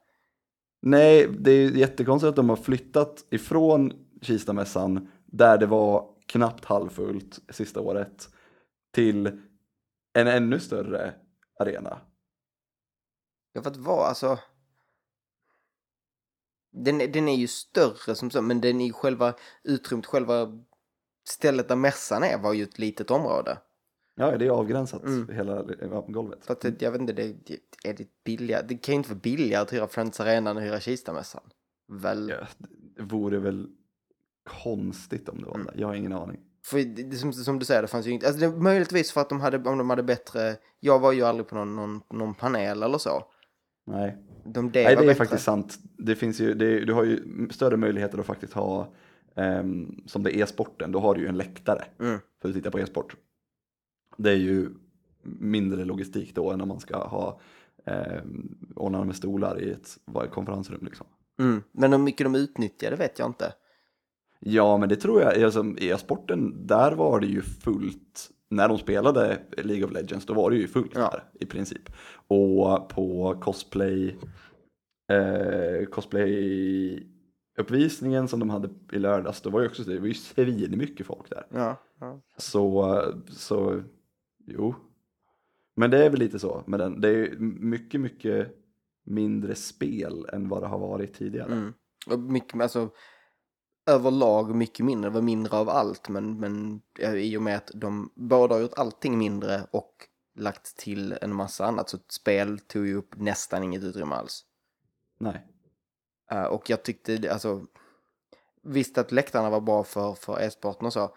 Nej, 0.82 1.28
det 1.38 1.50
är 1.50 1.70
jättekonstigt 1.70 2.28
att 2.28 2.37
de 2.37 2.48
har 2.48 2.56
flyttat 2.56 3.24
ifrån 3.30 3.92
Kistamässan 4.22 5.08
där 5.26 5.58
det 5.58 5.66
var 5.66 6.14
knappt 6.26 6.64
halvfullt 6.64 7.40
sista 7.48 7.80
året 7.80 8.28
till 8.92 9.26
en 10.12 10.26
ännu 10.26 10.60
större 10.60 11.14
arena. 11.60 12.00
Ja, 13.52 13.62
för 13.62 13.70
att 13.70 13.76
vara, 13.76 14.06
alltså... 14.06 14.38
Den, 16.72 17.00
är- 17.00 17.08
den 17.08 17.28
är 17.28 17.37
ju 17.37 17.46
större 17.48 18.14
som 18.14 18.30
så, 18.30 18.42
men 18.42 18.60
den 18.60 18.80
är 18.80 18.87
ju 18.87 18.92
själva 18.92 19.34
utrymmet, 19.64 20.06
själva 20.06 20.64
stället 21.28 21.68
där 21.68 21.76
mässan 21.76 22.22
är 22.22 22.38
var 22.38 22.52
ju 22.52 22.62
ett 22.62 22.78
litet 22.78 23.10
område. 23.10 23.58
Ja, 24.16 24.37
det 24.38 24.46
är 24.46 24.50
avgränsat 24.50 25.03
Mm. 25.05 25.29
hela 25.35 25.62
golvet. 26.09 26.61
Det, 26.61 26.83
jag 26.83 26.92
vet 26.92 27.00
inte, 27.00 27.12
det, 27.12 27.22
är 27.85 27.92
det 27.94 28.07
billigare? 28.24 28.64
Det 28.68 28.74
kan 28.77 28.92
ju 28.92 28.96
inte 28.96 29.09
vara 29.11 29.20
billigare 29.20 29.62
att 29.62 29.72
hyra 29.72 29.87
Friends 29.88 30.20
Arena 30.20 30.50
än 30.50 30.57
att 30.57 30.62
hyra 30.62 30.81
Kistamässan. 30.81 31.42
Väl? 31.88 32.29
Ja, 32.29 32.46
det 32.96 33.03
vore 33.03 33.38
väl 33.38 33.66
konstigt 34.62 35.29
om 35.29 35.38
det 35.42 35.46
var 35.46 35.55
Mm. 35.55 35.66
det. 35.66 35.81
Jag 35.81 35.87
har 35.88 35.94
ingen 35.94 36.12
aning. 36.12 36.40
För 36.66 36.79
det, 37.11 37.16
som, 37.16 37.33
som 37.33 37.59
du 37.59 37.64
säger, 37.64 37.83
det 37.83 37.88
fanns 37.88 38.07
ju 38.07 38.11
inte, 38.11 38.27
alltså 38.27 38.40
det 38.40 38.57
möjligtvis 38.57 39.12
för 39.12 39.20
att 39.20 39.29
de 39.29 39.40
hade, 39.40 39.57
om 39.57 39.79
de 39.79 39.90
hade 39.90 40.03
bättre, 40.03 40.57
jag 40.81 40.98
var 40.98 41.12
ju 41.12 41.22
aldrig 41.22 41.48
på 41.48 41.55
någon, 41.57 41.77
någon, 41.77 42.00
någon 42.11 42.35
panel 42.35 42.83
eller 42.83 42.98
så. 42.98 43.24
Nej, 43.87 44.16
De, 44.44 44.70
det 44.70 44.83
Nej 44.85 44.96
det 44.96 45.03
är 45.03 45.07
bättre. 45.07 45.14
faktiskt 45.14 45.44
sant. 45.44 45.79
Det 45.98 46.16
finns 46.16 46.40
ju, 46.40 46.55
det, 46.55 46.85
du 46.85 46.92
har 46.92 47.05
ju 47.05 47.48
större 47.50 47.77
möjligheter 47.77 48.18
att 48.18 48.27
faktiskt 48.27 48.53
ha, 48.53 48.92
ehm, 49.37 50.03
som 50.07 50.22
det 50.22 50.37
är 50.37 50.42
e-sporten, 50.42 50.92
då 50.92 51.00
har 51.00 51.14
du 51.14 51.20
ju 51.20 51.27
en 51.27 51.37
läktare 51.37 51.85
Mm. 52.00 52.18
för 52.42 52.48
att 52.48 52.55
titta 52.55 52.70
på 52.70 52.79
e-sport. 52.79 53.16
Det 54.16 54.31
är 54.31 54.37
ju 54.37 54.70
mindre 55.22 55.85
logistik 55.85 56.35
då 56.35 56.50
än 56.50 56.61
om 56.61 56.68
man 56.68 56.81
ska 56.81 57.07
ha 57.07 57.40
um, 57.87 58.59
ordna 58.77 59.05
med 59.05 59.16
stolar 59.16 59.62
i 59.62 59.70
ett 59.70 59.98
konferensrum 60.31 60.85
liksom. 60.85 61.07
Mm. 61.38 61.62
Men 61.72 61.92
hur 61.92 61.98
mycket 61.98 62.24
de 62.24 62.35
utnyttjade 62.35 62.96
vet 62.96 63.18
jag 63.18 63.29
inte. 63.29 63.53
Ja, 64.40 64.79
men 64.79 64.88
det 64.88 64.96
tror 64.96 65.22
jag. 65.22 65.42
Alltså, 65.42 65.64
E-sporten, 65.79 66.66
där 66.66 66.92
var 66.92 67.20
det 67.20 67.27
ju 67.27 67.42
fullt. 67.42 68.31
När 68.50 68.68
de 68.68 68.79
spelade 68.79 69.38
League 69.57 69.85
of 69.85 69.92
Legends, 69.92 70.27
då 70.27 70.35
var 70.35 70.50
det 70.50 70.57
ju 70.57 70.68
fullt 70.68 70.92
Ja. 70.94 71.00
där 71.00 71.24
i 71.40 71.46
princip. 71.46 71.83
Och 72.27 72.88
på 72.88 73.35
cosplay, 73.40 74.16
eh, 75.11 75.85
cosplay-uppvisningen 75.90 78.29
som 78.29 78.40
de 78.40 78.50
hade 78.50 78.68
i 78.92 78.98
lördags, 78.98 79.40
då 79.40 79.50
var 79.50 79.61
ju 79.61 79.66
också 79.66 79.83
det 79.83 79.98
var 79.98 80.07
ju 80.07 80.14
svin 80.14 80.79
mycket 80.79 81.07
folk 81.07 81.31
där. 81.31 81.46
Ja. 81.50 81.77
ja. 82.00 82.20
Så, 82.37 83.03
så, 83.29 83.81
jo. 84.46 84.74
Men 85.76 85.90
det 85.90 86.04
är 86.04 86.11
väl 86.11 86.18
lite 86.18 86.38
så 86.38 86.64
med 86.66 86.80
den. 86.80 87.00
Det 87.00 87.09
är 87.09 87.37
mycket, 87.38 88.00
mycket 88.00 88.57
mindre 89.04 89.54
spel 89.54 90.28
än 90.33 90.48
vad 90.48 90.62
det 90.62 90.66
har 90.66 90.78
varit 90.78 91.14
tidigare. 91.14 91.52
Mm. 91.52 91.72
Och 92.07 92.18
mycket, 92.18 92.61
alltså, 92.61 92.90
överlag 93.87 94.54
mycket 94.54 94.87
mindre, 94.87 95.11
det 95.11 95.14
var 95.14 95.22
mindre 95.22 95.57
av 95.57 95.68
allt, 95.68 96.09
men, 96.09 96.40
men 96.40 96.83
i 97.16 97.37
och 97.37 97.42
med 97.42 97.57
att 97.57 97.70
de 97.74 98.12
båda 98.14 98.54
har 98.54 98.62
gjort 98.62 98.78
allting 98.78 99.18
mindre 99.18 99.66
och 99.70 100.09
lagt 100.35 100.76
till 100.76 101.18
en 101.20 101.35
massa 101.35 101.66
annat, 101.66 101.88
så 101.88 101.96
ett 101.96 102.12
spel 102.12 102.59
tog 102.59 102.87
ju 102.87 102.94
upp 102.94 103.16
nästan 103.16 103.62
inget 103.62 103.83
utrymme 103.83 104.14
alls. 104.14 104.44
Nej. 105.18 105.46
Eh, 106.30 106.44
och 106.44 106.70
jag 106.70 106.83
tyckte, 106.83 107.33
alltså, 107.33 107.66
visst 108.62 108.98
att 108.98 109.12
läktarna 109.12 109.50
var 109.50 109.61
bra 109.61 109.85
för, 109.85 110.14
för 110.14 110.40
e-sporten 110.40 110.87
och 110.87 110.92
så, 110.92 111.16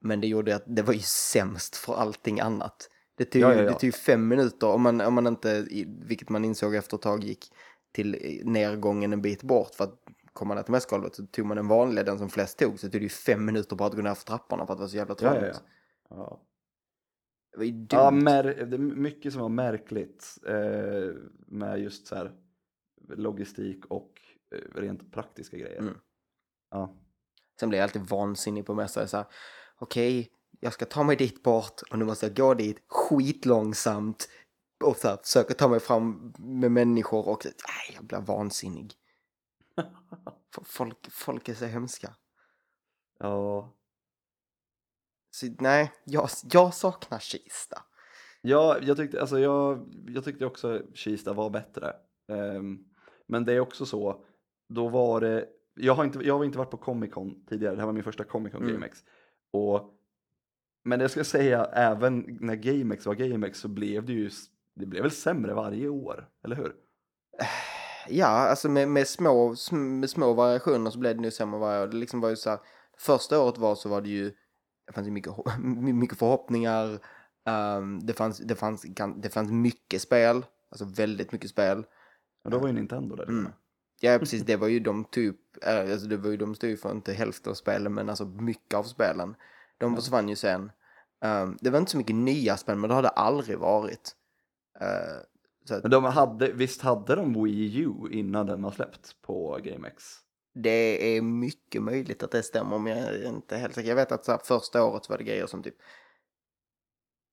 men 0.00 0.20
det 0.20 0.26
gjorde 0.26 0.56
att 0.56 0.64
det 0.66 0.82
var 0.82 0.92
ju 0.94 1.00
sämst 1.00 1.76
för 1.76 1.94
allting 1.94 2.40
annat. 2.40 2.90
Det 3.16 3.24
tog, 3.24 3.42
Ja, 3.42 3.54
ja, 3.54 3.62
ja. 3.62 3.68
Det 3.68 3.72
tog 3.72 3.84
ju 3.84 3.92
fem 3.92 4.28
minuter, 4.28 4.66
om 4.66 4.82
man, 4.82 5.00
om 5.00 5.14
man 5.14 5.26
inte, 5.26 5.66
vilket 5.86 6.28
man 6.28 6.44
insåg 6.44 6.74
efter 6.74 6.96
ett 6.96 7.02
tag 7.02 7.24
gick 7.24 7.52
till 7.92 8.14
eh, 8.14 8.50
nergången 8.50 9.12
en 9.12 9.22
bit 9.22 9.42
bort 9.42 9.74
för 9.74 9.84
att 9.84 10.00
komma 10.32 10.54
ner 10.54 10.62
till 10.62 10.72
mässgolvet 10.72 11.14
så 11.14 11.26
tog 11.26 11.46
man 11.46 11.56
den 11.56 11.68
vanliga, 11.68 12.04
den 12.04 12.18
som 12.18 12.28
flest 12.28 12.58
tog, 12.58 12.80
så 12.80 12.90
tog 12.90 13.00
det 13.00 13.04
ju 13.04 13.08
fem 13.08 13.44
minuter 13.44 13.76
bara 13.76 13.88
att 13.88 13.94
gå 13.94 14.02
ner 14.02 14.14
för 14.14 14.24
trapporna 14.24 14.66
för 14.66 14.72
att 14.72 14.78
det 14.78 14.82
var 14.82 14.88
så 14.88 14.96
jävla 14.96 15.14
trångt. 15.14 15.62
ja. 16.10 16.44
Det 17.52 17.58
var 17.58 17.64
ju 17.64 17.72
dumt. 17.72 17.88
Ja, 17.90 18.10
mer, 18.10 18.44
det 18.44 18.76
är 18.76 18.78
mycket 18.78 19.32
som 19.32 19.42
var 19.42 19.48
märkligt 19.48 20.38
eh, 20.46 21.14
med 21.46 21.80
just 21.80 22.06
så 22.06 22.14
här 22.14 22.32
logistik 23.08 23.86
och 23.86 24.12
eh, 24.54 24.80
rent 24.80 25.12
praktiska 25.12 25.56
grejer. 25.56 25.78
Mm. 25.78 25.94
Ja. 26.70 26.96
Sen 27.60 27.68
blir 27.68 27.78
jag 27.78 27.84
alltid 27.84 28.02
vansinnig 28.02 28.66
på 28.66 28.74
mässor. 28.74 29.06
Så 29.06 29.16
här, 29.16 29.26
Okej, 29.78 30.30
jag 30.60 30.72
ska 30.72 30.84
ta 30.84 31.02
mig 31.02 31.16
dit 31.16 31.42
bort 31.42 31.80
och 31.90 31.98
nu 31.98 32.04
måste 32.04 32.26
jag 32.26 32.36
gå 32.36 32.54
dit 32.54 32.84
skitlångsamt 32.88 34.28
och 34.84 34.96
så 34.96 35.08
här, 35.08 35.16
försöka 35.16 35.54
ta 35.54 35.68
mig 35.68 35.80
fram 35.80 36.34
med 36.38 36.72
människor 36.72 37.28
och 37.28 37.44
nej, 37.44 37.94
jag 37.94 38.04
blir 38.04 38.18
vansinnig. 38.20 38.92
Folk, 40.64 41.10
folk 41.10 41.48
är 41.48 41.54
så 41.54 41.64
hemska. 41.64 42.14
ja. 43.18 43.74
Så, 45.30 45.46
nej, 45.58 45.92
jag, 46.04 46.28
jag 46.52 46.74
saknar 46.74 47.18
Kista. 47.18 47.82
Ja, 48.40 48.78
jag 48.82 48.96
tyckte, 48.96 49.20
alltså 49.20 49.38
jag, 49.38 49.94
jag 50.06 50.24
tyckte 50.24 50.46
också 50.46 50.82
Kista 50.94 51.32
var 51.32 51.50
bättre. 51.50 51.92
Ehm, 52.28 52.78
men 53.26 53.44
det 53.44 53.52
är 53.52 53.60
också 53.60 53.86
så, 53.86 54.24
då 54.68 54.88
var 54.88 55.20
det, 55.20 55.48
jag 55.74 55.94
har 55.94 56.04
inte, 56.04 56.18
jag 56.18 56.38
har 56.38 56.44
inte 56.44 56.58
varit 56.58 56.70
på 56.70 56.76
Comic 56.76 57.12
Con 57.12 57.44
tidigare, 57.46 57.74
det 57.74 57.80
här 57.80 57.86
var 57.86 57.92
min 57.92 58.02
första 58.02 58.24
Comic 58.24 58.52
Con 58.52 58.62
Mm. 58.62 58.90
Och, 59.52 59.94
men 60.84 61.00
jag 61.00 61.10
ska 61.10 61.24
säga, 61.24 61.64
även 61.64 62.38
när 62.40 62.54
GameX 62.54 63.06
var 63.06 63.14
GameX 63.14 63.58
så 63.58 63.68
blev 63.68 64.04
det 64.04 64.12
ju, 64.12 64.30
det 64.74 64.86
blev 64.86 65.02
väl 65.02 65.10
sämre 65.10 65.54
varje 65.54 65.88
år, 65.88 66.28
eller 66.44 66.56
hur? 66.56 66.74
Ja, 68.08 68.26
alltså 68.26 68.68
med, 68.68 68.88
med, 68.88 69.08
små, 69.08 69.52
sm- 69.52 70.00
med 70.00 70.10
små 70.10 70.32
variationer 70.34 70.90
så 70.90 70.98
blev 70.98 71.16
det 71.16 71.22
nu 71.22 71.30
sämre 71.30 71.60
varje 71.60 71.82
år. 71.82 71.86
Det 71.86 71.96
liksom 71.96 72.20
var 72.20 72.28
ju 72.28 72.36
så 72.36 72.50
här, 72.50 72.58
första 72.98 73.40
året 73.40 73.58
var 73.58 73.74
så 73.74 73.88
var 73.88 74.00
det 74.00 74.08
ju, 74.08 74.32
det 74.86 74.92
fanns 74.92 75.06
ju 75.06 75.10
mycket, 75.10 75.32
mycket 75.78 76.18
förhoppningar, 76.18 76.98
ehm, 77.46 78.06
det, 78.06 78.12
fanns, 78.12 78.38
det, 78.38 78.54
fanns, 78.54 78.86
det 79.16 79.30
fanns 79.30 79.50
mycket 79.50 80.02
spel, 80.02 80.46
alltså 80.70 80.84
väldigt 80.84 81.32
mycket 81.32 81.50
spel. 81.50 81.84
Och 82.44 82.50
då 82.50 82.58
var 82.58 82.66
ju 82.66 82.74
Nintendo 82.74 83.16
där. 83.16 83.24
Mm. 83.28 83.52
Ja, 84.00 84.18
precis, 84.18 84.42
det 84.42 84.56
var 84.56 84.68
ju 84.68 84.80
de 84.80 85.04
typ, 85.04 85.36
eh, 85.62 85.92
alltså 85.92 86.06
det 86.06 86.16
var 86.16 86.30
ju 86.30 86.36
de 86.36 86.54
stod 86.54 86.78
för 86.78 86.90
inte 86.90 87.12
hälften 87.12 87.50
av 87.50 87.54
spelen, 87.54 87.94
men 87.94 88.08
alltså 88.08 88.24
mycket 88.24 88.74
av 88.74 88.82
spelen. 88.82 89.34
De 89.78 89.96
försvann 89.96 90.28
ju 90.28 90.36
sen. 90.36 90.72
Ehm, 91.20 91.56
det 91.60 91.70
var 91.70 91.78
inte 91.78 91.90
så 91.90 91.98
mycket 91.98 92.16
nya 92.16 92.56
spel, 92.56 92.76
men 92.76 92.88
det 92.88 92.94
har 92.94 93.02
det 93.02 93.08
aldrig 93.08 93.58
varit. 93.58 94.14
Så 95.68 95.74
att 95.74 95.82
Men 95.82 95.90
de 95.90 96.04
hade, 96.04 96.52
visst 96.52 96.82
hade 96.82 97.14
de 97.14 97.44
Wii 97.44 97.78
U 97.78 97.92
innan 98.10 98.46
den 98.46 98.62
var 98.62 98.70
släppt 98.70 99.22
på 99.22 99.58
GameX? 99.62 100.04
Det 100.54 101.16
är 101.16 101.22
mycket 101.22 101.82
möjligt 101.82 102.22
att 102.22 102.30
det 102.30 102.42
stämmer, 102.42 102.78
men 102.78 102.96
jag 102.96 103.08
är 103.08 103.28
inte 103.28 103.56
helt 103.56 103.74
säker. 103.74 103.88
Jag 103.88 103.96
vet 103.96 104.12
att 104.12 104.24
så 104.24 104.32
här, 104.32 104.40
första 104.44 104.84
året 104.84 105.08
var 105.08 105.18
det 105.18 105.24
grejer 105.24 105.46
som 105.46 105.62
typ... 105.62 105.74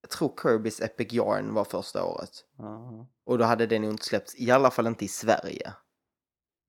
Jag 0.01 0.09
tror 0.09 0.29
Kirby's 0.29 0.83
Epic 0.83 1.13
Yarn 1.13 1.53
var 1.53 1.63
första 1.63 2.05
året. 2.05 2.29
Ja. 2.57 3.07
Och 3.25 3.37
då 3.37 3.45
hade 3.45 3.67
den 3.67 3.83
ju 3.83 3.89
inte 3.89 4.05
släppts, 4.05 4.35
i 4.35 4.51
alla 4.51 4.71
fall 4.71 4.87
inte 4.87 5.05
i 5.05 5.07
Sverige. 5.07 5.73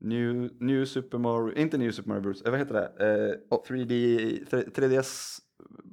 New, 0.00 0.50
New 0.60 0.84
Super 0.84 1.18
Mario, 1.18 1.54
inte 1.58 1.78
New 1.78 1.90
Super 1.90 2.08
Mario 2.08 2.22
Bros, 2.22 2.42
eh, 2.42 2.50
vad 2.50 2.60
heter 2.60 2.74
det? 2.74 3.06
Eh, 3.50 3.56
Oh. 3.56 3.64
3D, 3.68 4.44
3DS 4.74 5.38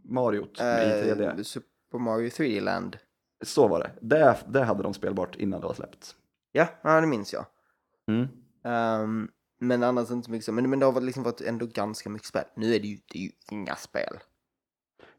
Mario 0.04 0.42
i 0.44 0.46
3D. 0.60 1.24
Eh, 1.38 1.44
Super 1.44 2.00
Mario 2.00 2.30
3D 2.30 2.62
Land. 2.62 2.98
Så 3.46 3.68
var 3.68 3.80
det. 3.80 3.92
det. 4.02 4.38
Det 4.48 4.64
hade 4.64 4.84
de 4.84 4.94
spelbart 4.94 5.36
innan 5.36 5.62
det 5.62 5.68
var 5.68 5.74
släppt. 5.74 6.16
Ja, 6.52 6.68
ja 6.84 7.02
det 7.02 7.08
minns 7.08 7.34
jag. 7.34 7.46
Mm. 8.08 8.28
Ehm, 8.64 9.30
men 9.60 9.84
annars 9.84 10.12
inte 10.12 10.32
mycket 10.32 10.46
så. 10.46 10.52
Men, 10.52 10.70
men 10.70 10.80
det 10.80 10.86
har 10.86 11.02
liksom 11.02 11.24
varit 11.24 11.42
ändå 11.42 11.66
ganska 11.66 12.10
mycket 12.10 12.28
spel. 12.28 12.44
Nu 12.56 12.76
är 12.76 12.80
det 12.80 12.88
ju, 12.88 12.98
det 13.12 13.20
är 13.20 13.24
ju 13.24 13.32
inga 13.52 13.76
spel. 13.76 14.18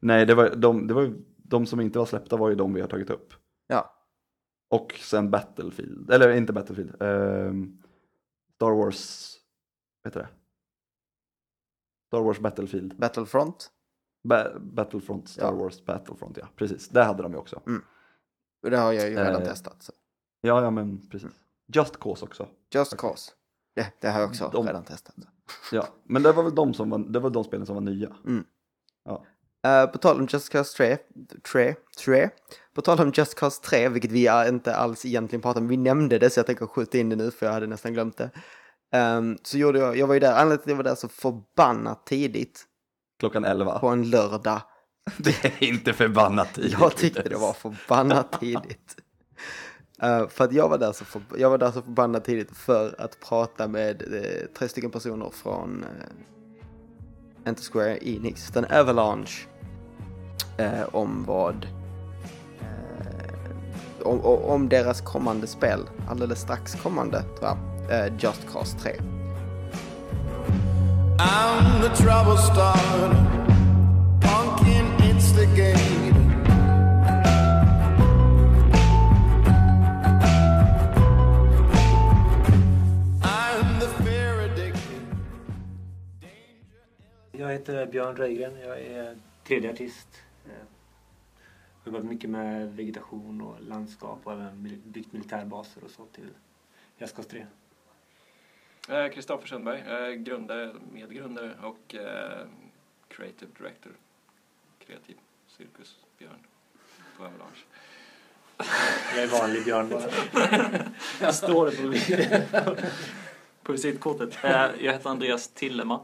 Nej, 0.00 0.26
det 0.26 0.34
var, 0.34 0.54
de, 0.56 0.86
det 0.86 0.94
var 0.94 1.02
ju- 1.02 1.24
de 1.36 1.66
som 1.66 1.80
inte 1.80 1.98
var 1.98 2.06
släppta 2.06 2.36
var 2.36 2.48
ju 2.48 2.54
de 2.54 2.74
vi 2.74 2.80
har 2.80 2.88
tagit 2.88 3.10
upp. 3.10 3.34
Ja, 3.66 3.94
Och 4.70 4.92
sen 5.00 5.30
Battlefield, 5.30 6.10
eller 6.10 6.30
inte 6.30 6.52
Battlefield, 6.52 7.02
ehm, 7.02 7.78
Star 8.56 8.70
Wars, 8.70 9.34
vad 10.02 10.10
heter 10.12 10.20
det? 10.20 10.28
Star 12.06 12.20
Wars 12.22 12.38
Battlefield, 12.38 12.96
Battlefront. 12.96 13.70
ba 14.28 14.58
Battlefront, 14.60 15.28
Star 15.28 15.42
Ja. 15.44 15.52
Wars 15.52 15.84
Battlefront, 15.84 16.36
ja 16.36 16.48
precis. 16.56 16.88
Det 16.88 17.04
hade 17.04 17.22
de 17.22 17.32
ju 17.32 17.38
också. 17.38 17.62
Och 18.62 18.70
det 18.70 18.76
har 18.76 18.92
jag 18.92 19.10
ju 19.10 19.16
redan 19.16 19.42
Eh, 19.42 19.48
testat. 19.48 19.82
Så. 19.82 19.92
Ja, 20.40 20.62
ja 20.62 20.70
men 20.70 21.08
precis. 21.08 21.32
Just 21.74 21.96
Cause 22.00 22.24
också. 22.24 22.48
Just 22.74 22.96
Cause. 22.96 23.32
Det, 23.74 23.92
det 24.00 24.08
har 24.10 24.20
jag 24.20 24.28
också 24.30 24.48
De- 24.52 24.66
redan 24.66 24.84
testat. 24.84 25.14
Ja, 25.72 25.88
men 26.04 26.22
det 26.22 26.32
var 26.32 26.42
väl 26.42 26.54
de, 26.54 26.74
som 26.74 26.90
var, 26.90 26.98
det 26.98 27.20
var 27.20 27.30
de 27.30 27.44
spelen 27.44 27.66
som 27.66 27.74
var 27.74 27.82
nya. 27.82 28.16
Ja. 29.04 29.26
Eh, 29.64 29.86
på 29.86 29.98
tal 29.98 30.20
om 30.20 30.26
Just 30.30 30.48
Cause 30.48 30.76
3, 30.76 30.98
3, 31.52 31.74
3, 32.04 32.30
på 32.74 32.82
tal 32.82 33.00
om 33.00 33.12
Just 33.14 33.34
Cause 33.34 33.62
3, 33.62 33.88
vilket 33.88 34.10
vi 34.10 34.48
inte 34.48 34.76
alls 34.76 35.04
egentligen 35.04 35.42
pratar 35.42 35.60
om, 35.60 35.68
vi 35.68 35.76
nämnde 35.76 36.18
det 36.18 36.30
så 36.30 36.38
jag 36.38 36.46
tänker 36.46 36.66
skjuta 36.66 36.98
in 36.98 37.08
det 37.08 37.16
nu 37.16 37.30
för 37.30 37.46
jag 37.46 37.52
hade 37.52 37.66
nästan 37.66 37.92
glömt 37.92 38.16
det. 38.16 38.30
Ehm, 38.92 39.38
så 39.42 39.58
gjorde 39.58 39.78
jag, 39.78 39.96
jag 39.96 40.06
var 40.06 40.14
ju 40.14 40.20
där, 40.20 40.32
anledningen 40.32 40.58
till 40.58 40.72
att 40.72 40.76
jag 40.76 40.76
var 40.76 40.84
där 40.84 40.94
så 40.94 41.08
förbannat 41.08 42.06
tidigt 42.06 42.64
Klockan 43.20 43.44
11. 43.44 43.78
på 43.78 43.88
en 43.88 44.10
lördag. 44.10 44.60
Det 45.16 45.44
är 45.44 45.62
inte 45.62 45.92
förbannat 45.92 46.54
tidigt. 46.54 46.76
Jag 46.80 46.96
tyckte 46.96 47.22
det 47.22 47.36
var 47.36 47.52
förbannat 47.52 48.40
tidigt. 48.40 48.96
Eh, 50.02 50.28
för 50.28 50.44
att 50.44 50.52
jag 50.52 50.68
var, 50.68 50.78
där 50.78 50.92
så 50.92 51.04
för, 51.04 51.22
jag 51.38 51.50
var 51.50 51.58
där 51.58 51.70
så 51.70 51.82
förbannat 51.82 52.24
tidigt 52.24 52.56
för 52.56 53.00
att 53.00 53.20
prata 53.20 53.68
med 53.68 54.02
uh, 54.02 54.46
tre 54.58 54.68
stycken 54.68 54.90
personer 54.90 55.30
från 55.30 55.84
uh, 55.84 57.48
inte 57.48 57.62
Square 57.62 57.98
Enix, 58.02 58.50
utan 58.50 58.64
Avalanche. 58.64 59.53
Om 60.92 61.24
vad 61.26 61.66
om, 64.04 64.20
om, 64.24 64.68
deras 64.68 65.00
kommande 65.00 65.46
spel, 65.46 65.80
alldeles 66.08 66.40
strax 66.40 66.74
kommande 66.74 67.22
tror 67.38 67.56
jag, 67.88 68.12
Just 68.18 68.48
Cause 68.52 68.78
3. 68.78 68.92
I'm 71.18 71.80
the 71.80 71.88
trouble 71.88 72.36
starter, 72.38 73.14
pumpkin 74.20 75.10
instigator. 75.10 75.94
Jag 87.38 87.52
heter 87.52 87.86
Björn 87.86 88.16
Röjgren. 88.16 88.52
Jag 88.60 88.80
är 88.80 89.16
tredje 89.46 89.70
artist. 89.70 90.23
Jag 91.84 91.92
har 91.92 91.98
jobbat 91.98 92.10
mycket 92.10 92.30
med 92.30 92.76
vegetation 92.76 93.40
och 93.40 93.56
landskap 93.60 94.20
och 94.24 94.32
även 94.32 94.82
byggt 94.84 95.12
militärbaser 95.12 95.84
och 95.84 95.90
så 95.90 96.04
till 96.04 96.28
Jazzcast 96.98 97.30
3. 97.30 97.46
Kristoffer 99.14 99.46
Sundberg, 99.46 100.16
grundare, 100.16 100.74
medgrundare 100.92 101.54
och 101.62 101.94
eh, 101.94 102.46
creative 103.08 103.50
director. 103.58 103.92
Kreativ 104.78 105.16
cirkus 105.46 105.96
Björn 106.18 106.46
på 107.16 107.24
Avalanche. 107.24 107.64
Jag 109.14 109.22
är 109.22 109.40
vanlig 109.40 109.64
Björn 109.64 109.88
bara. 109.88 110.02
jag 111.20 111.34
står 111.34 111.66
det 111.66 112.50
på, 112.64 112.76
på 113.62 113.72
visitkortet. 113.72 114.38
Jag 114.42 114.92
heter 114.92 115.10
Andreas 115.10 115.48
Tillema. 115.48 116.00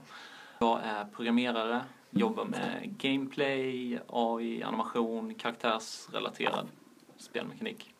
Jag 0.58 0.80
är 0.84 1.04
programmerare, 1.04 1.84
jobbar 2.10 2.44
med 2.44 2.94
gameplay, 2.98 3.98
AI, 4.06 4.62
animation, 4.62 5.34
karaktärsrelaterad 5.34 6.68
spelmekanik. 7.16 7.94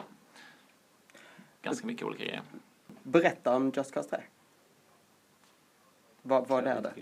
Ganska 1.63 1.87
mycket 1.87 2.07
olika 2.07 2.25
grejer. 2.25 2.43
Berätta 3.03 3.57
om 3.57 3.73
Just 3.77 3.95
Cause 3.95 4.09
3. 4.11 4.19
Vad, 6.23 6.49
vad 6.49 6.67
är 6.67 6.81
det? 6.81 6.93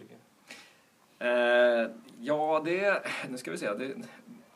Uh, 1.24 1.90
ja, 2.20 2.62
det 2.64 2.84
är... 2.84 3.02
Nu 3.28 3.38
ska 3.38 3.50
vi 3.50 3.58
se. 3.58 3.74
Det, 3.74 3.94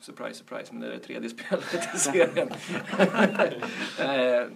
surprise, 0.00 0.34
surprise, 0.34 0.72
men 0.72 0.80
det 0.80 0.86
är 0.86 0.90
det 0.90 0.98
tredje 0.98 1.30
spelet 1.30 1.94
i 1.94 1.98
serien. 1.98 2.48
uh, 2.48 2.57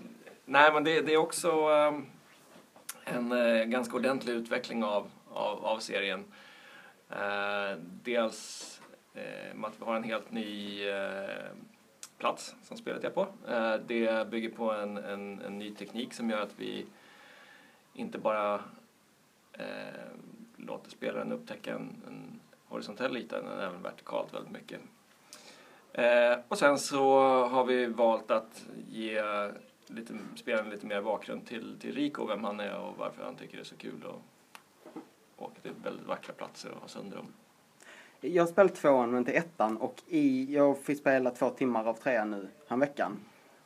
nej, 0.45 0.73
men 0.73 0.85
det, 0.85 1.01
det 1.01 1.13
är 1.15 1.17
också 1.17 1.69
um, 1.69 2.07
en 3.05 3.33
uh, 3.33 3.65
ganska 3.65 3.97
ordentlig 3.97 4.33
utveckling 4.33 4.85
av 4.85 5.11
av, 5.37 5.65
av 5.65 5.79
serien. 5.79 6.25
Eh, 7.11 7.79
dels 8.03 8.81
eh, 9.15 9.55
med 9.55 9.69
att 9.69 9.81
vi 9.81 9.85
har 9.85 9.97
en 9.97 10.05
helt 10.05 10.31
ny 10.31 10.83
eh, 10.89 11.51
plats 12.19 12.57
som 12.63 12.77
spelet 12.77 13.05
är 13.05 13.11
på. 13.11 13.29
Eh, 13.49 13.75
det 13.87 14.29
bygger 14.29 14.51
på 14.51 14.73
en, 14.73 14.97
en, 14.97 15.41
en, 15.41 15.59
ny 15.59 15.75
teknik 15.75 16.15
som 16.15 16.31
gör 16.31 16.41
att 16.41 16.55
vi 16.59 16.87
inte 17.95 18.19
bara 18.19 18.55
eh, 19.53 20.11
låter 20.57 20.91
spelaren 20.91 21.33
upptäcka 21.33 21.75
en, 21.75 22.03
en 22.07 22.41
horisontell 22.69 23.17
yta 23.17 23.39
utan 23.39 23.61
även 23.61 23.83
vertikalt 23.83 24.35
väldigt 24.35 24.53
mycket. 24.53 24.81
Eh, 25.93 26.39
och 26.49 26.59
sen 26.59 26.79
så 26.79 27.21
har 27.45 27.65
vi 27.65 27.87
valt 27.87 28.31
att 28.31 28.67
ge 28.89 29.23
lite, 29.87 30.19
spelaren 30.37 30.71
lite 30.71 30.87
mer 30.87 31.03
bakgrund 31.03 31.47
till, 31.47 31.79
till 31.81 31.95
Rico, 31.95 32.27
vem 32.27 32.45
han 32.45 32.61
är 32.61 32.79
och 32.79 32.97
varför 32.99 33.25
han 33.25 33.37
tycker 33.37 33.57
det 33.57 33.63
är 33.63 33.65
så 33.65 33.77
kul 33.77 34.05
att 34.07 34.36
åka 35.37 35.61
till 35.63 35.73
väldigt 35.83 36.07
vackra 36.07 36.35
platser 36.35 36.71
och 36.71 36.81
ha 36.81 36.89
sönder 36.89 37.17
dem. 37.17 37.33
Jag 38.21 38.43
har 38.43 38.49
spelat 38.49 38.75
tvåan 38.75 39.11
men 39.11 39.19
inte 39.19 39.33
ettan 39.33 39.77
och 39.77 40.03
i, 40.09 40.55
jag 40.55 40.79
fick 40.79 40.99
spela 40.99 41.31
två 41.31 41.51
timmar 41.51 41.85
av 41.85 41.95
trean 41.95 42.31
nu 42.31 42.49
veckan. 42.77 43.19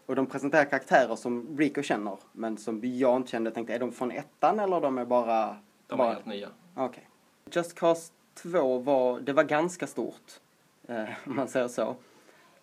Och 0.07 0.17
de 0.17 0.27
presenterar 0.27 0.65
karaktärer 0.65 1.17
som 1.17 1.59
Rico 1.59 1.83
känner 1.83 2.19
men 2.33 2.57
som 2.57 2.81
jag 2.83 3.17
inte 3.17 3.31
kände. 3.31 3.49
Jag 3.49 3.55
tänkte, 3.55 3.75
är 3.75 3.79
de 3.79 3.93
från 3.93 4.11
ettan 4.11 4.61
eller 4.61 4.81
de 4.81 4.99
är 4.99 5.05
bara... 5.05 5.57
De 5.87 5.99
bara... 5.99 6.09
är 6.09 6.15
helt 6.15 6.27
nya. 6.27 6.49
Okej. 6.75 6.85
Okay. 6.85 7.05
Just 7.53 7.75
Cause 7.75 8.13
2 8.35 8.79
var, 8.79 9.21
det 9.21 9.33
var 9.33 9.45
ganska 9.45 9.87
stort. 9.87 10.41
Eh, 10.89 11.09
om 11.27 11.37
man 11.37 11.49
säger 11.49 11.69
så. 11.69 11.97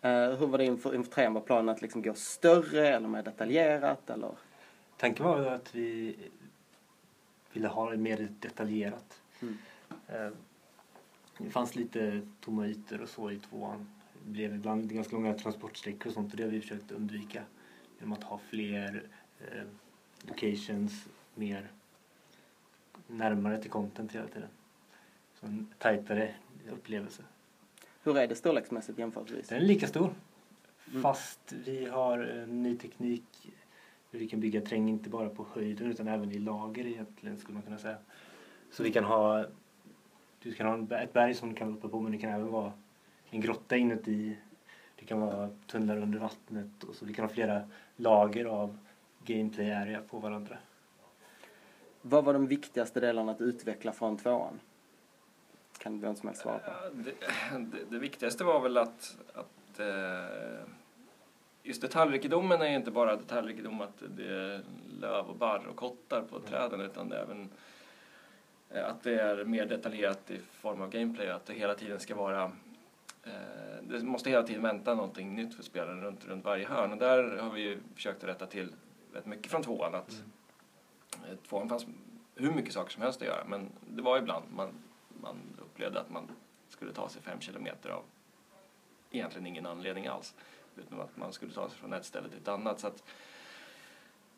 Eh, 0.01 0.11
hur 0.11 0.47
var 0.47 0.57
det 0.57 0.65
inför, 0.65 0.95
inför 0.95 1.11
trean? 1.11 1.33
Var 1.33 1.41
planen 1.41 1.69
att 1.69 1.81
liksom 1.81 2.01
gå 2.01 2.13
större 2.13 2.87
eller 2.87 3.07
mer 3.07 3.23
detaljerat 3.23 4.09
eller? 4.09 4.31
Tanken 4.97 5.25
var 5.25 5.45
att 5.45 5.75
vi 5.75 6.15
ville 7.53 7.67
ha 7.67 7.91
det 7.91 7.97
mer 7.97 8.29
detaljerat. 8.39 9.21
Mm. 9.41 9.57
Eh, 10.07 10.29
det 11.37 11.49
fanns 11.49 11.75
lite 11.75 12.21
tomma 12.41 12.67
ytor 12.67 13.01
och 13.01 13.09
så 13.09 13.31
i 13.31 13.39
tvåan. 13.39 13.87
Det 14.23 14.31
blev 14.31 14.55
ibland 14.55 14.93
ganska 14.93 15.15
långa 15.15 15.33
transportsträckor 15.33 16.07
och 16.07 16.13
sånt 16.13 16.31
och 16.31 16.37
det 16.37 16.43
har 16.43 16.49
vi 16.49 16.61
försökt 16.61 16.91
undvika 16.91 17.43
genom 17.99 18.13
att 18.13 18.23
ha 18.23 18.37
fler 18.49 19.03
eh, 19.39 19.63
locations 20.21 21.07
mer 21.35 21.71
närmare 23.07 23.61
till 23.61 23.71
content 23.71 24.15
hela 24.15 24.27
tiden. 24.27 24.49
Så 25.39 25.45
en 25.45 25.67
tajtare 25.77 26.35
upplevelse. 26.71 27.23
Hur 28.03 28.17
är 28.17 28.27
det 28.27 28.35
storleksmässigt 28.35 28.99
jämförelsevis? 28.99 29.47
Den 29.47 29.61
är 29.61 29.65
lika 29.65 29.87
stor. 29.87 30.13
Mm. 30.89 31.01
Fast 31.01 31.53
vi 31.65 31.85
har 31.85 32.45
ny 32.47 32.77
teknik 32.77 33.51
vi 34.11 34.27
kan 34.27 34.39
bygga 34.39 34.61
terräng 34.61 34.89
inte 34.89 35.09
bara 35.09 35.29
på 35.29 35.45
höjden 35.53 35.87
utan 35.87 36.07
även 36.07 36.31
i 36.31 36.39
lager 36.39 36.85
egentligen 36.85 37.37
skulle 37.37 37.53
man 37.53 37.63
kunna 37.63 37.77
säga. 37.77 37.97
Så 38.71 38.83
vi 38.83 38.91
kan 38.91 39.03
ha, 39.03 39.45
du 40.39 40.53
kan 40.53 40.87
ha 40.87 40.97
ett 40.97 41.13
berg 41.13 41.33
som 41.33 41.49
du 41.49 41.55
kan 41.55 41.77
uppe 41.77 41.87
på 41.87 41.99
men 41.99 42.11
det 42.11 42.17
kan 42.17 42.29
även 42.29 42.51
vara 42.51 42.73
en 43.29 43.41
grotta 43.41 43.77
inuti. 43.77 44.37
Det 44.95 45.05
kan 45.05 45.19
vara 45.21 45.49
tunnlar 45.67 45.97
under 45.97 46.19
vattnet 46.19 46.83
och 46.83 46.95
så 46.95 47.05
vi 47.05 47.13
kan 47.13 47.25
ha 47.25 47.29
flera 47.29 47.61
lager 47.95 48.45
av 48.45 48.77
gameplay 49.25 49.71
area 49.71 50.01
på 50.01 50.19
varandra. 50.19 50.57
Vad 52.01 52.25
var 52.25 52.33
de 52.33 52.47
viktigaste 52.47 52.99
delarna 52.99 53.31
att 53.31 53.41
utveckla 53.41 53.91
från 53.91 54.17
tvåan? 54.17 54.59
Kan 55.77 55.99
vem 55.99 56.15
som 56.15 56.27
helst 56.27 56.41
svara 56.41 56.59
på. 56.59 56.71
Det, 56.93 57.13
det, 57.57 57.85
det 57.89 57.99
viktigaste 57.99 58.43
var 58.43 58.59
väl 58.59 58.77
att, 58.77 59.17
att 59.33 59.79
eh 59.79 60.56
just 61.67 61.81
detaljrikedomen 61.81 62.61
är 62.61 62.75
inte 62.75 62.91
bara 62.91 63.15
detaljrikedom 63.15 63.81
att 63.81 64.03
det 64.07 64.27
är 64.27 64.61
löv 65.01 65.25
och 65.25 65.35
barr 65.35 65.67
och 65.67 65.75
kottar 65.75 66.21
på 66.21 66.35
mm. 66.35 66.47
träden 66.49 66.81
utan 66.81 67.09
det 67.09 67.17
är 67.17 67.21
även 67.21 67.49
eh, 68.69 68.89
att 68.89 69.03
det 69.03 69.21
är 69.21 69.45
mer 69.45 69.65
detaljerat 69.65 70.31
i 70.31 70.37
form 70.37 70.81
av 70.81 70.89
gameplay, 70.89 71.29
att 71.29 71.45
det 71.45 71.53
hela 71.53 71.75
tiden 71.75 71.99
ska 71.99 72.15
vara 72.15 72.43
eh, 73.23 73.31
det 73.81 74.03
måste 74.03 74.29
hela 74.29 74.43
tiden 74.43 74.61
vänta 74.61 74.95
någonting 74.95 75.35
nytt 75.35 75.55
för 75.55 75.63
spelaren 75.63 76.01
runt, 76.01 76.25
runt 76.25 76.45
varje 76.45 76.67
hörn 76.67 76.91
och 76.91 76.97
där 76.97 77.37
har 77.37 77.51
vi 77.51 77.77
försökt 77.95 78.23
att 78.23 78.29
rätta 78.29 78.45
till 78.45 78.73
rätt 79.13 79.25
mycket 79.25 79.51
från 79.51 79.63
tvåan. 79.63 79.95
Att, 79.95 80.11
mm. 80.11 81.31
Eh, 81.31 81.37
tvåan 81.49 81.69
fanns 81.69 81.85
hur 82.35 82.51
mycket 82.51 82.73
saker 82.73 82.91
som 82.91 83.01
helst 83.01 83.21
att 83.21 83.27
göra 83.27 83.43
men 83.47 83.69
det 83.89 84.01
var 84.01 84.17
ibland 84.17 84.45
man, 84.55 84.69
man 85.21 85.35
upplevde 85.61 85.99
att 85.99 86.09
man 86.09 86.27
skulle 86.69 86.93
ta 86.93 87.09
sig 87.09 87.21
fem 87.21 87.39
kilometer 87.39 87.89
av 87.89 88.03
egentligen 89.11 89.47
ingen 89.47 89.65
anledning 89.65 90.07
alls 90.07 90.35
utan 90.79 91.01
att 91.01 91.17
man 91.17 91.33
skulle 91.33 91.53
ta 91.53 91.69
sig 91.69 91.77
från 91.77 91.93
ett 91.93 92.05
ställe 92.05 92.29
till 92.29 92.37
ett 92.37 92.47
annat. 92.47 92.79
Så 92.79 92.87
att, 92.87 93.03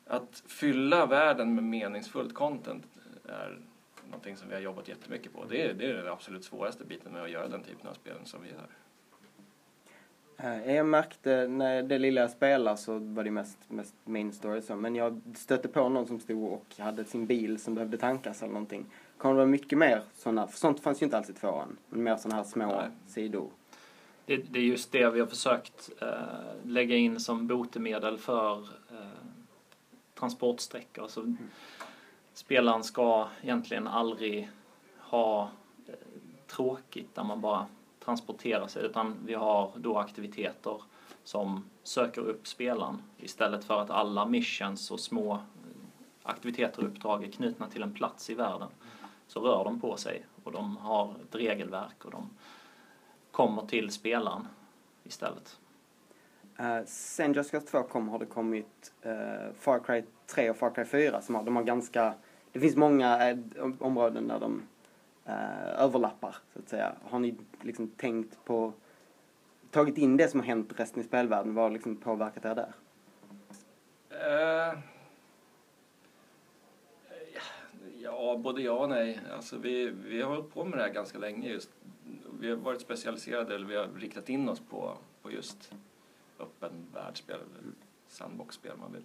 att 0.06 0.42
fylla 0.46 1.06
världen 1.06 1.54
med 1.54 1.64
meningsfullt 1.64 2.34
content 2.34 2.84
är 3.24 3.58
någonting 4.06 4.36
som 4.36 4.48
vi 4.48 4.54
har 4.54 4.62
jobbat 4.62 4.88
jättemycket 4.88 5.32
på. 5.32 5.44
Det 5.44 5.62
är, 5.62 5.74
det 5.74 5.90
är 5.90 5.94
den 5.94 6.08
absolut 6.08 6.44
svåraste 6.44 6.84
biten 6.84 7.12
med 7.12 7.22
att 7.22 7.30
göra 7.30 7.48
den 7.48 7.62
typen 7.62 7.88
av 7.88 7.94
spel 7.94 8.16
som 8.24 8.42
vi 8.42 8.48
gör. 8.48 8.66
Eh, 10.42 10.74
jag 10.74 10.86
märkte 10.86 11.48
när 11.48 11.82
det 11.82 11.98
lilla 11.98 12.20
jag 12.20 12.30
spelade 12.30 12.76
så 12.76 12.98
var 12.98 13.24
det 13.24 13.30
mest, 13.30 13.58
mest 13.68 13.94
main 14.04 14.32
story 14.32 14.62
så. 14.62 14.76
Men 14.76 14.94
jag 14.94 15.20
stötte 15.36 15.68
på 15.68 15.88
någon 15.88 16.06
som 16.06 16.20
stod 16.20 16.52
och 16.52 16.66
hade 16.78 17.04
sin 17.04 17.26
bil 17.26 17.60
som 17.60 17.74
behövde 17.74 17.98
tankas 17.98 18.42
eller 18.42 18.52
någonting. 18.52 18.86
Kommer 19.18 19.34
det 19.34 19.38
vara 19.38 19.46
mycket 19.46 19.78
mer 19.78 20.02
sådana, 20.14 20.46
för 20.46 20.58
sånt 20.58 20.80
fanns 20.80 21.02
ju 21.02 21.04
inte 21.04 21.18
alls 21.18 21.30
i 21.30 21.32
tvåan. 21.32 21.76
Men 21.88 22.02
mer 22.02 22.16
sådana 22.16 22.36
här 22.36 22.44
små 22.44 22.66
Nej. 22.66 22.90
sidor 23.06 23.50
det, 24.26 24.36
det, 24.36 24.58
är 24.58 24.62
just 24.62 24.92
det 24.92 25.10
vi 25.10 25.20
har 25.20 25.26
försökt 25.26 25.90
eh, 26.00 26.08
lägga 26.64 26.96
in 26.96 27.20
som 27.20 27.46
botemedel 27.46 28.18
för 28.18 28.58
eh, 28.90 29.20
transportsträckor. 30.14 31.02
Alltså, 31.02 31.20
mm. 31.20 31.38
Spelaren 32.32 32.84
ska 32.84 33.28
egentligen 33.42 33.86
aldrig 33.86 34.50
ha 34.98 35.50
eh, 35.86 35.94
tråkigt 36.46 37.14
där 37.14 37.24
man 37.24 37.40
bara 37.40 37.66
transporterar 38.04 38.66
sig 38.66 38.84
utan 38.84 39.16
vi 39.26 39.34
har 39.34 39.72
då 39.76 39.98
aktiviteter 39.98 40.82
som 41.24 41.64
söker 41.82 42.20
upp 42.20 42.46
spelaren 42.46 43.02
istället 43.18 43.64
för 43.64 43.80
att 43.80 43.90
alla 43.90 44.26
missions 44.26 44.90
och 44.90 45.00
små 45.00 45.32
eh, 45.32 45.40
aktiviteter 46.22 46.82
och 46.82 46.88
uppdrag 46.88 47.24
är 47.24 47.30
knutna 47.30 47.66
till 47.66 47.82
en 47.82 47.94
plats 47.94 48.30
i 48.30 48.34
världen 48.34 48.68
så 49.26 49.40
rör 49.40 49.64
de 49.64 49.80
på 49.80 49.96
sig 49.96 50.26
och 50.44 50.52
de 50.52 50.76
har 50.76 51.14
ett 51.22 51.34
regelverk 51.34 52.04
och 52.04 52.10
de 52.10 52.30
kommer 53.40 53.62
till 53.66 53.90
spelaren 53.90 54.46
istället. 55.04 55.58
Eh, 56.58 56.78
sen 56.86 57.32
Just 57.32 57.50
Cause 57.50 57.66
2 57.66 57.82
kom 57.82 58.08
har 58.08 58.18
det 58.18 58.26
kommit 58.26 58.92
eh, 59.02 59.52
Far 59.58 59.78
Cry 59.78 60.02
3 60.26 60.50
och 60.50 60.56
Far 60.56 60.70
Cry 60.70 60.84
4 60.84 61.22
som 61.22 61.34
har, 61.34 61.42
de 61.44 61.56
har 61.56 61.62
ganska, 61.62 62.14
det 62.52 62.60
finns 62.60 62.76
många 62.76 63.38
om- 63.60 63.76
områden 63.80 64.28
där 64.28 64.40
de 64.40 64.62
överlappar 65.78 66.36
så 66.52 66.58
att 66.58 66.68
säga. 66.68 66.92
Har 67.04 67.18
ni 67.18 67.34
liksom 67.62 67.88
tänkt 67.88 68.44
på, 68.44 68.72
tagit 69.70 69.98
in 69.98 70.16
det 70.16 70.28
som 70.28 70.40
har 70.40 70.46
hänt 70.46 70.72
resten 70.76 71.00
i 71.02 71.04
spelvärlden, 71.04 71.54
vad 71.54 71.64
har 71.64 71.70
liksom 71.70 71.96
påverkat 71.96 72.44
er 72.44 72.54
där? 72.54 72.72
Ja, 78.02 78.36
både 78.36 78.62
ja 78.62 78.72
och 78.72 78.88
nej. 78.88 79.20
Alltså 79.32 79.58
vi, 79.58 79.90
vi 79.90 80.22
har 80.22 80.30
hållit 80.30 80.54
på 80.54 80.64
med 80.64 80.78
det 80.78 80.82
här 80.82 80.90
ganska 80.92 81.18
länge 81.18 81.48
just. 81.48 81.70
Vi 82.40 82.50
har 82.50 82.56
varit 82.56 82.80
specialiserade, 82.80 83.54
eller 83.54 83.66
vi 83.66 83.76
har 83.76 83.88
riktat 83.88 84.28
in 84.28 84.48
oss 84.48 84.60
på, 84.60 84.98
på 85.22 85.30
just 85.30 85.72
öppen 86.38 86.86
världsspel, 86.94 87.36
eller 87.36 87.72
sandboxspel 88.08 88.76
man 88.76 88.92
vill. 88.92 89.04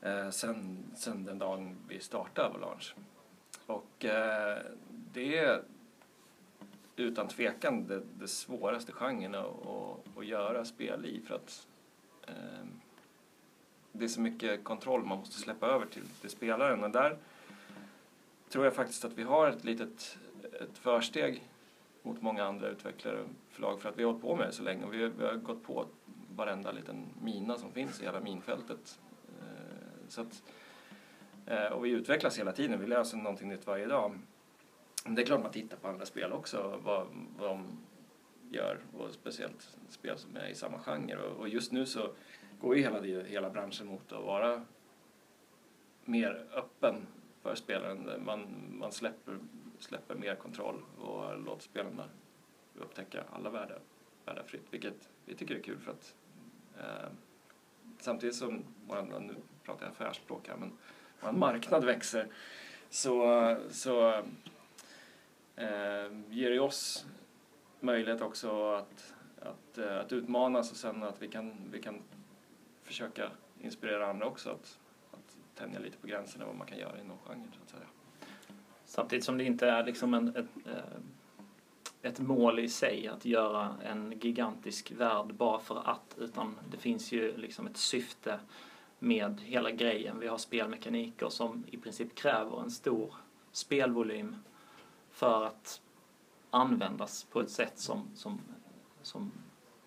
Eh, 0.00 0.30
sen, 0.30 0.84
sen 0.96 1.24
den 1.24 1.38
dagen 1.38 1.76
vi 1.88 2.00
startade 2.00 2.48
Avalanche. 2.48 2.94
Och 3.66 4.04
eh, 4.04 4.58
det 5.12 5.38
är 5.38 5.62
utan 6.96 7.28
tvekan 7.28 7.86
det, 7.86 8.02
det 8.18 8.28
svåraste 8.28 8.92
genren 8.92 9.34
att, 9.34 9.66
att, 9.66 10.18
att 10.18 10.26
göra 10.26 10.64
spel 10.64 11.06
i 11.06 11.20
för 11.20 11.34
att 11.34 11.66
eh, 12.26 12.66
det 13.92 14.04
är 14.04 14.08
så 14.08 14.20
mycket 14.20 14.64
kontroll 14.64 15.04
man 15.04 15.18
måste 15.18 15.40
släppa 15.40 15.66
över 15.66 15.86
till, 15.86 16.08
till 16.20 16.30
spelaren. 16.30 16.84
Och 16.84 16.90
där 16.90 17.18
tror 18.48 18.64
jag 18.64 18.74
faktiskt 18.74 19.04
att 19.04 19.12
vi 19.12 19.22
har 19.22 19.48
ett 19.48 19.64
litet 19.64 20.18
ett 20.60 20.78
försteg 20.78 21.42
mot 22.02 22.22
många 22.22 22.44
andra 22.44 22.68
utvecklare 22.68 23.20
och 23.20 23.28
förlag 23.50 23.80
för 23.80 23.88
att 23.88 23.98
vi 23.98 24.02
har 24.02 24.10
hållit 24.10 24.22
på 24.22 24.36
med 24.36 24.46
det 24.46 24.52
så 24.52 24.62
länge 24.62 24.84
och 24.84 24.94
vi, 24.94 25.02
har- 25.02 25.10
vi 25.10 25.24
har 25.24 25.34
gått 25.34 25.62
på 25.62 25.86
varenda 26.36 26.72
liten 26.72 27.06
mina 27.22 27.56
som 27.58 27.72
finns 27.72 28.00
i 28.00 28.04
hela 28.04 28.20
minfältet. 28.20 29.00
Eh, 29.40 30.08
Så 30.08 30.20
att, 30.20 30.42
eh, 31.46 31.66
och 31.66 31.84
vi 31.84 31.90
utvecklas 31.90 32.38
hela 32.38 32.52
tiden, 32.52 32.80
vi 32.80 32.86
läser 32.86 33.16
någonting 33.16 33.48
nytt 33.48 33.66
varje 33.66 33.86
dag. 33.86 34.18
Men 35.04 35.14
det 35.14 35.22
är 35.22 35.26
klart 35.26 35.42
man 35.42 35.52
tittar 35.52 35.76
på 35.76 35.88
andra 35.88 36.06
spel 36.06 36.32
också, 36.32 36.80
vad, 36.84 37.06
vad 37.38 37.48
de 37.50 37.66
gör 38.50 38.78
och 38.98 39.10
speciellt 39.10 39.76
spel 39.88 40.18
som 40.18 40.36
är 40.36 40.48
i 40.48 40.54
samma 40.54 40.78
genre. 40.78 41.16
Och, 41.16 41.36
och 41.40 41.48
just 41.48 41.72
nu 41.72 41.86
så 41.86 42.10
går 42.60 42.76
ju 42.76 42.82
hela, 42.82 43.00
hela 43.22 43.50
branschen 43.50 43.86
mot 43.86 44.12
att 44.12 44.24
vara 44.24 44.64
mer 46.04 46.46
öppen 46.54 47.06
för 47.42 47.54
spelaren. 47.54 48.22
Man, 48.26 48.46
man 48.78 48.92
släpper, 48.92 49.38
släpper 49.80 50.14
mer 50.14 50.34
kontroll 50.34 50.82
och 50.98 51.38
låter 51.38 51.62
spelarna 51.62 52.04
upptäcka 52.74 53.24
alla 53.32 53.50
världar, 53.50 53.80
världar 54.24 54.42
fritt, 54.42 54.66
vilket 54.70 55.08
vi 55.24 55.34
tycker 55.34 55.54
är 55.54 55.62
kul 55.62 55.78
för 55.78 55.90
att 55.90 56.14
eh, 56.78 57.10
samtidigt 57.98 58.36
som 58.36 58.64
vår, 58.86 59.20
nu 59.20 59.34
pratar 59.64 59.86
jag 59.86 59.92
affärsspråk 59.92 60.48
här, 60.48 60.56
men 60.56 60.72
vår 61.20 61.32
marknad 61.32 61.84
växer 61.84 62.26
så, 62.90 63.56
så 63.70 64.12
eh, 65.56 66.12
ger 66.28 66.50
det 66.50 66.60
oss 66.60 67.06
möjlighet 67.80 68.20
också 68.20 68.72
att, 68.72 69.14
att, 69.40 69.78
eh, 69.78 69.98
att 69.98 70.12
utmanas 70.12 70.70
och 70.70 70.76
sen 70.76 71.02
att 71.02 71.22
vi 71.22 71.28
kan, 71.28 71.54
vi 71.72 71.82
kan 71.82 72.02
försöka 72.82 73.30
inspirera 73.60 74.10
andra 74.10 74.26
också 74.26 74.50
att, 74.50 74.78
att 75.10 75.36
tänja 75.54 75.78
lite 75.78 75.98
på 75.98 76.06
gränserna 76.06 76.46
vad 76.46 76.56
man 76.56 76.66
kan 76.66 76.78
göra 76.78 77.00
inom 77.00 77.18
genren 77.18 77.52
så 77.56 77.62
att 77.62 77.70
säga. 77.70 77.97
Samtidigt 78.88 79.24
som 79.24 79.38
det 79.38 79.44
inte 79.44 79.68
är 79.68 79.84
liksom 79.84 80.14
en, 80.14 80.28
ett, 80.28 80.66
eh, 80.66 81.00
ett 82.02 82.20
mål 82.20 82.58
i 82.58 82.68
sig 82.68 83.08
att 83.08 83.24
göra 83.24 83.76
en 83.84 84.14
gigantisk 84.20 84.90
värld 84.90 85.34
bara 85.34 85.58
för 85.58 85.88
att, 85.88 86.16
utan 86.18 86.54
det 86.70 86.76
finns 86.76 87.12
ju 87.12 87.36
liksom 87.36 87.66
ett 87.66 87.76
syfte 87.76 88.40
med 88.98 89.40
hela 89.40 89.70
grejen. 89.70 90.18
Vi 90.18 90.26
har 90.26 90.38
spelmekaniker 90.38 91.28
som 91.28 91.64
i 91.70 91.76
princip 91.76 92.14
kräver 92.14 92.60
en 92.60 92.70
stor 92.70 93.14
spelvolym 93.52 94.36
för 95.10 95.44
att 95.44 95.80
användas 96.50 97.24
på 97.24 97.40
ett 97.40 97.50
sätt 97.50 97.78
som, 97.78 98.10
som, 98.14 98.40
som 99.02 99.32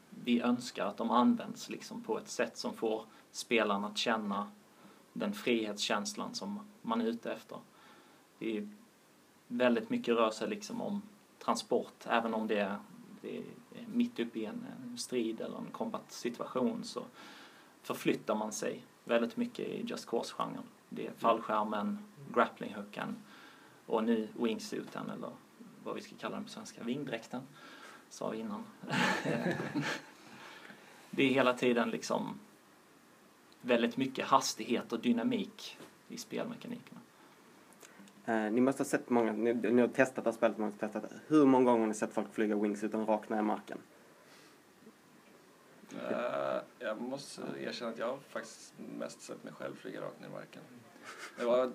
vi 0.10 0.42
önskar 0.42 0.86
att 0.86 0.98
de 0.98 1.12
används 1.12 1.70
liksom 1.70 2.04
på 2.04 2.18
ett 2.18 2.30
sätt 2.30 2.58
som 2.58 2.74
får 2.74 3.06
spelarna 3.32 3.88
att 3.88 3.98
känna 3.98 4.52
den 5.14 5.34
frihetskänslan 5.34 6.36
som 6.36 6.68
man 6.82 7.02
är 7.02 7.06
ute 7.06 7.34
efter. 7.34 7.58
Det 8.40 8.58
är 8.58 8.70
väldigt 9.52 9.90
mycket 9.90 10.16
rör 10.16 10.32
sig 10.32 10.50
liksom 10.50 10.82
om 10.82 11.02
transport, 11.40 12.06
även 12.08 12.34
om 12.34 12.48
det 12.48 12.60
är, 12.60 12.76
det 13.22 13.38
är 13.38 13.44
mitt 13.94 14.20
uppe 14.20 14.40
i 14.40 14.46
en, 14.46 14.66
strid 14.98 15.42
eller 15.42 15.58
en 15.58 15.72
kombatsituation 15.72 16.84
så 16.84 17.04
förflyttar 17.82 18.36
man 18.36 18.52
sig 18.52 18.84
väldigt 19.04 19.38
mycket 19.38 19.68
i 19.68 19.86
Just 19.88 20.06
Cause-genren. 20.06 20.64
Det 20.90 21.08
är 21.08 21.12
fallskärmen, 21.18 22.06
grapplinghooken 22.34 23.16
och 23.86 24.04
nu 24.04 24.28
wingsuiten 24.34 25.10
eller 25.10 25.32
vad 25.84 25.96
vi 25.96 26.02
ska 26.02 26.16
kalla 26.16 26.36
den 26.36 26.44
på 26.44 26.50
svenska, 26.50 26.84
vingdräkten, 26.84 27.42
sa 28.10 28.30
vi 28.30 28.38
innan. 28.38 28.64
det 31.10 31.24
är 31.24 31.30
hela 31.30 31.54
tiden 31.54 31.90
liksom 31.90 32.40
väldigt 33.62 33.98
mycket 33.98 34.26
hastighet 34.26 34.94
och 34.94 35.00
dynamik 35.00 35.78
i 36.08 36.18
spelmekanikerna. 36.18 37.00
Eh, 38.26 38.52
ni 38.52 38.62
måste 38.62 38.84
ha 38.84 38.86
sett 38.86 39.10
många, 39.10 39.32
ni, 39.32 39.54
ni 39.54 39.82
har 39.82 39.88
testat 39.88 40.24
det 40.24 40.30
här 40.30 40.38
spelet, 40.38 40.58
ha 40.58 40.72
testat 40.72 41.04
det. 41.10 41.20
Hur 41.28 41.46
många 41.46 41.66
gånger 41.66 41.80
har 41.80 41.88
ni 41.88 41.94
sett 41.94 42.14
folk 42.14 42.34
flyga 42.34 42.56
wingsuiten 42.56 43.06
rakt 43.06 43.30
ner 43.30 43.40
i 43.40 43.42
marken? 43.42 43.78
Eh, 46.10 46.62
jag 46.80 47.02
måste 47.02 47.42
erkänna 47.60 47.92
att 47.92 47.98
jag 47.98 48.08
har 48.08 48.18
faktiskt 48.30 48.74
mest 49.00 49.22
sett 49.22 49.44
mig 49.44 49.54
själv 49.54 49.76
flyga 49.76 50.02
rakt 50.02 50.22
ner 50.22 50.28
i 50.28 50.32
marken. 50.32 50.62
Det 51.38 51.46
var 51.46 51.72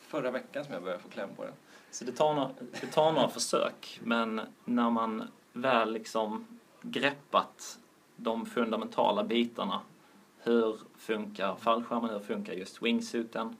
förra 0.00 0.30
veckan 0.30 0.64
som 0.64 0.74
jag 0.74 0.82
började 0.82 1.02
få 1.02 1.08
kläm 1.08 1.28
på 1.36 1.44
den. 1.44 1.54
Så 1.90 2.04
det 2.04 2.12
tar, 2.12 2.34
några, 2.34 2.50
det 2.80 2.86
tar 2.86 3.12
några 3.12 3.28
försök, 3.28 4.00
men 4.04 4.40
när 4.64 4.90
man 4.90 5.28
väl 5.52 5.92
liksom 5.92 6.46
greppat 6.82 7.78
de 8.16 8.46
fundamentala 8.46 9.24
bitarna, 9.24 9.80
hur 10.38 10.76
funkar 10.96 11.56
fallskärmen, 11.56 12.10
hur 12.10 12.20
funkar 12.20 12.52
just 12.52 12.82
wingsuiten, 12.82 13.56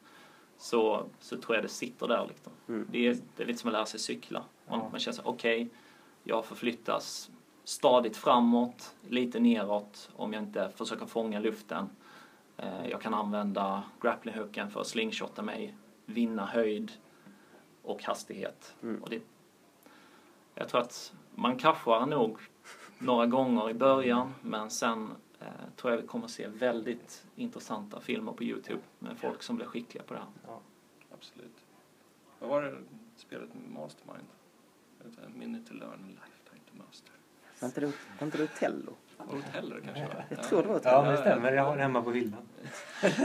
så, 0.60 1.06
så 1.20 1.36
tror 1.36 1.54
jag 1.56 1.64
det 1.64 1.68
sitter 1.68 2.08
där 2.08 2.26
liksom. 2.28 2.52
Mm. 2.68 2.86
Det, 2.90 3.06
är, 3.06 3.16
det 3.36 3.42
är 3.42 3.46
lite 3.46 3.58
som 3.60 3.68
att 3.68 3.72
lära 3.72 3.86
sig 3.86 4.00
cykla. 4.00 4.44
Man, 4.68 4.78
Ja. 4.78 4.88
man 4.90 5.00
känner 5.00 5.16
så 5.16 5.22
okej, 5.24 5.68
jag 6.24 6.44
förflyttas 6.44 7.30
stadigt 7.64 8.16
framåt, 8.16 8.94
lite 9.08 9.40
neråt 9.40 10.10
om 10.16 10.32
jag 10.32 10.42
inte 10.42 10.70
försöker 10.76 11.06
fånga 11.06 11.40
luften. 11.40 11.90
Eh, 12.56 12.86
Jag 12.90 13.00
kan 13.00 13.14
använda 13.14 13.82
grapplinghooken 14.00 14.70
för 14.70 14.80
att 14.80 14.86
slingshotta 14.86 15.42
mig, 15.42 15.74
vinna 16.06 16.46
höjd 16.46 16.92
och 17.82 18.04
hastighet. 18.04 18.74
Mm. 18.82 19.02
Och 19.02 19.10
det, 19.10 19.22
jag 20.54 20.68
tror 20.68 20.80
att 20.80 21.12
man 21.34 21.56
kraschar 21.58 22.06
nog 22.06 22.38
några 22.98 23.26
gånger 23.26 23.70
i 23.70 23.74
början 23.74 24.34
men 24.42 24.70
sen 24.70 25.10
tror 25.76 25.92
jag 25.92 26.00
vi 26.00 26.06
kommer 26.06 26.28
se 26.28 26.46
väldigt 26.48 27.24
intressanta 27.36 28.00
filmer 28.00 28.32
på 28.32 28.44
Youtube 28.44 28.80
med 28.98 29.18
folk 29.18 29.42
som 29.42 29.56
blir 29.56 29.66
skickliga 29.66 30.02
på 30.04 30.14
det 30.14 30.20
här. 30.20 30.28
Absolut. 31.14 31.64
Vad 32.38 32.50
var 32.50 32.62
det 32.62 32.74
spelet 33.16 33.48
Mastermind? 33.68 34.26
Vet 34.98 35.06
inte, 35.06 35.22
A 35.22 35.28
minute 35.34 35.68
to 35.68 35.74
learn, 35.74 35.92
a 35.92 36.08
lifetime 36.08 36.60
to 36.70 36.76
master. 36.86 37.12
Var 37.60 37.68
inte 37.68 37.80
det, 37.80 37.86
var 38.18 38.26
inte 38.26 38.38
det 38.38 38.44
Otello? 38.44 38.92
Hoteller 39.16 39.80
kanske 39.80 40.06
va? 40.06 40.24
Jag 40.28 40.42
tror 40.42 40.62
det 40.62 40.68
var 40.68 40.76
Otello. 40.76 40.94
Ja, 40.94 41.02
men 41.02 41.10
det 41.12 41.18
stämmer. 41.18 41.52
Jag 41.52 41.64
har 41.64 41.76
det 41.76 41.82
hemma 41.82 42.02
på 42.02 42.12
hyllan. 42.12 42.42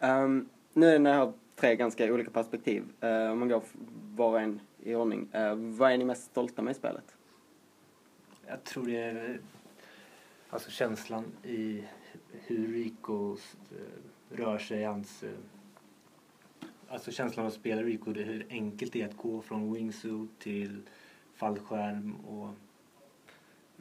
Ehm, 0.00 0.48
nu 0.72 0.98
när 0.98 1.10
jag 1.10 1.18
har 1.18 1.32
tre 1.56 1.76
ganska 1.76 2.12
olika 2.12 2.30
perspektiv, 2.30 2.84
eh, 3.00 3.30
om 3.30 3.38
man 3.38 3.48
går 3.48 3.62
var 4.14 4.28
och 4.30 4.40
en 4.40 4.60
i 4.82 4.94
ordning. 4.94 5.28
eh, 5.32 5.54
vad 5.54 5.92
är 5.92 5.98
ni 5.98 6.04
mest 6.04 6.24
stolta 6.24 6.62
med 6.62 6.70
i 6.70 6.74
spelet? 6.74 7.16
Jag 8.46 8.64
tror 8.64 8.86
det 8.86 8.96
är 8.96 9.40
alltså 10.54 10.70
känslan 10.70 11.24
i 11.42 11.84
hur 12.30 12.72
Rico 12.72 13.36
eh, 13.70 14.36
rör 14.36 14.58
sig, 14.58 14.84
hans... 14.84 15.22
Eh, 15.22 15.30
alltså 16.88 17.10
känslan 17.10 17.46
av 17.46 17.52
att 17.52 17.58
spela 17.58 17.82
Rico, 17.82 18.12
det 18.12 18.22
hur 18.22 18.46
enkelt 18.50 18.92
det 18.92 19.02
är 19.02 19.08
att 19.08 19.16
gå 19.16 19.42
från 19.42 19.74
wingsuit 19.74 20.38
till 20.38 20.80
fallskärm 21.34 22.14
och 22.14 22.50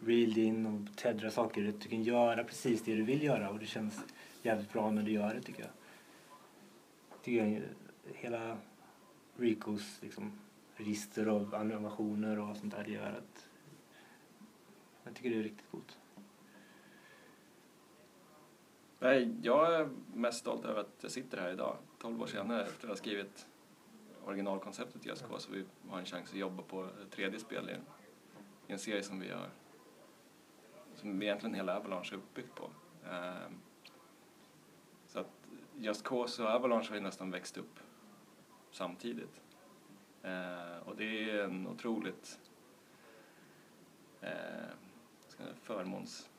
reeled 0.05 0.37
in 0.37 0.65
och 0.65 0.97
teddra 0.97 1.31
saker. 1.31 1.61
Du 1.61 1.89
kan 1.89 2.03
göra 2.03 2.43
precis 2.43 2.83
det 2.83 2.95
du 2.95 3.03
vill 3.03 3.23
göra 3.23 3.49
och 3.49 3.59
det 3.59 3.65
känns 3.65 4.03
jävligt 4.43 4.73
bra 4.73 4.91
när 4.91 5.03
du 5.03 5.11
gör 5.11 5.33
det 5.33 5.41
tycker 5.41 5.61
jag. 5.61 5.71
Tycker 7.23 7.45
jag 7.45 7.61
hela 8.13 8.57
Ricos 9.37 9.99
liksom, 10.01 10.31
register 10.75 11.25
av 11.25 11.55
animationer 11.55 12.39
och 12.39 12.57
sånt 12.57 12.75
där 12.75 12.83
det 12.83 12.91
gör 12.91 13.09
att 13.09 13.47
jag 15.03 15.15
tycker 15.15 15.29
det 15.29 15.35
är 15.35 15.43
riktigt 15.43 15.71
coolt. 15.71 15.97
Nej, 19.03 19.35
jag 19.41 19.75
är 19.75 19.89
mest 20.13 20.39
stolt 20.39 20.65
över 20.65 20.81
att 20.81 20.97
jag 21.01 21.11
sitter 21.11 21.37
här 21.37 21.51
idag, 21.51 21.77
12 21.99 22.21
år 22.21 22.27
senare 22.27 22.61
efter 22.61 22.83
att 22.83 22.89
ha 22.89 22.95
skrivit 22.95 23.47
originalkonceptet 24.25 25.01
till 25.01 25.15
SK 25.15 25.25
Så 25.37 25.51
vi 25.51 25.65
har 25.89 25.99
en 25.99 26.05
chans 26.05 26.29
att 26.29 26.37
jobba 26.37 26.63
på 26.63 26.83
ett 26.83 27.11
tredje 27.11 27.39
spel 27.39 27.69
i 27.69 27.73
en, 27.73 27.81
i 28.67 28.71
en 28.71 28.79
serie 28.79 29.03
som 29.03 29.19
vi 29.19 29.29
har 29.29 29.49
som 30.95 31.21
egentligen 31.21 31.55
hela 31.55 31.77
Avalanche 31.77 32.09
är 32.11 32.15
uppbyggt 32.15 32.55
på. 32.55 32.69
Um, 33.09 33.61
så 35.07 35.19
att 35.19 35.31
Just 35.77 36.03
Cause 36.03 36.43
och 36.43 36.49
Avalanche 36.49 36.89
har 36.89 36.95
ju 36.95 37.01
nästan 37.01 37.31
växt 37.31 37.57
upp 37.57 37.79
samtidigt. 38.71 39.41
Uh, 40.25 40.87
och 40.87 40.95
det 40.95 41.29
är 41.29 41.43
en 41.43 41.67
otroligt 41.67 42.39
uh, 44.23 45.49
förmåns 45.61 46.29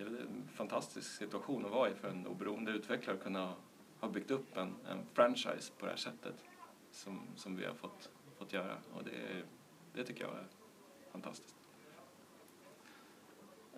eller 0.00 0.10
det 0.10 0.18
är 0.18 0.22
en 0.22 0.48
fantastisk 0.54 1.10
situation 1.10 1.64
att 1.64 1.70
vara 1.70 1.90
i 1.90 1.94
för 1.94 2.08
en 2.08 2.26
oberoende 2.26 2.72
utvecklare 2.72 3.16
att 3.16 3.22
kunna 3.22 3.54
ha 4.00 4.08
byggt 4.08 4.30
upp 4.30 4.56
en, 4.56 4.74
en 4.90 4.98
franchise 5.12 5.72
på 5.78 5.86
det 5.86 5.92
här 5.92 5.98
sättet 5.98 6.34
som, 6.92 7.20
som 7.36 7.56
vi 7.56 7.64
har 7.66 7.74
fått, 7.74 8.10
fått 8.38 8.52
göra. 8.52 8.76
Och 8.94 9.04
det, 9.04 9.42
det 9.94 10.04
tycker 10.04 10.24
jag 10.24 10.32
är 10.32 10.46
fantastiskt. 11.12 11.54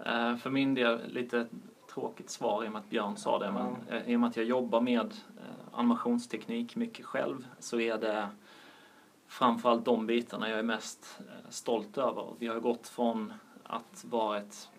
Eh, 0.04 0.36
För 0.36 0.50
min 0.50 0.74
del 0.74 1.12
lite 1.12 1.46
tråkigt 1.94 2.30
svar 2.30 2.64
i 2.64 2.68
och 2.68 2.72
med 2.72 2.80
att 2.80 2.90
Björn 2.90 3.16
sa 3.16 3.38
det, 3.38 3.52
men 3.52 3.76
eh, 3.88 4.10
i 4.10 4.16
och 4.16 4.20
med 4.20 4.28
att 4.28 4.36
jag 4.36 4.46
jobbar 4.46 4.80
med 4.80 5.06
eh, 5.06 5.68
animationsteknik 5.72 6.76
mycket 6.76 7.06
själv 7.06 7.46
så 7.58 7.80
är 7.80 7.98
det 7.98 8.28
framförallt 9.26 9.84
de 9.84 10.06
bitarna 10.06 10.48
jag 10.48 10.58
är 10.58 10.62
mest 10.62 11.20
stolt 11.48 11.98
över. 11.98 12.34
Vi 12.38 12.46
har 12.46 12.60
gått 12.60 12.88
från 12.88 13.32
att 13.62 14.04
vara 14.08 14.38
ett 14.38 14.70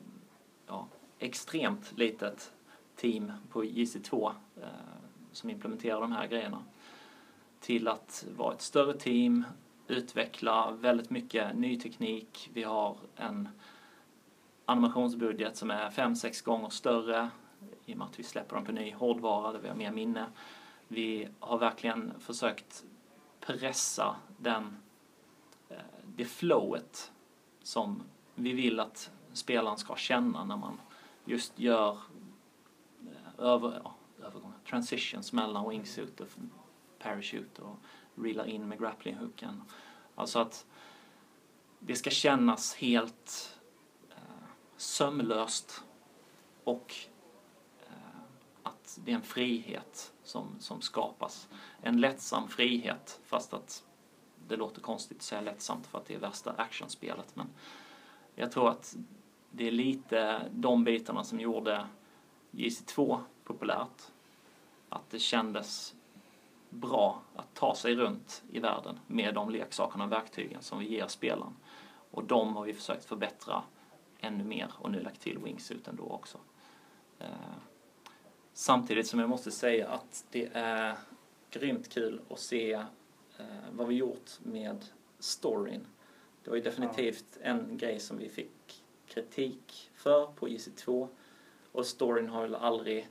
ja, 0.68 0.88
extremt 1.24 1.98
litet 1.98 2.54
team 2.96 3.32
på 3.50 3.64
JC2 3.64 4.34
eh, 4.62 4.68
som 5.32 5.50
implementerar 5.50 6.02
de 6.02 6.12
här 6.12 6.28
grejerna 6.28 6.64
till 7.60 7.88
att 7.88 8.26
vara 8.38 8.54
ett 8.54 8.62
större 8.62 8.94
team, 8.94 9.46
utveckla 9.88 10.72
väldigt 10.72 11.10
mycket 11.10 11.56
ny 11.56 11.80
teknik. 11.80 12.50
Vi 12.54 12.64
har 12.64 12.98
en 13.16 13.50
animationsbudget 14.66 15.58
som 15.58 15.72
är 15.72 15.90
fem 15.90 16.16
sex 16.16 16.42
gånger 16.42 16.70
större 16.70 17.30
i 17.86 17.94
och 17.94 17.98
med 17.98 18.08
att 18.08 18.20
vi 18.20 18.24
släpper 18.24 18.56
dem 18.56 18.66
på 18.66 18.72
ny 18.72 18.94
hårdvara 18.94 19.52
där 19.52 19.60
vi 19.60 19.68
har 19.68 19.76
mer 19.76 19.92
minne. 19.92 20.26
Vi 20.88 21.28
har 21.40 21.58
verkligen 21.58 22.14
försökt 22.20 22.84
pressa 23.40 24.16
den, 24.38 24.78
eh, 25.70 25.78
det 26.06 26.26
flowet 26.26 27.12
som 27.64 28.04
vi 28.36 28.54
vill 28.54 28.80
att 28.80 29.12
spelaren 29.34 29.78
ska 29.78 29.96
känna 29.96 30.44
när 30.44 30.58
man 30.58 30.80
just 31.26 31.60
gör 31.60 31.98
eh, 33.02 33.46
över, 33.46 33.82
ja, 33.84 33.96
övergångar, 34.26 34.58
transitions 34.70 35.34
mellan 35.34 35.70
wingsuit 35.70 36.22
och 36.22 36.28
parachute 37.00 37.62
och 37.62 37.76
reelar 38.16 38.46
in 38.46 38.68
med 38.68 38.80
grapplinghooken. 38.80 39.62
Alltså 40.16 40.40
att 40.40 40.66
det 41.80 41.96
ska 41.96 42.10
kännas 42.10 42.76
helt 42.76 43.60
eh, 44.10 44.46
sömlöst 44.78 45.84
och 46.64 46.96
eh, 47.80 48.20
att 48.64 49.00
det 49.06 49.12
är 49.12 49.16
en 49.16 49.22
frihet 49.22 50.14
som, 50.24 50.56
som 50.60 50.82
skapas. 50.82 51.48
En 51.82 52.02
lättsam 52.02 52.48
frihet 52.48 53.20
fast 53.24 53.54
att 53.54 53.84
det 54.48 54.56
låter 54.56 54.82
konstigt 54.82 55.18
att 55.18 55.24
säga 55.24 55.42
lättsamt 55.42 55.88
för 55.88 55.98
att 55.98 56.06
det 56.06 56.14
är 56.14 56.20
värsta 56.20 56.52
actionspelet 56.52 57.36
men 57.36 57.48
jag 58.36 58.52
tror 58.52 58.70
att 58.70 58.96
det 59.56 59.68
är 59.68 59.72
lite 59.72 60.42
de 60.52 60.84
bitarna 60.84 61.24
som 61.24 61.40
gjorde 61.40 61.86
JC2 62.52 63.20
populärt. 63.44 64.02
Att 64.90 65.10
det 65.10 65.20
kändes 65.20 65.96
bra 66.70 67.22
att 67.36 67.54
ta 67.54 67.76
sig 67.76 67.96
runt 67.96 68.44
i 68.52 68.60
världen 68.60 69.00
med 69.08 69.34
de 69.34 69.50
leksakerna 69.50 70.04
och 70.04 70.12
verktygen 70.12 70.62
som 70.62 70.80
vi 70.80 70.90
ger 70.90 71.08
spelaren. 71.08 71.56
Och 72.12 72.24
de 72.24 72.56
har 72.56 72.66
vi 72.66 72.74
försökt 72.74 73.06
förbättra 73.06 73.64
ännu 74.20 74.44
mer 74.44 74.72
och 74.78 74.92
nu 74.92 75.00
lagt 75.00 75.22
till 75.22 75.38
wingsuiten 75.38 75.96
då 75.96 76.04
också. 76.04 76.38
Eh, 77.20 77.28
samtidigt 78.54 79.08
som 79.08 79.20
jag 79.20 79.30
måste 79.30 79.52
säga 79.52 79.90
att 79.90 80.26
det 80.32 80.50
är 80.54 80.96
grymt 81.52 81.90
kul 81.90 82.22
att 82.30 82.40
se 82.40 82.74
eh, 82.74 83.46
vad 83.72 83.88
vi 83.88 83.96
gjort 83.96 84.32
med 84.40 84.86
storyn. 85.20 85.86
Det 86.44 86.50
var 86.50 86.58
ju 86.58 86.64
definitivt 86.64 87.38
en 87.42 87.78
grej 87.78 88.00
som 88.00 88.18
vi 88.18 88.30
fick 88.30 88.83
kritik 89.08 89.92
för 89.96 90.26
på 90.26 90.48
IC2 90.48 91.08
och 91.72 91.86
storyn 91.86 92.30
har 92.30 92.42
väl 92.42 92.56
aldrig 92.56 93.10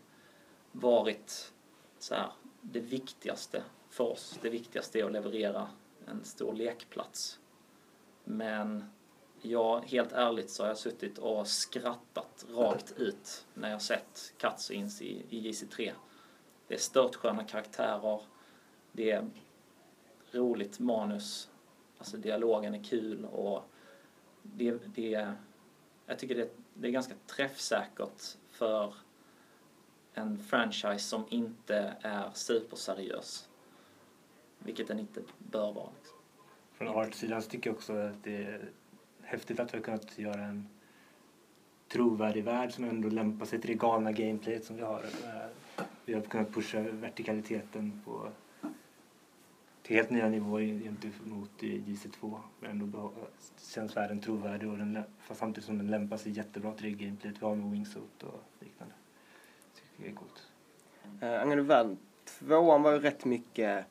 varit 0.72 1.52
så 1.98 2.14
här, 2.14 2.32
det 2.60 2.80
viktigaste 2.80 3.62
för 3.90 4.04
oss. 4.04 4.38
Det 4.42 4.50
viktigaste 4.50 5.00
är 5.00 5.04
att 5.04 5.12
leverera 5.12 5.68
en 6.06 6.24
stor 6.24 6.52
lekplats. 6.52 7.38
Men 8.24 8.84
jag, 9.42 9.80
helt 9.80 10.12
ärligt 10.12 10.50
så 10.50 10.62
har 10.62 10.68
jag 10.68 10.78
suttit 10.78 11.18
och 11.18 11.48
skrattat 11.48 12.46
rakt 12.50 12.92
ut 12.96 13.46
när 13.54 13.70
jag 13.70 13.82
sett 13.82 14.34
cutscenes 14.38 15.02
i, 15.02 15.26
i 15.28 15.50
JC3. 15.50 15.92
Det 16.68 16.74
är 16.74 16.78
störtsköna 16.78 17.44
karaktärer, 17.44 18.20
det 18.92 19.10
är 19.10 19.30
roligt 20.30 20.78
manus, 20.78 21.50
alltså 21.98 22.16
dialogen 22.16 22.74
är 22.74 22.84
kul 22.84 23.24
och 23.24 23.62
det, 24.42 24.78
det 24.94 25.34
jag 26.12 26.18
tycker 26.18 26.34
det, 26.34 26.48
det 26.74 26.88
är 26.88 26.92
ganska 26.92 27.14
träffsäkert 27.26 28.36
för 28.50 28.94
en 30.14 30.38
franchise 30.38 30.98
som 30.98 31.24
inte 31.28 31.96
är 32.00 32.30
superseriös. 32.34 33.48
Vilket 34.58 34.88
den 34.88 34.98
inte 34.98 35.22
bör 35.38 35.72
vara. 35.72 35.90
Liksom. 35.98 36.18
Från 36.72 36.88
artsidan 36.88 37.42
så 37.42 37.50
tycker 37.50 37.70
jag 37.70 37.76
också 37.76 37.92
att 37.92 38.24
det 38.24 38.44
är 38.44 38.70
häftigt 39.22 39.60
att 39.60 39.74
vi 39.74 39.78
har 39.78 39.84
kunnat 39.84 40.18
göra 40.18 40.42
en 40.42 40.68
trovärdig 41.88 42.44
värld 42.44 42.72
som 42.72 42.84
ändå 42.84 43.08
lämpar 43.08 43.46
sig 43.46 43.60
till 43.60 43.70
det 43.70 43.76
galna 43.76 44.12
gameplayet 44.12 44.64
som 44.64 44.76
vi 44.76 44.82
har. 44.82 45.04
Vi 46.04 46.14
har 46.14 46.20
kunnat 46.20 46.54
pusha 46.54 46.80
vertikaliteten 46.80 48.02
på 48.04 48.28
till 49.82 49.96
helt 49.96 50.10
nya 50.10 50.28
nivåer 50.28 50.62
gentemot 50.62 51.50
JC2. 51.60 52.38
Men 52.60 52.70
ändå 52.70 53.12
känns 53.74 53.96
världen 53.96 54.20
trovärdig 54.20 54.68
och 54.70 54.78
den, 54.78 55.02
fast 55.20 55.40
samtidigt 55.40 55.66
som 55.66 55.78
den 55.78 55.86
lämpar 55.90 56.16
sig 56.16 56.32
jättebra 56.32 56.72
till 56.72 56.84
det 56.84 57.04
gameplayet 57.04 57.36
vi 57.42 57.46
har 57.46 57.54
med 57.56 57.70
wingsuit 57.70 58.22
och 58.22 58.42
liknande. 58.60 58.94
Tycker 59.74 60.04
jag 60.04 60.12
är 60.12 60.16
coolt. 60.16 60.42
Uh, 61.22 61.40
angående 61.40 61.62
världen, 61.64 61.98
tvåan 62.24 62.82
var 62.82 62.92
ju 62.92 62.98
rätt 62.98 63.24
mycket... 63.24 63.84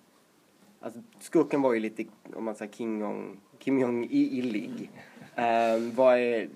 Alltså 0.80 1.00
skurken 1.20 1.62
var 1.62 1.74
ju 1.74 1.80
lite, 1.80 2.06
om 2.34 2.44
man 2.44 2.56
säger 2.56 2.72
Kim 2.72 3.00
Jong, 3.02 3.39
Kim 3.60 3.80
Jong 3.80 4.04
i- 4.06 4.38
illig. 4.38 4.92
Uh, 5.38 5.94
vad 5.96 6.18
är 6.18 6.50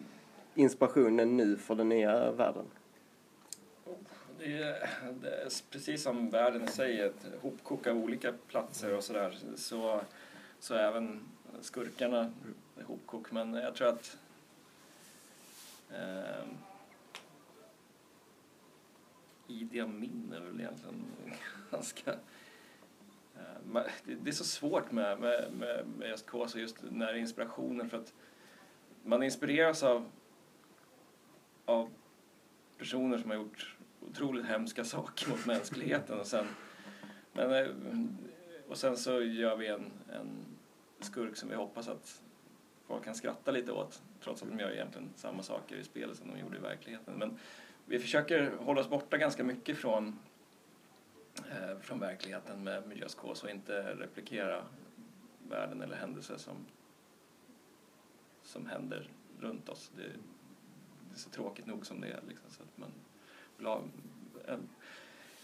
inspirationen 0.56 1.38
nu 1.38 1.58
för 1.58 1.76
den 1.76 1.90
nya 1.90 2.32
världen? 2.32 2.66
Det 4.46 4.64
är, 4.64 4.90
det 5.22 5.30
är 5.42 5.50
precis 5.72 6.04
som 6.04 6.30
världen 6.30 6.64
i 6.64 6.68
sig, 6.68 7.02
ett 7.02 7.26
hopkok 7.42 7.88
av 7.88 7.98
olika 7.98 8.34
platser 8.48 8.94
och 8.94 9.04
sådär, 9.04 9.38
så, 9.56 10.02
så 10.60 10.74
är 10.74 10.80
även 10.80 11.20
skurkarna 11.62 12.32
hopkok. 12.84 13.32
Men 13.32 13.54
jag 13.54 13.76
tror 13.76 13.88
att 13.88 14.18
eh, 15.94 16.44
Idi 19.48 19.80
Amin 19.80 20.34
är 20.36 20.40
väl 20.40 20.60
egentligen 20.60 21.06
ganska... 21.72 22.12
eh, 23.36 23.82
det- 24.06 24.30
är 24.30 24.34
så 24.34 24.44
svårt 24.44 24.92
med, 24.92 25.20
med, 25.20 25.52
med, 25.54 25.86
med 25.98 26.10
just 26.10 26.26
Kåsa 26.26 26.60
just 26.60 26.82
den 26.82 27.02
här 27.02 27.14
inspirationen 27.14 27.90
för 27.90 27.98
att 27.98 28.14
man 29.04 29.24
inspireras 29.24 29.84
av, 29.84 30.10
av 31.66 31.90
personer 32.78 33.18
som 33.18 33.30
har 33.30 33.38
gjort 33.38 33.75
otroligt 34.12 34.46
hemska 34.46 34.84
saker 34.84 35.30
mot 35.30 35.46
mänskligheten 35.46 36.20
och 36.20 36.28
sen, 36.28 36.46
men, 37.34 37.54
eh, 37.54 37.68
och 38.68 38.78
sen 38.78 38.98
så 38.98 39.22
gör 39.22 39.56
vi 39.56 39.68
en, 39.68 39.92
en 40.14 40.46
skurk 41.00 41.38
som 41.38 41.50
vi 41.50 41.56
hoppas 41.56 41.88
att 41.88 42.22
folk 42.88 43.04
kan 43.04 43.16
skratta 43.16 43.52
lite 43.52 43.72
åt 43.72 44.02
trots 44.22 44.44
att 44.44 44.50
de 44.50 44.60
gör 44.60 44.72
egentligen 44.72 45.10
samma 45.16 45.44
saker 45.44 45.76
i 45.76 45.84
spelet 45.84 46.18
som 46.18 46.28
de 46.28 46.40
gjorde 46.40 46.58
i 46.58 46.60
verkligheten. 46.60 47.14
Men 47.14 47.38
vi 47.86 48.00
försöker 48.00 48.52
hålla 48.60 48.82
oss 48.82 48.90
borta 48.90 49.18
ganska 49.18 49.44
mycket 49.44 49.78
från, 49.78 50.20
eh, 51.38 51.80
från 51.80 52.00
verkligheten 52.00 52.64
med, 52.64 52.88
med 52.88 52.98
Just 52.98 53.18
Cause 53.20 53.46
och 53.46 53.52
inte 53.52 53.96
replikera 53.96 54.64
världen 55.50 55.82
eller 55.82 55.96
händelser 55.96 56.38
som, 56.38 56.56
som 58.44 58.66
händer 58.66 59.10
runt 59.40 59.70
oss. 59.70 59.92
Det, 59.96 60.02
det 60.02 61.16
är 61.16 61.18
så 61.18 61.30
tråkigt 61.30 61.66
nog 61.66 61.86
som 61.86 62.02
det 62.02 62.08
är. 62.08 62.22
Liksom, 62.28 62.50
så 62.50 62.64
att 62.64 62.78
man 62.78 62.92
en, 64.48 64.70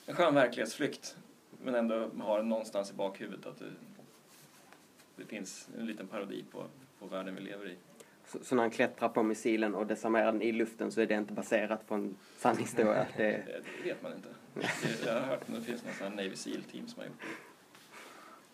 en 0.05 0.15
skön 0.15 0.35
verklighetsflykt 0.35 1.15
men 1.63 1.75
ändå 1.75 2.09
har 2.19 2.43
någonstans 2.43 2.91
i 2.91 2.93
bakhuvudet 2.93 3.45
att 3.45 3.59
det, 3.59 3.71
det 5.15 5.25
finns 5.25 5.69
en 5.79 5.85
liten 5.85 6.07
parodi 6.07 6.45
på, 6.51 6.65
på 6.99 7.05
världen 7.05 7.35
vi 7.35 7.41
lever 7.41 7.69
i. 7.69 7.75
Så, 8.27 8.43
så 8.43 8.55
när 8.55 8.63
han 8.63 8.71
klättrar 8.71 9.09
på 9.09 9.23
missilen 9.23 9.75
och 9.75 9.87
desarmerar 9.87 10.31
den 10.31 10.41
i 10.41 10.51
luften 10.51 10.91
så 10.91 11.01
är 11.01 11.05
det 11.05 11.13
inte 11.13 11.33
baserat 11.33 11.87
på 11.87 11.95
en 11.95 12.15
sann 12.37 12.57
historia? 12.57 13.07
Det, 13.17 13.23
Det, 13.23 13.83
vet 13.83 14.03
man 14.03 14.13
inte. 14.13 14.29
Det, 14.53 15.05
jag 15.05 15.13
har 15.13 15.21
hört 15.21 15.41
att 15.41 15.55
det 15.55 15.61
finns 15.61 15.83
någon 15.83 15.93
sån 15.93 16.07
här 16.07 16.15
Navy 16.15 16.35
Seal-team 16.35 16.87
som 16.87 16.99
har 16.99 17.07
gjort 17.07 17.21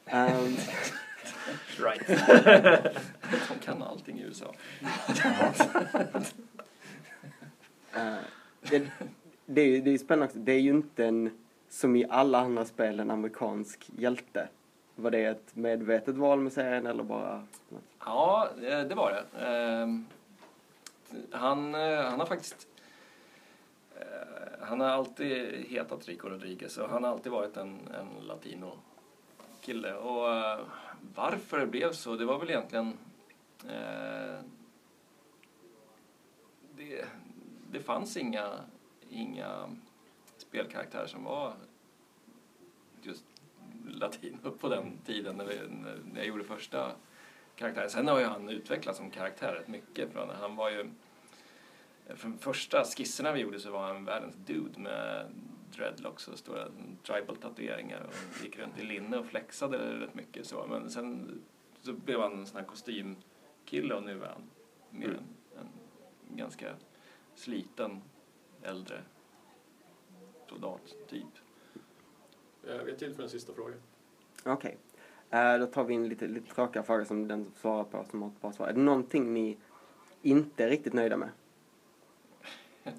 det. 0.06 0.12
Ehm, 0.12 0.56
Right. 1.78 2.08
De 3.50 3.60
kan 3.62 3.84
allting 3.84 4.20
i 4.20 4.24
USA. 4.24 4.54
Eh, 7.96 8.18
det, 8.62 8.92
det, 9.48 9.62
är, 9.62 9.66
ju- 9.66 9.82
det 9.82 9.92
är 9.94 9.98
spännande 9.98 10.26
också. 10.26 10.40
Det 10.40 10.52
är 10.52 10.60
ju 10.60 10.70
inte 10.70 11.06
en, 11.06 11.38
som 11.70 11.96
i 11.96 12.06
alla 12.10 12.40
andra 12.40 12.66
spel, 12.66 13.00
en 13.00 13.12
amerikansk 13.12 13.90
hjälte. 13.98 14.48
Var 14.96 15.12
det 15.12 15.26
ett 15.26 15.56
medvetet 15.56 16.16
val 16.16 16.40
med 16.40 16.54
serien 16.54 16.86
eller 16.88 17.04
bara... 17.04 17.44
Ja, 18.06 18.50
eh, 18.64 18.82
det 18.82 18.96
var 18.96 19.12
det. 19.12 19.46
Ehm, 19.46 20.06
han, 21.32 21.76
eh, 21.76 22.02
han 22.04 22.20
har 22.20 22.26
faktiskt... 22.28 22.68
Eh, 24.00 24.06
han 24.62 24.80
har 24.80 24.88
alltid 24.88 25.66
hetat 25.70 26.08
Rico 26.08 26.30
Rodriguez 26.30 26.78
och 26.78 26.90
han 26.90 27.04
har 27.04 27.12
alltid 27.12 27.32
varit 27.32 27.58
en, 27.58 27.80
en 28.00 28.28
latino-kille. 28.28 29.94
Och 29.94 30.28
varför 31.16 31.60
det 31.60 31.68
blev 31.68 31.92
så, 31.92 32.16
det 32.16 32.26
var 32.26 32.40
väl 32.40 32.50
egentligen... 32.50 32.98
eh, 33.70 34.40
Det, 36.78 37.06
det 37.72 37.80
fanns 37.80 38.18
inga, 38.18 38.50
inga 39.10 39.70
spelkaraktärer 40.38 41.08
som 41.08 41.24
var 41.24 41.54
just 43.02 43.26
latino 43.88 44.52
på 44.60 44.70
den 44.70 44.98
tiden 45.06 45.36
när, 45.36 45.46
vi, 45.46 45.60
när 46.14 46.20
jag 46.20 46.28
gjorde 46.28 46.44
första 46.44 46.92
karaktären. 47.56 47.90
Sen 47.90 48.08
har 48.08 48.20
ju 48.20 48.26
han 48.26 48.50
utvecklats 48.50 48.98
som 48.98 49.12
karaktär 49.12 49.54
rätt 49.54 49.68
mycket. 49.68 50.14
Från, 50.14 50.30
han 50.30 50.56
var 50.56 50.70
ju, 50.70 50.90
från 52.16 52.38
första 52.38 52.84
skisserna 52.84 53.32
vi 53.32 53.40
gjorde 53.40 53.60
så 53.60 53.72
var 53.72 53.88
han 53.88 54.06
världens 54.06 54.36
dude 54.36 54.80
med 54.80 55.26
dreadlocks 55.72 56.28
och 56.28 56.40
stora 56.40 56.68
tribal-tatueringar 57.04 58.02
och 58.02 58.44
gick 58.44 58.58
runt 58.58 58.80
i 58.80 58.84
linne 58.84 59.18
och 59.18 59.26
flexade 59.26 59.78
rätt 59.78 60.14
mycket 60.14 60.46
så. 60.46 60.68
Men 60.70 60.90
sen 60.90 61.42
så 61.82 61.94
blev 61.94 62.22
han 62.22 62.40
en 62.40 62.46
sån 62.46 62.58
här 62.58 62.66
kostymkille 62.66 63.96
och 63.96 64.04
nu 64.04 64.24
är 64.24 64.28
han 64.28 64.50
mer 64.90 65.08
en, 65.08 65.68
en 66.30 66.38
ganska 66.38 66.74
sliten 67.36 68.02
äldre 68.68 69.02
soldat 70.50 70.96
typ. 71.08 71.24
Eh, 72.68 72.84
Vi 72.84 72.92
har 72.92 72.98
tid 72.98 73.16
för 73.16 73.24
en 73.24 73.30
sista 73.30 73.54
fråga. 73.54 73.74
Okej. 74.46 74.78
Eh, 75.30 75.58
då 75.58 75.66
tar 75.66 75.84
vi 75.84 75.94
in 75.94 76.10
lite, 76.10 76.28
lite 76.28 76.54
tråkiga 76.56 76.84
frågor 76.84 77.04
som 77.04 77.28
den 77.28 77.44
som 77.44 77.54
svarar 77.54 77.84
på 77.84 78.06
som 78.12 78.22
har 78.22 78.30
ett 78.30 78.42
bra 78.42 78.52
svar. 78.52 78.68
Är 78.68 78.74
det 78.74 78.80
någonting 78.80 79.34
ni 79.34 79.58
inte 80.22 80.64
är 80.64 80.70
riktigt 80.70 80.94
nöjda 80.94 81.18
med? 81.18 81.30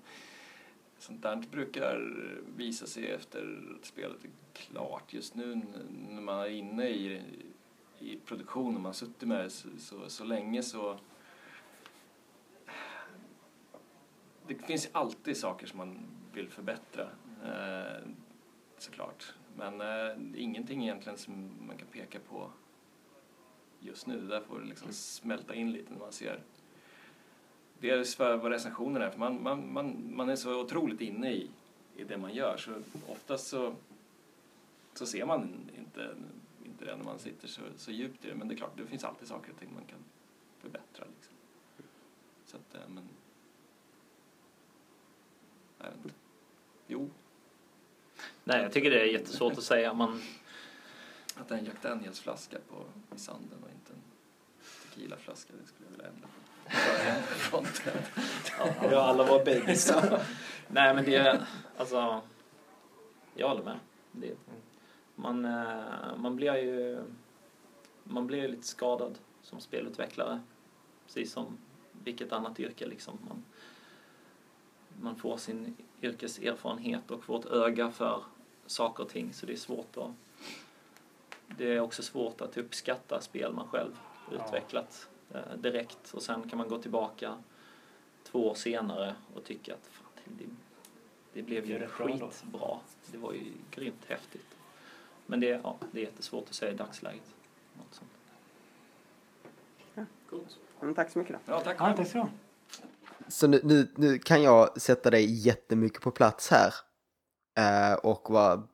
Sånt 0.99 1.23
där 1.23 1.45
brukar 1.51 2.15
visa 2.57 2.87
sig 2.87 3.11
efter 3.11 3.75
att 3.81 3.87
spelet 3.87 4.25
är 4.25 4.31
klart. 4.53 5.13
Just 5.13 5.35
nu 5.35 5.63
när 6.09 6.21
man 6.23 6.39
är 6.39 6.49
inne 6.49 6.89
i, 6.89 7.23
i 7.99 8.19
produktion 8.25 8.67
och 8.67 8.73
man 8.81 8.85
har 8.85 8.93
suttit 8.93 9.29
med 9.29 9.45
det 9.45 9.51
så, 9.51 9.69
så, 9.79 10.09
så 10.09 10.25
länge 10.25 10.63
så... 10.63 10.99
Det 14.49 14.55
finns 14.55 14.89
alltid 14.93 15.37
saker 15.37 15.67
som 15.67 15.79
man 15.79 15.99
vill 16.33 16.49
förbättra, 16.49 17.09
eh, 17.45 18.09
såklart. 18.79 19.35
Men 19.57 19.81
eh, 19.81 20.43
ingenting 20.43 20.83
egentligen 20.83 21.19
som 21.19 21.51
man 21.67 21.77
kan 21.77 21.87
peka 21.87 22.19
på 22.29 22.51
just 23.81 24.07
nu. 24.07 24.21
Det 24.21 24.27
där 24.27 24.41
får 24.41 24.61
liksom 24.61 24.93
smälta 24.93 25.55
in 25.55 25.73
lite 25.73 25.93
när 25.93 26.01
man 26.01 26.13
ser 26.13 26.41
Dels 27.81 28.17
för 28.17 28.37
vad 28.37 28.53
recensionen 28.53 29.03
är, 29.03 29.11
för 29.11 29.19
man, 29.19 29.43
man, 29.43 29.73
man, 29.73 30.17
man 30.17 30.29
är 30.29 30.37
så 30.37 30.61
otroligt 30.61 31.01
inne 31.01 31.33
i, 31.33 31.51
i 31.97 32.05
det 32.05 32.19
man 32.19 32.35
gör 32.35 32.57
så 32.57 32.73
oftast 33.09 33.47
så, 33.47 33.75
så 34.95 35.07
ser 35.07 35.27
man 35.27 35.71
inte, 35.79 36.15
inte 36.65 36.85
det 36.85 36.97
när 36.97 37.05
man 37.05 37.19
sitter 37.19 37.49
så, 37.49 37.63
så 37.77 37.91
djupt 37.91 38.25
i 38.25 38.29
det. 38.29 38.35
Men 38.35 38.49
det 38.49 38.55
är 38.55 38.57
klart, 38.57 38.77
det 38.77 38.87
finns 38.87 39.05
alltid 39.05 39.29
saker 39.29 39.53
och 39.53 39.59
ting 39.59 39.69
man 39.75 39.85
kan 39.85 39.99
förbättra. 40.59 41.05
Liksom. 41.17 41.35
Så 42.47 42.57
att, 42.57 42.75
eh, 42.75 42.89
men... 42.89 43.09
Jag 45.79 45.87
vet 45.87 46.05
inte. 46.05 46.17
Jo, 46.87 47.11
Nej, 48.45 48.63
jag 48.63 48.73
tycker 48.73 48.91
det 48.91 49.01
är 49.01 49.05
jättesvårt 49.05 49.53
att 49.53 49.65
säga. 49.65 49.93
Man, 49.93 50.23
att 51.35 51.49
det 51.49 51.55
är 51.55 51.59
en 51.59 51.65
Jack 51.65 51.83
Daniels-flaska 51.83 52.59
på, 52.69 52.85
i 53.17 53.19
sanden 53.19 53.59
och 53.63 53.71
inte 53.71 53.93
en 53.93 54.03
tequilaflaska, 54.91 55.53
det 55.63 55.69
skulle 55.69 55.87
jag 55.87 55.91
vilja 55.91 56.07
ändra 56.07 56.29
på. 57.51 57.65
Ja, 58.91 59.03
alla 59.03 59.25
var 59.25 59.45
babies. 59.45 59.93
Nej, 60.69 60.95
men 60.95 61.05
det... 61.05 61.47
Alltså... 61.77 62.21
Jag 63.35 63.49
håller 63.49 63.65
med. 63.65 63.79
Det, 64.13 64.35
man, 65.15 65.45
eh, 65.45 66.17
man 66.17 66.37
blir 66.37 66.57
ju... 66.57 67.03
Man 68.05 68.27
blir 68.27 68.39
ju 68.39 68.49
lite 68.49 68.67
skadad 68.67 69.19
som 69.43 69.61
spelutvecklare. 69.61 70.41
Precis 71.07 71.33
som 71.33 71.59
vilket 72.05 72.33
annat 72.33 72.61
yrke 72.61 72.87
liksom. 72.87 73.19
Man, 73.29 73.45
man 75.03 75.17
får 75.17 75.37
sin 75.37 75.77
yrkeserfarenhet 76.03 77.11
och 77.11 77.25
får 77.25 77.39
ett 77.39 77.47
öga 77.47 77.91
för 77.91 78.23
saker 78.67 79.03
och 79.03 79.09
ting 79.09 79.33
så 79.33 79.47
det 79.47 79.53
är 79.53 79.57
svårt 79.57 79.97
att... 79.97 80.11
Det 81.59 81.75
är 81.75 81.81
också 81.81 82.03
svårt 82.03 82.41
att 82.41 82.57
uppskatta 82.57 83.21
spel 83.21 83.53
man 83.53 83.69
själv 83.69 83.99
utvecklat 84.33 85.09
eh, 85.35 85.57
direkt 85.57 86.15
och 86.15 86.23
sen 86.23 86.49
kan 86.49 86.59
man 86.59 86.69
gå 86.69 86.79
tillbaka 86.79 87.37
två 88.25 88.49
år 88.49 88.55
senare 88.55 89.15
och 89.35 89.45
tycka 89.45 89.75
att 89.75 89.87
fan, 89.87 90.07
det, 90.25 90.45
det 91.33 91.43
blev 91.43 91.63
Det 91.63 91.69
ju 91.69 91.75
ändå. 91.75 91.89
skitbra. 91.89 92.79
Det 93.07 93.19
var 93.19 93.33
ju 93.33 93.53
grymt 93.71 94.05
häftigt. 94.07 94.57
Men 95.27 95.41
det, 95.41 95.47
ja, 95.47 95.77
det 95.93 96.01
är 96.01 96.05
jättesvårt 96.05 96.49
att 96.49 96.55
säga 96.55 96.73
i 96.73 96.77
dagsläget. 96.77 97.35
Något 97.75 97.95
sånt. 97.95 98.11
Coolt. 100.31 100.59
Men 100.81 100.95
tack 100.95 101.11
så 101.11 101.19
mycket 101.19 101.35
då. 101.47 101.53
Ja, 101.53 101.61
tack 101.61 101.77
Ja, 101.81 101.97
tack 101.97 102.09
så 102.09 102.29
Så 103.29 103.47
nu, 103.47 103.61
nu, 103.65 103.93
nu 103.97 104.19
kan 104.19 104.43
jag 104.43 104.81
sätta 104.81 105.11
dig 105.11 105.47
jättemycket 105.47 106.03
på 106.03 106.11
plats 106.11 106.51
här. 106.51 106.75
Eh, 107.59 107.95
och 107.95 108.27
vad, 108.29 108.69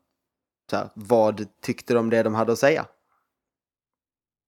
här, 0.72 0.90
vad 0.94 1.46
tyckte 1.62 1.94
de 1.94 1.98
om 1.98 2.11
det 2.11 2.22
de 2.22 2.34
hade 2.34 2.52
att 2.52 2.59
säga? 2.59 2.86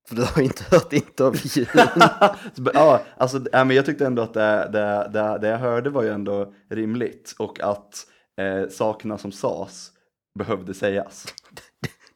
För 0.08 0.16
du 0.16 0.24
har 0.24 0.42
inte 0.42 0.64
hört 0.70 0.92
intervjun. 0.92 1.66
Ja, 2.74 3.02
alltså, 3.16 3.40
ja, 3.52 3.64
men 3.64 3.76
jag 3.76 3.86
tyckte 3.86 4.06
ändå 4.06 4.22
att 4.22 4.34
det, 4.34 4.68
det, 4.72 5.10
det, 5.12 5.38
det 5.38 5.48
jag 5.48 5.58
hörde 5.58 5.90
var 5.90 6.02
ju 6.02 6.10
ändå 6.10 6.54
rimligt 6.70 7.34
och 7.38 7.60
att 7.60 8.06
eh, 8.40 8.68
sakerna 8.68 9.18
som 9.18 9.32
sades 9.32 9.90
behövde 10.38 10.74
sägas. 10.74 11.34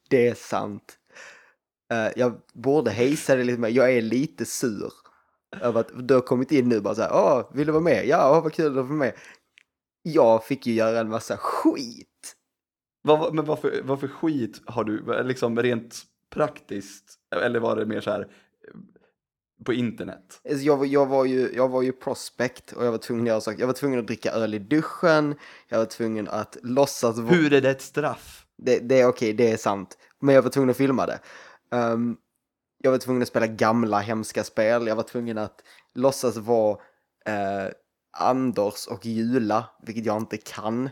det 0.08 0.28
är 0.28 0.34
sant. 0.34 0.96
Eh, 1.92 2.08
jag 2.16 2.40
borde 2.54 2.90
hejsa 2.90 3.34
dig 3.34 3.44
lite 3.44 3.60
mer. 3.60 3.68
Jag 3.68 3.92
är 3.92 4.02
lite 4.02 4.44
sur. 4.44 4.92
Över 5.60 5.80
att 5.80 6.08
du 6.08 6.14
har 6.14 6.20
kommit 6.20 6.52
in 6.52 6.68
nu 6.68 6.80
bara 6.80 6.94
så 6.94 7.02
här. 7.02 7.10
Åh, 7.12 7.50
vill 7.54 7.66
du 7.66 7.72
vara 7.72 7.82
med? 7.82 8.06
Ja, 8.06 8.36
åh, 8.36 8.42
vad 8.42 8.52
kul 8.52 8.66
att 8.66 8.74
vara 8.86 8.96
med. 8.98 9.12
Jag 10.02 10.44
fick 10.44 10.66
ju 10.66 10.72
göra 10.74 11.00
en 11.00 11.08
massa 11.08 11.36
skit. 11.36 12.36
Vad- 13.02 13.34
men 13.34 13.44
varför, 13.44 13.80
varför 13.84 14.08
skit 14.08 14.62
har 14.66 14.84
du, 14.84 15.22
liksom 15.22 15.58
rent 15.62 16.02
praktiskt, 16.30 17.14
eller 17.44 17.60
var 17.60 17.76
det 17.76 17.86
mer 17.86 18.00
så 18.00 18.10
här 18.10 18.20
eh, 18.20 18.80
på 19.64 19.72
internet? 19.72 20.40
Alltså, 20.50 20.64
Jag 20.64 20.76
var, 20.76 20.86
jag, 20.86 21.06
var 21.06 21.24
ju, 21.24 21.52
jag 21.54 21.68
var 21.68 21.82
ju 21.82 21.92
prospect 21.92 22.72
och 22.72 22.84
jag 22.84 22.90
var 22.90 22.98
tvungen 22.98 23.24
att 23.24 23.28
göra 23.28 23.40
saker. 23.40 23.60
Jag 23.60 23.66
var 23.66 23.74
tvungen 23.74 24.00
att 24.00 24.06
dricka 24.06 24.30
öl 24.32 24.54
i 24.54 24.58
duschen. 24.58 25.34
Jag 25.68 25.78
var 25.78 25.84
tvungen 25.86 26.28
att 26.28 26.56
låtsas 26.62 27.18
vara... 27.18 27.34
Hur 27.34 27.52
är 27.52 27.60
det 27.60 27.70
ett 27.70 27.82
straff? 27.82 28.46
Det, 28.58 28.78
det 28.78 29.00
är 29.00 29.06
okej, 29.06 29.32
det 29.32 29.50
är 29.52 29.56
sant. 29.56 29.98
Men 30.20 30.34
jag 30.34 30.42
var 30.42 30.50
tvungen 30.50 30.70
att 30.70 30.76
filma 30.76 31.06
det. 31.06 31.20
Ehm, 31.72 32.16
jag 32.82 32.90
var 32.90 32.98
tvungen 32.98 33.22
att 33.22 33.28
spela 33.28 33.46
gamla 33.46 34.00
hemska 34.00 34.44
spel. 34.44 34.86
Jag 34.86 34.96
var 34.96 35.02
tvungen 35.02 35.38
att 35.38 35.62
låtsas 35.94 36.36
vara 36.36 36.78
eh, 37.26 37.72
Anders 38.18 38.86
och 38.86 39.06
Jula, 39.06 39.70
vilket 39.82 40.06
jag 40.06 40.16
inte 40.16 40.36
kan. 40.36 40.90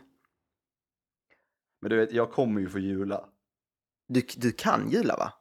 Men 1.81 1.91
du 1.91 1.97
vet, 1.97 2.13
jag 2.13 2.33
kommer 2.33 2.61
ju 2.61 2.69
få 2.69 2.79
jula. 2.79 3.25
Du, 4.09 4.23
du 4.37 4.53
kan 4.53 4.91
Jula 4.91 5.17
va? 5.17 5.33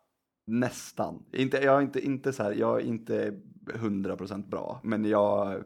Nästan. 0.47 1.25
Inte, 1.33 1.57
jag 1.57 1.77
är 1.77 1.81
inte, 1.81 1.99
inte 1.99 2.33
så 2.33 2.43
här, 2.43 2.51
jag 2.51 2.81
är 2.81 2.85
inte 2.85 3.33
100% 3.65 4.49
bra, 4.49 4.79
men 4.83 5.05
jag, 5.05 5.63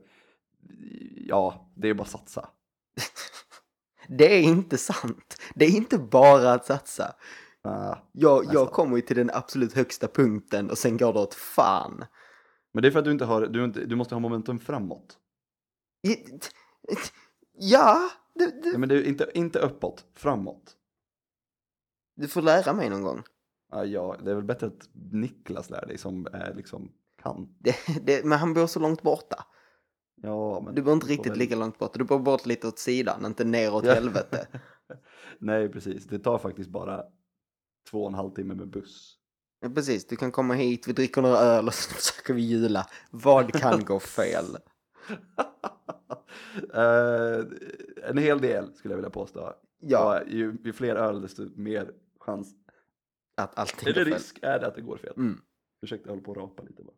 ja, 1.15 1.71
det 1.75 1.89
är 1.89 1.93
bara 1.93 2.03
att 2.03 2.09
satsa. 2.09 2.49
Det 4.07 4.35
är 4.35 4.41
inte 4.41 4.77
sant. 4.77 5.41
Det 5.55 5.65
är 5.65 5.69
inte 5.69 5.97
bara 5.97 6.53
att 6.53 6.65
satsa. 6.65 7.15
Jag, 7.63 8.39
Nästan. 8.39 8.53
jag 8.53 8.71
kommer 8.71 8.95
ju 8.95 9.01
till 9.01 9.15
den 9.15 9.29
absolut 9.33 9.73
högsta 9.73 10.07
punkten 10.07 10.69
och 10.69 10.77
sen 10.77 10.97
går 10.97 11.13
det 11.13 11.19
åt 11.19 11.33
fan. 11.33 12.05
Men 12.73 12.81
det 12.81 12.87
är 12.89 12.91
för 12.91 12.99
att 12.99 13.05
du 13.05 13.11
inte 13.11 13.25
har, 13.25 13.47
du, 13.47 13.65
inte, 13.65 13.85
du 13.85 13.95
måste 13.95 14.15
ha 14.15 14.19
momentum 14.19 14.59
framåt. 14.59 15.17
Ja, 17.53 18.09
du, 18.35 18.45
Nej, 18.45 18.61
du, 18.63 18.77
men 18.77 18.89
det 18.89 18.95
är 18.95 19.03
inte, 19.07 19.31
inte 19.33 19.59
uppåt, 19.59 20.05
framåt. 20.15 20.75
du 22.15 22.27
får 22.27 22.41
lära 22.41 22.73
mig 22.73 22.89
någon 22.89 23.01
gång. 23.03 23.23
Ja, 23.71 23.85
ja, 23.85 24.17
det 24.23 24.31
är 24.31 24.35
väl 24.35 24.43
bättre 24.43 24.67
att 24.67 24.89
Niklas 25.11 25.69
lär 25.69 25.85
dig 25.85 25.97
som 25.97 26.27
är 26.33 26.53
liksom 26.53 26.91
kan. 27.23 27.55
Det, 27.59 27.75
det, 28.03 28.25
men 28.25 28.39
han 28.39 28.53
bor 28.53 28.67
så 28.67 28.79
långt 28.79 29.01
borta. 29.01 29.45
Ja, 30.15 30.61
men 30.65 30.75
Du 30.75 30.81
bor 30.81 30.93
inte 30.93 31.07
riktigt 31.07 31.37
lika 31.37 31.55
långt 31.55 31.77
bort. 31.79 31.93
Du 31.93 32.03
bor 32.03 32.19
bort 32.19 32.45
lite 32.45 32.67
åt 32.67 32.79
sidan, 32.79 33.25
inte 33.25 33.43
ner 33.43 33.73
åt 33.73 33.85
Ja. 33.85 33.93
helvete. 33.93 34.47
Nej, 35.39 35.69
precis. 35.69 36.05
Det 36.05 36.19
tar 36.19 36.37
faktiskt 36.37 36.69
bara 36.69 37.03
två 37.89 38.01
och 38.03 38.09
en 38.09 38.15
halv 38.15 38.31
timme 38.31 38.53
med 38.53 38.67
buss. 38.67 39.17
Ja, 39.59 39.69
precis, 39.69 40.07
du 40.07 40.15
kan 40.15 40.31
komma 40.31 40.53
hit, 40.53 40.87
vi 40.87 40.93
dricker 40.93 41.21
några 41.21 41.37
öl 41.37 41.67
och 41.67 41.73
så 41.73 41.93
försöker 41.93 42.33
vi 42.33 42.41
jula. 42.41 42.87
Vad 43.11 43.53
kan 43.53 43.85
gå 43.85 43.99
fel? 43.99 44.45
Eh, 46.73 47.45
en 48.09 48.17
hel 48.17 48.41
del 48.41 48.73
skulle 48.73 48.91
jag 48.91 48.97
vilja 48.97 49.09
påstå. 49.09 49.53
Ja, 49.79 50.19
Och 50.19 50.29
ju, 50.29 50.57
ju 50.63 50.73
fler 50.73 50.95
öl 50.95 51.21
desto 51.21 51.49
mer 51.55 51.91
chans, 52.19 52.53
att 53.37 53.59
allting 53.59 53.89
eller 53.89 54.05
risk 54.05 54.39
är 54.41 54.59
det 54.59 54.67
att 54.67 54.75
det 54.75 54.81
går 54.81 54.97
fel. 54.97 55.13
Mm. 55.17 55.41
Ursäkta, 55.81 56.09
jag 56.09 56.11
håller 56.11 56.23
på 56.23 56.31
att 56.31 56.37
rapa 56.37 56.63
lite 56.63 56.83
bara. 56.83 56.95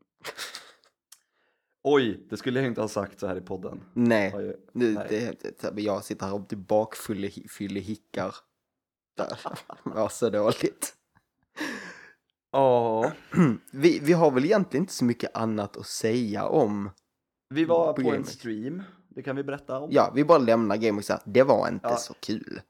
Oj, 1.83 2.27
det 2.29 2.37
skulle 2.37 2.59
jag 2.59 2.67
inte 2.67 2.81
ha 2.81 2.87
sagt 2.87 3.19
så 3.19 3.27
här 3.27 3.35
i 3.35 3.41
podden. 3.41 3.81
Nej, 3.93 4.55
nu, 4.71 4.93
nej. 4.93 5.07
det, 5.09 5.75
det, 5.75 5.81
jag 5.81 6.03
sitter 6.03 6.25
här 6.25 6.33
och 6.33 6.49
typ 6.49 6.67
bakfyllehickar. 6.67 8.35
Där. 9.15 9.39
Var 9.83 10.09
så 10.09 10.29
dåligt. 10.29 10.93
Ja, 12.51 13.11
Vi, 13.71 13.99
vi 13.99 14.13
har 14.13 14.31
väl 14.31 14.45
egentligen 14.45 14.83
inte 14.83 14.93
så 14.93 15.05
mycket 15.05 15.37
annat 15.37 15.77
att 15.77 15.85
säga 15.87 16.45
om. 16.47 16.89
vi 17.49 17.65
var 17.65 17.93
På 17.93 18.01
på 18.01 18.09
en 18.13 18.23
stream, 18.25 18.83
det 19.09 19.23
kan 19.23 19.35
vi 19.35 19.43
berätta 19.43 19.79
om. 19.79 19.89
Ja, 19.91 20.11
vi 20.15 20.23
bara 20.23 20.37
lämnar 20.37 20.77
GameX. 20.77 21.11
Det 21.25 21.43
var 21.43 21.67
inte 21.67 21.87
Ja. 21.87 21.95
så 21.97 22.13
kul. 22.13 22.61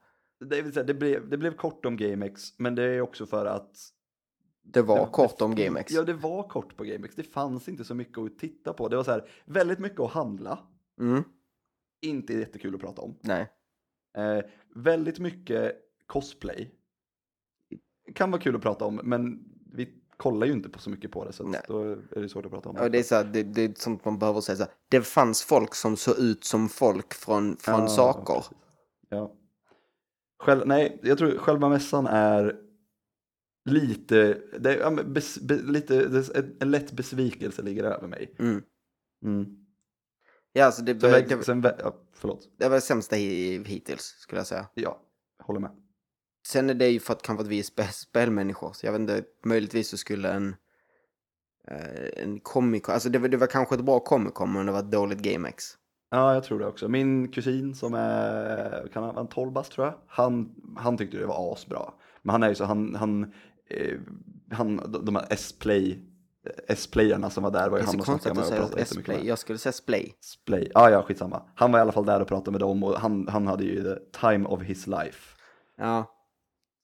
Det, 0.44 0.62
vill 0.62 0.72
säga, 0.72 0.84
det, 0.84 0.94
blev, 0.94 1.28
det 1.28 1.36
blev 1.38 1.56
kort 1.56 1.84
om 1.86 1.96
GameX, 1.96 2.58
men 2.58 2.74
det 2.74 2.82
är 2.82 3.00
också 3.00 3.26
för 3.26 3.46
att 3.46 3.76
Det 4.62 4.82
var 4.82 4.98
det- 5.06 5.12
kort 5.12 5.40
om 5.40 5.54
GameX. 5.54 5.92
Ja, 5.92 6.02
det 6.02 6.12
var 6.14 6.48
kort 6.48 6.76
på 6.76 6.84
GameX. 6.84 7.14
Det 7.14 7.22
fanns 7.22 7.68
inte 7.68 7.84
så 7.84 7.94
mycket 7.94 8.18
att 8.18 8.38
titta 8.38 8.72
på. 8.72 8.88
Det 8.88 8.96
var 8.96 9.04
så 9.04 9.10
här, 9.10 9.28
väldigt 9.44 9.78
mycket 9.78 10.00
att 10.00 10.10
handla. 10.10 10.58
Mm, 11.00 11.24
Inte 12.02 12.32
jättekul 12.34 12.74
att 12.74 12.80
prata 12.80 13.02
om. 13.02 13.18
nej. 13.20 13.50
Eh, 14.16 14.40
väldigt 14.74 15.18
mycket 15.18 15.76
cosplay. 16.06 16.70
Kan 18.14 18.30
vara 18.30 18.42
kul 18.42 18.56
att 18.56 18.62
prata 18.62 18.84
om, 18.84 19.00
men 19.04 19.44
vi 19.72 19.94
kollar 20.16 20.46
ju 20.46 20.52
inte 20.52 20.68
på 20.68 20.78
så 20.78 20.90
mycket 20.90 21.10
på 21.12 21.24
det, 21.24 21.32
så 21.32 21.48
att 21.50 21.66
då 21.68 21.82
är 21.92 22.20
det 22.20 22.28
svårt 22.28 22.44
att 22.46 22.52
prata 22.52 22.68
om. 22.68 22.76
Och 22.76 22.90
det 22.90 22.98
är 22.98 23.02
så 23.02 23.14
här, 23.14 23.24
det, 23.24 23.42
det 23.42 23.62
är 23.62 23.72
sånt 23.76 24.04
man 24.04 24.18
behöver 24.18 24.40
säga 24.40 24.56
så 24.56 24.62
här. 24.62 24.72
Det 24.88 25.02
fanns 25.02 25.42
folk 25.42 25.74
som 25.74 25.96
såg 25.96 26.18
ut 26.18 26.44
som 26.44 26.68
folk 26.68 27.14
från, 27.14 27.56
från 27.56 27.80
Ja, 27.80 27.88
saker. 27.88 28.34
precis. 28.34 28.52
Ja. 29.08 29.36
Själv, 30.38 30.66
nej, 30.66 31.00
jag 31.02 31.18
tror 31.18 31.38
själva 31.38 31.68
mässan 31.68 32.06
är 32.06 32.60
lite, 33.70 34.42
det 34.58 34.74
ja, 34.76 34.90
bes, 34.90 35.38
be, 35.40 35.54
lite 35.62 36.08
det, 36.08 36.52
en, 36.60 36.70
lätt 36.70 36.92
besvikelse 36.92 37.62
ligger 37.62 37.84
över 37.84 38.08
mig. 38.08 38.34
Mm. 38.38 38.62
Mm. 39.24 39.46
Ja, 40.52 40.64
alltså 40.64 40.82
det, 40.82 41.00
Sen, 41.00 41.28
det, 41.28 41.44
sen, 41.44 41.62
ja, 41.78 41.96
förlåt, 42.12 42.48
det 42.58 42.68
var 42.68 42.74
det 42.74 42.80
sämsta 42.80 43.16
hi- 43.16 43.64
hittills, 43.64 44.02
skulle 44.02 44.40
jag 44.40 44.46
säga. 44.46 44.66
ja, 44.74 45.00
håller 45.38 45.60
med. 45.60 45.70
Sen 46.46 46.70
är 46.70 46.74
det 46.74 46.88
ju 46.88 47.00
för 47.00 47.12
att 47.12 47.22
kanske 47.22 47.42
att 47.42 47.48
vi 47.48 47.58
är 47.58 47.62
spe, 47.62 47.84
spelmänniskor, 47.92 48.72
så 48.72 48.86
jag 48.86 48.92
vet 48.92 49.00
inte, 49.00 49.22
möjligtvis 49.44 49.88
så 49.88 49.96
skulle 49.96 50.32
en 50.32 50.56
eh, 51.68 52.22
en 52.22 52.40
Comic 52.40 52.88
alltså 52.88 53.08
det 53.08 53.18
var, 53.18 53.28
det 53.28 53.36
var 53.36 53.46
kanske 53.46 53.74
ett 53.74 53.84
bra 53.84 54.00
Comic 54.00 54.32
men 54.38 54.66
det 54.66 54.72
var 54.72 54.78
ett 54.78 54.90
dåligt 54.90 55.18
GameX. 55.18 55.78
Ja, 56.10 56.34
jag 56.34 56.44
tror 56.44 56.58
det 56.58 56.66
också. 56.66 56.88
Min 56.88 57.32
kusin 57.32 57.74
som 57.74 57.94
är, 57.94 58.88
kan 58.92 59.02
han 59.02 59.14
vara 59.14 59.26
12 59.26 59.52
bast 59.52 59.72
tror 59.72 59.86
jag, 59.86 59.94
han, 60.06 60.54
han 60.76 60.96
tyckte 60.96 61.16
det 61.16 61.26
var 61.26 61.52
asbra. 61.52 61.92
Men 62.22 62.32
han 62.32 62.42
är 62.42 62.48
ju 62.48 62.54
så, 62.54 62.64
han, 62.64 62.94
han, 62.94 63.32
eh, 63.70 63.98
han 64.50 65.00
de 65.04 65.16
här 65.16 65.26
S-play, 65.30 65.98
S-playarna 66.68 67.30
som 67.30 67.42
var 67.42 67.50
där 67.50 67.68
var 67.68 67.78
ju 67.78 67.84
han 67.84 67.94
konstigt 67.98 68.22
snackade 68.22 68.50
med 68.50 68.60
och 68.60 68.66
pratade 68.66 68.82
S-Play, 68.82 69.16
med. 69.16 69.26
jag 69.26 69.38
skulle 69.38 69.58
säga 69.58 69.72
Splay. 69.72 70.14
Splay. 70.20 70.70
Ah, 70.74 70.88
ja, 70.90 71.02
skitsamma. 71.02 71.42
Han 71.54 71.72
var 71.72 71.78
i 71.78 71.82
alla 71.82 71.92
fall 71.92 72.06
där 72.06 72.20
och 72.20 72.28
pratade 72.28 72.50
med 72.50 72.60
dem 72.60 72.84
och 72.84 72.94
han, 72.94 73.28
han 73.28 73.46
hade 73.46 73.64
ju 73.64 73.82
the 73.82 74.18
time 74.20 74.46
of 74.48 74.62
his 74.62 74.86
life. 74.86 75.36
Ja. 75.76 76.13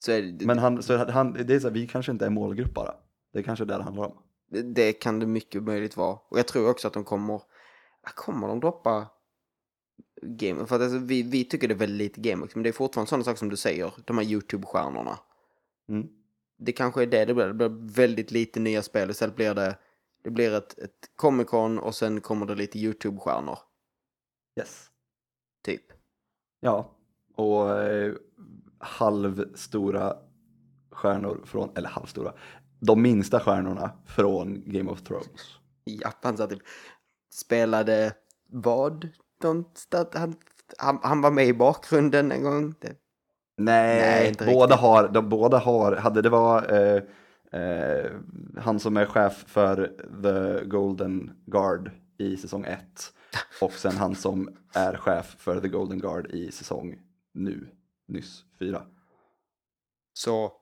Så 0.04 0.12
är 0.12 0.22
det, 0.22 0.46
Men 0.46 0.58
han, 0.58 0.82
så 0.82 0.96
han, 0.96 1.32
det 1.32 1.54
är 1.54 1.60
så 1.60 1.68
här, 1.68 1.74
vi 1.74 1.86
kanske 1.86 2.12
inte 2.12 2.26
är 2.26 2.30
målgrupp 2.30 2.74
bara. 2.74 2.94
Det 3.32 3.38
är 3.38 3.42
kanske 3.42 3.64
det 3.64 3.76
det 3.76 3.82
handlar 3.82 4.04
om. 4.04 4.16
det, 4.50 4.62
det 4.62 4.92
kan 4.92 5.18
det 5.18 5.26
mycket 5.26 5.62
möjligt 5.62 5.96
vara. 5.96 6.18
Och 6.28 6.38
jag 6.38 6.46
tror 6.46 6.70
också 6.70 6.88
att 6.88 6.94
de 6.94 7.04
kommer, 7.04 7.42
kommer 8.14 8.48
de 8.48 8.60
droppa 8.60 9.06
Game, 10.22 10.66
för 10.66 10.76
att 10.76 10.82
alltså, 10.82 10.98
vi, 10.98 11.22
vi 11.22 11.44
tycker 11.44 11.68
det 11.68 11.74
är 11.74 11.78
väldigt 11.78 11.98
lite 11.98 12.30
GameX, 12.30 12.54
men 12.54 12.62
det 12.62 12.68
är 12.68 12.72
fortfarande 12.72 13.08
sådana 13.08 13.24
saker 13.24 13.38
som 13.38 13.48
du 13.48 13.56
säger, 13.56 13.92
de 14.04 14.18
här 14.18 14.24
YouTube-stjärnorna. 14.24 15.18
Mm. 15.88 16.08
det 16.58 16.72
kanske 16.72 17.02
är 17.02 17.06
det 17.06 17.24
det 17.24 17.34
blir. 17.34 17.46
Det 17.46 17.54
blir 17.54 17.94
väldigt 17.94 18.30
lite 18.30 18.60
nya 18.60 18.82
spel. 18.82 19.10
Istället 19.10 19.36
blir 19.36 19.54
det, 19.54 19.78
det 20.22 20.30
blir 20.30 20.54
ett, 20.54 20.78
ett 20.78 21.10
Comic 21.16 21.46
Con 21.46 21.78
och 21.78 21.94
sen 21.94 22.20
kommer 22.20 22.46
det 22.46 22.54
lite 22.54 22.78
YouTube-stjärnor. 22.78 23.58
Yes. 24.58 24.90
Typ. 25.62 25.82
Ja, 26.60 26.90
och 27.34 27.70
eh, 27.82 28.14
halvstora 28.80 30.16
stjärnor 30.90 31.40
från, 31.44 31.70
eller 31.76 31.88
halvstora, 31.88 32.32
de 32.80 33.02
minsta 33.02 33.40
stjärnorna 33.40 33.92
från 34.06 34.62
Game 34.66 34.90
of 34.90 35.02
Thrones. 35.02 35.58
Japan 35.84 36.36
så 36.36 36.46
typ 36.46 36.62
spelade 37.34 38.12
vad? 38.48 39.08
Han, 39.42 40.34
han, 40.78 40.98
han 41.02 41.20
var 41.20 41.30
med 41.30 41.46
i 41.46 41.54
bakgrunden 41.54 42.32
en 42.32 42.42
gång. 42.42 42.74
Det, 42.80 42.96
Nej, 43.60 44.34
Nej, 44.40 44.54
båda 44.54 44.76
har, 44.76 45.08
de 45.08 45.28
båda 45.28 45.58
har, 45.58 45.96
hade 45.96 46.22
det 46.22 46.28
var 46.28 46.72
eh, 46.72 47.02
eh, 47.60 48.10
han 48.58 48.80
som 48.80 48.96
är 48.96 49.06
chef 49.06 49.44
för 49.46 49.92
The 50.22 50.64
Golden 50.64 51.30
Guard 51.46 51.90
i 52.18 52.36
säsong 52.36 52.64
1 52.64 52.78
och 53.60 53.72
sen 53.72 53.96
han 53.96 54.14
som 54.14 54.48
är 54.74 54.96
chef 54.96 55.36
för 55.38 55.60
The 55.60 55.68
Golden 55.68 55.98
Guard 55.98 56.26
i 56.30 56.52
säsong 56.52 56.98
nu, 57.32 57.68
nyss 58.10 58.44
4. 58.58 58.82
så 60.12 60.52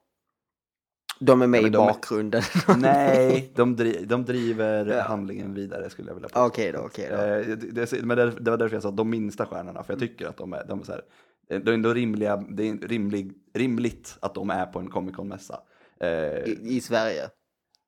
de 1.21 1.43
är 1.43 1.47
med 1.47 1.63
Ja, 1.63 1.67
i 1.67 1.71
de 1.71 1.83
är- 1.83 1.87
bakgrunden. 1.93 2.43
Nej, 2.79 3.53
de, 3.57 3.77
dri 3.77 4.05
de 4.05 4.25
driver 4.25 4.87
Ja. 4.87 5.03
handlingen 5.03 5.55
vidare 5.55 5.91
skulle 5.91 6.09
jag 6.09 6.15
vilja 6.15 6.29
påstå. 6.29 6.47
Okej 6.47 6.73
då, 6.73 6.79
okej 6.79 7.09
då. 7.11 7.17
Eh, 7.17 7.47
det, 7.57 7.91
det, 7.91 8.03
men 8.05 8.17
det, 8.17 8.31
det 8.31 8.51
var 8.51 8.59
därför 8.59 8.77
jag 8.77 8.83
sa 8.83 8.91
de 8.91 9.11
minsta 9.11 9.47
stjärnorna, 9.47 9.83
för 9.83 9.93
jag 9.93 10.01
tycker 10.01 10.27
att 10.27 10.37
de 10.37 10.53
är, 10.53 10.65
de 10.69 10.81
är 10.81 10.85
så 10.85 10.93
här, 10.93 11.03
eh, 11.51 11.61
det 11.61 11.71
är 11.71 11.75
ändå 11.75 11.95
rimliga, 11.95 12.37
det 12.37 12.69
är 12.69 12.75
rimlig, 12.89 13.33
rimligt 13.55 14.17
att 14.21 14.35
de 14.35 14.51
är 14.51 14.67
på 14.67 14.79
en 14.79 14.91
Comic 14.91 15.17
Con-mässa. 15.17 15.61
Eh, 16.01 16.09
I, 16.45 16.59
I 16.63 16.81
Sverige. 16.81 17.31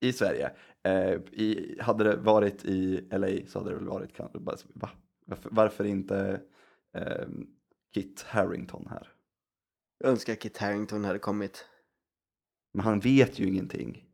i 0.01 0.13
Sverige. 0.13 0.51
I, 1.33 1.77
hade 1.81 2.05
det 2.05 2.17
varit 2.17 2.65
i 2.65 3.09
LA 3.11 3.29
så 3.49 3.59
hade 3.59 3.71
det 3.71 3.77
väl 3.77 3.87
varit, 3.89 4.19
va? 4.75 4.91
varför, 5.27 5.51
varför 5.53 5.85
inte 5.85 6.41
eh, 6.97 7.27
Kit 7.95 8.23
Harrington 8.29 8.87
här? 8.91 9.09
Jag 10.01 10.11
önskar 10.11 10.35
Kit 10.35 10.59
Harington 10.59 11.05
hade 11.05 11.19
kommit. 11.19 11.65
Men 12.75 12.85
han 12.85 13.01
vet 13.01 13.39
ju 13.39 13.47
ingenting. 13.49 14.05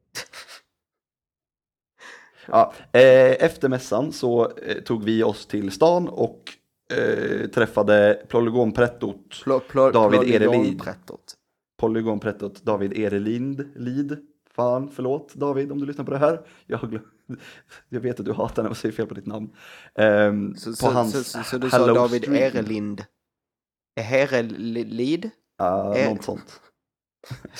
Ja, 2.48 2.72
eh, 2.92 3.44
efter 3.44 3.68
mässan 3.68 4.12
så 4.12 4.56
eh, 4.56 4.82
tog 4.82 5.04
vi 5.04 5.22
oss 5.22 5.46
till 5.46 5.70
stan 5.70 6.08
och 6.08 6.52
eh, 6.92 7.46
träffade 7.46 8.26
Polygonprettot, 8.28 9.44
Pl 9.44 9.52
pl 9.68 9.78
David 9.92 10.34
Erelid. 10.34 10.82
Prettot. 10.82 11.34
Polygonprettot 11.76 12.62
David 12.62 12.98
Erelind, 12.98 13.72
Lid. 13.76 14.18
Fan, 14.50 14.90
förlåt 14.94 15.34
David 15.34 15.72
om 15.72 15.80
du 15.80 15.86
lyssnar 15.86 16.04
på 16.04 16.10
det 16.10 16.18
här. 16.18 16.46
Jag, 16.66 16.98
jag 17.88 18.00
vet 18.00 18.20
att 18.20 18.26
du 18.26 18.32
hatar 18.32 18.62
när 18.62 18.70
jag 18.70 18.76
säger 18.76 18.94
fel 18.94 19.06
på 19.06 19.14
ditt 19.14 19.26
namn. 19.26 19.50
Ehm, 19.94 20.54
Så, 20.56 20.70
på 20.70 20.76
så, 20.76 20.90
hans 20.90 21.12
så, 21.12 21.24
så, 21.24 21.42
så 21.44 21.58
du 21.58 21.70
sa 21.70 21.78
Hello 21.78 21.94
David 21.94 22.22
Stream. 22.22 22.36
Erelind. 22.42 23.04
Herelid? 24.00 25.30
Ja, 25.56 25.96
Er- 25.96 26.14
något 26.14 26.24
sånt. 26.24 26.60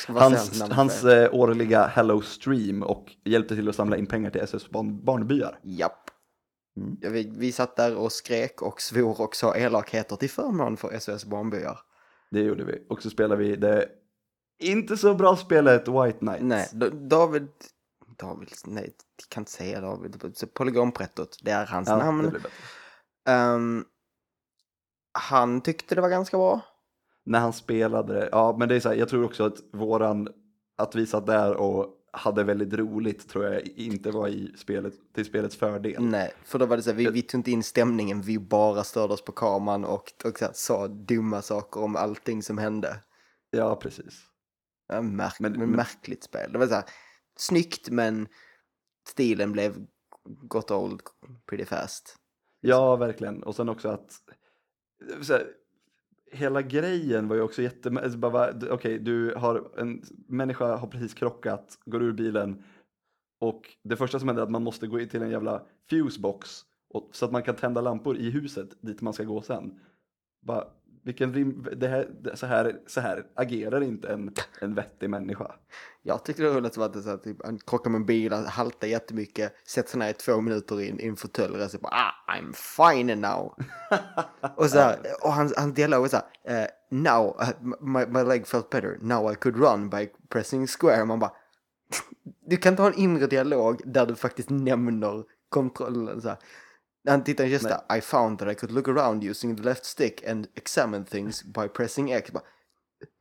Hans, 0.09 0.63
hans 0.63 1.05
eh, 1.05 1.35
årliga 1.35 1.87
Hello 1.87 2.23
Stream 2.23 2.83
och 2.83 3.17
hjälpte 3.25 3.57
till 3.57 3.69
att 3.69 3.77
samla 3.77 3.97
in 3.97 4.07
pengar 4.07 4.31
till 4.31 4.41
SS 4.41 4.71
barn, 4.71 5.05
barnbyar. 5.05 5.59
Japp. 5.63 6.11
Mm. 6.77 6.97
Ja, 7.01 7.11
vi, 7.11 7.33
vi 7.37 7.53
satt 7.53 7.77
där 7.77 7.97
och 7.97 8.13
skrek 8.13 8.63
och 8.63 8.81
svor 8.81 9.21
och 9.21 9.37
sa 9.37 9.57
elakheter 9.57 10.17
till 10.17 10.31
förmån 10.31 10.77
för 10.77 10.99
SOS 10.99 11.25
Barnbyar. 11.25 11.79
Det 12.31 12.41
gjorde 12.41 12.65
vi. 12.65 12.87
Och 12.89 13.03
så 13.03 13.11
spelade 13.11 13.43
vi 13.43 13.57
det 13.57 13.89
inte 14.59 14.97
så 14.97 15.15
bra 15.15 15.37
spelet 15.37 15.89
White 15.89 16.19
Knights. 16.19 16.43
Nej, 16.43 16.69
David... 16.93 17.49
David, 18.19 18.49
nej, 18.67 18.95
jag 19.17 19.29
kan 19.29 19.41
inte 19.41 19.51
säga 19.51 19.81
David. 19.81 20.35
Polygonprettot, 20.55 21.39
det 21.43 21.51
är 21.51 21.67
hans 21.67 21.89
ja, 21.89 21.97
namn. 21.97 22.37
Ehm, 23.29 23.85
han 25.19 25.61
tyckte 25.61 25.95
det 25.95 26.01
var 26.01 26.09
ganska 26.09 26.37
bra. 26.37 26.61
När 27.27 27.41
han 27.41 27.53
spelade 27.53 28.15
det, 28.15 28.29
ja 28.33 28.57
men 28.59 28.69
det 28.69 28.75
är 28.77 28.81
så 28.81 28.89
här, 28.89 28.97
jag 28.97 29.09
tror 29.09 29.25
också 29.25 29.45
att 29.45 29.59
våran, 29.73 30.29
att 30.77 30.95
vi 30.95 31.07
satt 31.07 31.27
där 31.27 31.57
och 31.57 31.93
hade 32.13 32.45
väldigt 32.45 32.73
roligt 32.73 33.29
tror 33.29 33.45
jag 33.45 33.63
inte 33.67 34.11
var 34.11 34.29
i 34.29 34.53
spelet, 34.57 34.95
till 35.15 35.25
spelets 35.25 35.57
fördel. 35.57 36.03
Nej, 36.05 36.33
för 36.45 36.59
då 36.59 36.67
var 36.67 36.77
det 36.77 36.83
så 36.83 36.91
här, 36.91 36.97
vi, 36.97 37.11
vi 37.11 37.23
tog 37.23 37.39
inte 37.39 37.51
in 37.51 37.63
stämningen, 37.63 38.23
vi 38.23 38.39
bara 38.39 38.85
störde 38.85 39.15
oss 39.15 39.25
på 39.25 39.33
kameran 39.33 39.85
och, 39.85 40.13
och 40.25 40.41
här, 40.41 40.51
sa 40.55 40.89
dumma 40.89 41.43
saker 41.43 41.83
om 41.83 41.97
allting 41.97 42.43
som 42.43 42.59
hände. 42.59 43.01
Ja, 43.51 43.77
precis. 43.77 44.23
Ja, 44.89 45.03
märk, 45.03 45.41
Men- 45.41 45.53
men, 45.53 45.71
märkligt 45.71 46.25
spel. 46.25 46.53
Det 46.53 46.59
var 46.59 46.67
så 46.67 46.75
här, 46.75 46.85
snyggt 47.37 47.91
men 47.91 48.29
stilen 49.09 49.53
blev 49.53 49.87
got 50.25 50.71
old 50.71 51.01
pretty 51.47 51.65
fast. 51.65 52.17
Ja, 52.61 52.97
verkligen. 52.97 53.43
Och 53.43 53.57
sen 53.57 53.69
också 53.69 53.89
att 53.89 54.11
här, 55.29 55.47
hela 56.37 56.63
grejen 56.63 57.29
var 57.29 57.37
ju 57.37 57.43
också 57.43 57.63
jätte... 57.63 57.89
Alltså 57.89 58.19
okej, 58.19 58.51
okay, 58.55 58.71
Okej, 58.71 58.99
du 58.99 59.35
har 59.35 59.71
en 59.79 60.03
människa 60.29 60.77
har 60.77 60.87
precis 60.87 61.15
krockat, 61.15 61.79
går 61.85 62.03
ur 62.03 62.13
bilen 62.13 62.63
och 63.41 63.77
det 63.83 63.97
första 63.97 64.19
som 64.19 64.29
händer 64.29 64.43
är 64.43 64.47
att 64.47 64.53
man 64.53 64.63
måste 64.63 64.87
gå 64.87 65.01
in 65.01 65.09
till 65.09 65.23
en 65.23 65.31
jävla 65.31 65.63
fusebox 65.91 66.65
Och, 66.89 67.09
så 67.13 67.25
att 67.25 67.33
man 67.33 67.43
kan 67.43 67.57
tända 67.57 67.81
lampor 67.81 68.17
i 68.17 68.31
huset 68.31 68.69
dit 68.81 69.01
man 69.01 69.13
ska 69.13 69.25
gå 69.25 69.43
sen. 69.43 69.81
Bara, 70.43 70.65
vilken 71.07 71.35
rim, 71.35 71.67
det 71.77 71.89
här, 71.89 72.09
så, 72.35 72.47
här, 72.47 72.77
så 72.87 73.01
här 73.01 73.27
agerar 73.35 73.81
inte 73.81 74.09
en, 74.09 74.35
en 74.61 74.75
vettig 74.75 75.11
människa. 75.11 75.55
Jag 76.03 76.25
tyckte 76.25 76.43
det 76.43 76.49
var 76.49 76.57
roligt 76.57 76.79
att 76.79 76.93
det 76.93 77.03
så 77.03 77.11
här, 77.11 77.17
typ, 77.17 77.37
han 77.45 77.59
krockar 77.59 77.91
med 77.91 77.99
en 77.99 78.07
bil, 78.07 78.33
han 78.33 78.47
haltar 78.47 78.89
jättemycket, 78.89 79.53
sätter 79.69 79.91
sig 79.91 79.99
ner 79.99 80.11
i 80.11 80.13
två 80.13 80.41
minuter 80.41 80.81
i 80.81 80.91
en, 80.91 81.01
i 81.01 81.07
en 81.07 81.17
fåtölj 81.17 81.63
och 81.63 81.71
så 81.71 81.79
bara 81.79 81.93
ah, 81.93 82.33
I'm 82.33 82.53
fine 82.53 83.21
now. 83.21 83.55
och 84.57 84.71
så 84.71 84.79
här, 84.79 84.99
och 85.23 85.33
hans, 85.33 85.55
hans 85.57 85.75
dialog 85.75 86.05
är 86.05 86.09
så 86.09 86.17
här, 86.17 86.63
eh, 86.63 86.69
now 86.91 87.41
uh, 87.41 87.77
my, 87.81 88.07
my 88.07 88.23
leg 88.25 88.47
felt 88.47 88.71
better, 88.71 88.99
now 89.01 89.33
I 89.33 89.35
could 89.35 89.57
run 89.57 89.91
by 89.91 90.09
pressing 90.29 90.67
square. 90.67 91.05
Man 91.05 91.19
bara, 91.19 91.33
du 92.47 92.57
kan 92.57 92.73
inte 92.73 92.83
ha 92.83 92.91
en 92.91 92.99
inre 92.99 93.27
dialog 93.27 93.81
där 93.85 94.07
du 94.07 94.15
faktiskt 94.15 94.51
nämner 94.51 95.25
kontrollen 95.49 96.23
så 96.23 96.29
här. 96.29 96.39
Han 97.07 97.25
tittar 97.25 97.45
i 97.45 97.55
en 97.55 97.99
I 97.99 98.01
found 98.01 98.39
that 98.39 98.53
I 98.53 98.55
could 98.55 98.73
look 98.73 98.89
around 98.89 99.25
using 99.25 99.57
the 99.57 99.63
left 99.63 99.85
stick 99.85 100.29
and 100.29 100.47
examine 100.55 101.05
things 101.05 101.45
by 101.45 101.69
pressing 101.69 102.11
X. 102.11 102.33
Bara, 102.33 102.43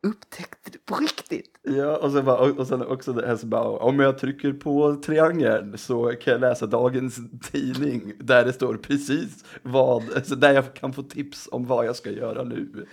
Upptäckte 0.07 0.71
du 0.71 0.77
på 0.77 0.95
riktigt? 0.95 1.59
Ja, 1.61 1.97
och 1.97 2.11
sen, 2.11 2.25
bara, 2.25 2.37
och, 2.37 2.67
sen 2.67 2.81
också 2.81 3.13
det 3.13 3.27
här 3.27 3.35
så 3.35 3.47
bara, 3.47 3.67
om 3.67 3.99
jag 3.99 4.17
trycker 4.17 4.53
på 4.53 4.95
triangeln 4.95 5.77
så 5.77 6.11
kan 6.11 6.31
jag 6.31 6.41
läsa 6.41 6.65
dagens 6.65 7.19
tidning 7.51 8.13
där 8.19 8.45
det 8.45 8.53
står 8.53 8.77
precis 8.77 9.45
vad, 9.63 10.13
alltså 10.15 10.35
där 10.35 10.53
jag 10.53 10.73
kan 10.73 10.93
få 10.93 11.03
tips 11.03 11.49
om 11.51 11.65
vad 11.65 11.85
jag 11.85 11.95
ska 11.95 12.11
göra 12.11 12.43
nu. 12.43 12.85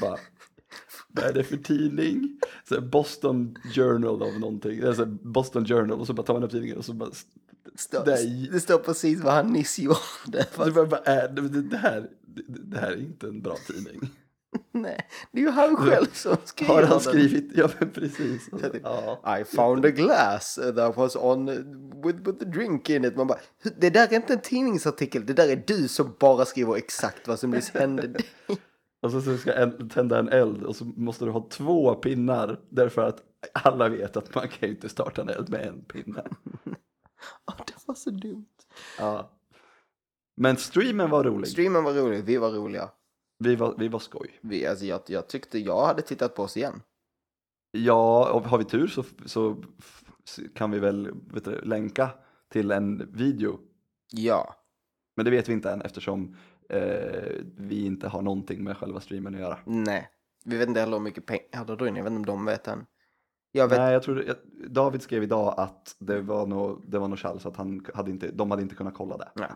Bara, 0.00 0.16
vad 1.08 1.24
är 1.24 1.32
det 1.32 1.44
för 1.44 1.56
tidning? 1.56 2.40
Så 2.68 2.80
Boston 2.80 3.56
Journal 3.74 4.22
av 4.22 4.40
någonting, 4.40 4.82
alltså 4.82 5.06
Boston 5.06 5.66
Journal 5.66 6.00
och 6.00 6.06
så 6.06 6.12
bara 6.12 6.26
tar 6.26 6.34
man 6.34 6.44
upp 6.44 6.50
tidningen 6.50 6.78
och 6.78 6.84
så 6.84 6.92
bara, 6.92 7.10
Står, 7.80 8.04
Nej. 8.06 8.48
det 8.52 8.60
står 8.60 8.78
precis 8.78 9.20
vad 9.20 9.32
han 9.32 9.52
nyss 9.52 9.78
gjorde. 9.78 9.98
det, 10.26 10.56
bara, 10.56 10.86
bara, 10.86 11.00
är, 11.00 11.28
det, 11.28 11.62
det, 11.62 11.76
här, 11.76 12.08
det, 12.26 12.42
det 12.46 12.78
här 12.78 12.90
är 12.92 12.96
inte 13.00 13.26
en 13.26 13.42
bra 13.42 13.56
tidning. 13.66 14.10
Nej, 14.72 15.06
det 15.32 15.38
är 15.40 15.42
ju 15.42 15.50
han 15.50 15.76
själv 15.76 16.06
som 16.12 16.36
skriver 16.44 16.74
Har 16.74 16.82
han 16.82 17.00
skrivit, 17.00 17.50
ja 17.54 17.68
men 17.78 17.90
precis. 17.90 18.50
Ja. 18.82 19.38
I 19.40 19.44
found 19.44 19.86
a 19.86 19.90
glass 19.90 20.54
that 20.76 20.96
was 20.96 21.16
on 21.16 21.46
with, 22.04 22.18
with 22.26 22.38
the 22.38 22.44
drink 22.44 22.90
in 22.90 23.04
it. 23.04 23.16
Man 23.16 23.26
bara, 23.26 23.38
"Hur- 23.62 23.72
det 23.78 23.90
där 23.90 24.08
är 24.08 24.16
inte 24.16 24.32
en 24.32 24.40
tidningsartikel, 24.40 25.26
det 25.26 25.32
där 25.32 25.48
är 25.48 25.62
du 25.66 25.88
som 25.88 26.16
bara 26.20 26.44
skriver 26.44 26.76
exakt 26.76 27.28
vad 27.28 27.38
som 27.38 27.50
nyss 27.50 27.70
hände 27.70 28.06
dig. 28.06 28.24
Och 29.02 29.10
så, 29.10 29.20
så 29.22 29.36
ska 29.36 29.52
en, 29.52 29.88
tända 29.88 30.18
en 30.18 30.28
eld 30.28 30.62
och 30.62 30.76
så 30.76 30.84
måste 30.84 31.24
du 31.24 31.30
ha 31.30 31.48
två 31.50 31.94
pinnar 31.94 32.60
därför 32.70 33.02
att 33.02 33.18
alla 33.52 33.88
vet 33.88 34.16
att 34.16 34.34
man 34.34 34.48
kan 34.48 34.68
ju 34.68 34.74
inte 34.74 34.88
starta 34.88 35.22
en 35.22 35.28
eld 35.28 35.48
med 35.50 35.66
en 35.66 35.84
pinne. 35.84 36.24
Åh, 37.46 37.54
det 37.66 37.74
var 37.86 37.94
så 37.94 38.10
dumt. 38.10 38.46
Ja. 38.98 39.30
Men 40.36 40.56
streamen 40.56 41.10
var 41.10 41.24
rolig. 41.24 41.48
Streamen 41.48 41.84
var 41.84 41.92
rolig, 41.92 42.24
vi 42.24 42.36
var 42.36 42.50
roliga. 42.50 42.90
Vi 43.38 43.56
var, 43.56 43.74
vi 43.78 43.88
var 43.88 43.98
skoj. 43.98 44.38
Vi, 44.42 44.66
alltså, 44.66 44.84
jag, 44.84 45.00
jag 45.06 45.28
tyckte 45.28 45.58
jag 45.58 45.86
hade 45.86 46.02
tittat 46.02 46.34
på 46.34 46.42
oss 46.42 46.56
igen. 46.56 46.82
Ja, 47.72 48.32
och 48.32 48.42
har 48.42 48.58
vi 48.58 48.64
tur 48.64 48.86
så, 48.86 49.04
så 49.24 49.56
kan 50.54 50.70
vi 50.70 50.78
väl 50.78 51.10
vet 51.34 51.44
du, 51.44 51.60
länka 51.60 52.10
till 52.52 52.70
en 52.70 53.12
video. 53.12 53.58
Ja, 54.12 54.54
Men 55.16 55.24
det 55.24 55.30
vet 55.30 55.48
vi 55.48 55.52
inte 55.52 55.70
än 55.70 55.82
eftersom 55.82 56.36
eh, 56.68 57.32
vi 57.56 57.86
inte 57.86 58.08
har 58.08 58.22
någonting 58.22 58.64
med 58.64 58.76
själva 58.76 59.00
streamen 59.00 59.34
att 59.34 59.40
göra. 59.40 59.58
nej. 59.66 60.10
Vi 60.44 60.56
vet 60.56 60.68
inte 60.68 60.80
heller 60.80 60.96
hur 60.96 61.04
mycket 61.04 61.26
pengar 61.26 61.44
jag 61.52 61.66
drog 61.66 61.88
in, 61.88 61.96
jag 61.96 62.04
vet 62.04 62.12
inte 62.12 62.30
om 62.30 62.38
de 62.38 62.44
vet 62.44 62.68
än. 62.68 62.86
Jag 63.52 63.68
vet, 63.68 63.78
Nej, 63.78 63.92
jag 63.92 64.02
tror 64.02 64.24
jag, 64.24 64.36
David 64.70 65.02
skrev 65.02 65.22
idag 65.22 65.54
att 65.56 65.96
det 65.98 66.20
var 66.20 66.46
nog, 66.46 66.82
det 66.86 66.98
var 66.98 67.08
nog 67.08 67.18
Charles 67.18 67.46
att 67.46 67.56
han 67.56 67.86
hade 67.94 68.10
inte, 68.10 68.30
de 68.30 68.50
hade 68.50 68.62
inte 68.62 68.74
kunnat 68.74 68.94
kolla 68.94 69.16
det. 69.16 69.28
Nej. 69.34 69.48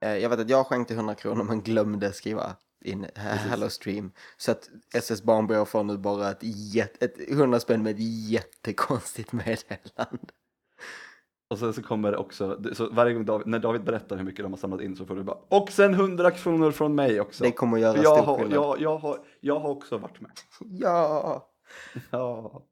Eh, 0.00 0.22
Jag 0.22 0.30
vet 0.30 0.40
att 0.40 0.50
jag 0.50 0.66
skänkte 0.66 0.94
100 0.94 1.14
kronor 1.14 1.44
men 1.44 1.60
glömde 1.60 2.12
skriva 2.12 2.56
in 2.84 3.06
Hello 3.14 3.68
Stream. 3.68 4.12
Så 4.36 4.50
att 4.50 4.70
SS 4.94 5.22
Barnbro 5.22 5.64
får 5.64 5.84
nu 5.84 5.98
bara 5.98 6.30
ett, 6.30 6.42
jätte, 6.74 7.04
ett 7.04 7.30
100 7.30 7.60
spänn 7.60 7.82
med 7.82 7.90
ett 7.94 8.30
jättekonstigt 8.30 9.32
meddelande. 9.32 10.32
Och 11.50 11.58
sen 11.58 11.72
så 11.72 11.82
kommer 11.82 12.10
det 12.12 12.16
också, 12.18 12.62
så 12.72 12.90
varje 12.90 13.14
gång 13.14 13.24
David, 13.24 13.46
när 13.46 13.58
David 13.58 13.84
berättar 13.84 14.16
hur 14.16 14.24
mycket 14.24 14.44
de 14.44 14.52
har 14.52 14.58
samlat 14.58 14.80
in 14.80 14.96
så 14.96 15.06
får 15.06 15.16
du 15.16 15.22
bara 15.22 15.38
Och 15.48 15.70
sen 15.70 15.94
100 15.94 16.30
kronor 16.30 16.70
från 16.70 16.94
mig 16.94 17.20
också. 17.20 17.44
Det 17.44 17.52
kommer 17.52 17.76
att 17.76 17.82
göra 17.82 18.02
jag, 18.02 18.16
stor 18.16 18.26
har, 18.26 18.38
skillnad. 18.38 18.56
jag, 18.56 18.80
jag, 18.80 18.98
har, 18.98 19.18
jag 19.40 19.60
har 19.60 19.70
också 19.70 19.98
varit 19.98 20.20
med. 20.20 20.30
Ja! 20.60 21.48
Ja. 22.10 22.62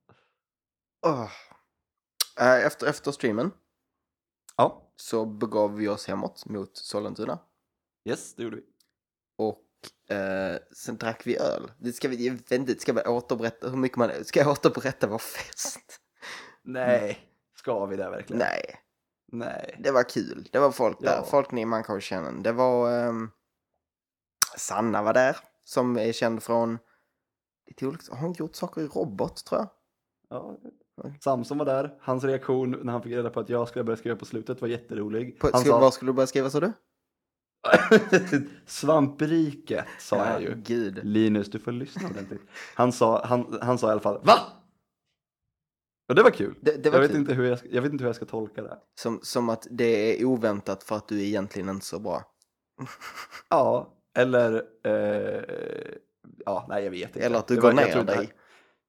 Eh, 1.07 2.67
Efter, 2.67 2.87
efter 2.87 3.13
streamen 3.13 3.51
Ja, 4.57 4.93
så 4.97 5.27
begav 5.27 5.75
vi 5.75 5.89
oss 5.89 6.07
hemåt 6.07 6.47
mot 6.47 6.77
Sollentuna. 6.77 7.39
yes 8.05 8.35
det 8.35 8.43
gjorde 8.43 8.57
vi. 8.57 8.63
Och 9.37 10.15
eh, 10.17 10.59
sen 10.73 10.97
drack 10.97 11.27
vi 11.27 11.39
öl. 11.39 11.73
Det 11.79 11.93
ska 11.93 12.09
vi, 12.09 12.27
inte, 12.51 12.79
ska 12.79 12.93
vi 12.93 13.01
återberätta 13.03 13.69
hur 13.69 13.77
mycket 13.77 13.99
man, 13.99 14.25
ska 14.25 14.41
jag 14.41 14.49
återberätta 14.49 15.07
vår 15.07 15.19
fest? 15.19 16.01
Nej, 16.63 17.19
ska 17.55 17.87
vi 17.87 17.97
det 17.97 18.11
verkligen? 18.11 18.39
Nej. 18.39 18.81
Nej. 19.33 19.77
Det 19.79 19.91
var 19.91 20.03
kul. 20.03 20.49
Det 20.53 20.59
var 20.59 20.71
folk 20.73 21.01
där. 21.01 21.17
Ja. 21.17 21.25
Folk 21.25 21.51
ni 21.51 21.65
man 21.65 21.85
kanske 21.85 22.09
känner. 22.09 22.33
Det 22.43 22.53
var... 22.53 22.93
ehm, 22.93 23.31
Sanna 24.57 25.03
var 25.03 25.15
där. 25.15 25.37
Som 25.65 25.99
är 25.99 26.13
känd 26.13 26.43
från... 26.43 26.79
Lite 27.67 27.87
olika, 27.87 28.15
har 28.15 28.21
hon 28.21 28.33
gjort 28.33 28.55
saker 28.55 28.81
i 28.81 28.87
robot 28.87 29.45
tror 29.45 29.61
jag? 29.61 29.69
Ja. 30.29 30.59
Samson 31.21 31.59
var 31.59 31.65
där, 31.67 31.95
hans 32.01 32.25
reaktion 32.25 32.71
när 32.83 32.93
han 32.93 33.03
fick 33.03 33.13
reda 33.13 33.31
på 33.31 33.41
att 33.41 33.49
jag 33.49 33.69
skulle 33.69 33.85
börja 33.85 33.97
skriva 33.97 34.17
på 34.17 34.25
slutet 34.25 34.61
var 34.61 34.69
jätterolig. 34.69 35.39
På, 35.39 35.49
Han 35.53 35.61
skulle, 35.61 35.73
sa, 35.75 35.81
Var 35.81 35.91
skulle 35.91 36.09
du 36.09 36.15
börja 36.15 36.27
skriva 36.27 36.51
sa 36.51 36.61
du? 36.61 36.73
Svampriket 38.67 39.85
sa 39.99 40.27
jag 40.27 40.43
ju. 40.43 40.55
Gud. 40.57 41.01
Linus, 41.05 41.51
du 41.51 41.59
får 41.59 41.73
lyssna 41.73 42.09
ordentligt. 42.09 42.43
Han 42.75 42.93
sa, 42.93 43.25
han, 43.25 43.59
han 43.63 43.79
sa 43.79 43.89
i 43.89 43.91
alla 43.91 44.01
fall 44.01 44.21
VA? 44.25 44.33
Och 46.09 46.15
det 46.15 46.23
var 46.23 46.31
kul. 46.31 46.55
Det, 46.61 46.83
det 46.83 46.91
var 46.91 46.97
jag, 46.97 47.03
vet 47.03 47.11
kul. 47.11 47.21
inte 47.21 47.35
hur 47.35 47.45
jag, 47.45 47.59
ska, 47.59 47.69
jag 47.71 47.83
vet 47.83 47.93
inte 47.93 48.03
hur 48.05 48.09
jag 48.09 48.17
ska 48.17 48.25
tolka 48.25 48.63
det. 48.63 48.79
Som, 49.01 49.21
som 49.23 49.49
att 49.49 49.67
det 49.71 50.21
är 50.21 50.25
oväntat 50.25 50.83
för 50.83 50.97
att 50.97 51.09
du 51.09 51.21
är 51.21 51.25
egentligen 51.25 51.69
inte 51.69 51.87
så 51.87 51.99
bra. 51.99 52.23
Ja, 53.49 53.95
eller... 54.17 54.63
Eh, 54.85 55.43
ja, 56.45 56.67
nej 56.69 56.85
jag 56.85 56.91
vet 56.91 57.09
inte. 57.09 57.21
Eller 57.27 57.39
att 57.39 57.47
du 57.47 57.55
Det 57.55 57.61
går 57.61 57.73
var- 57.73 57.75
ner 57.85 58.05
dig. 58.05 58.33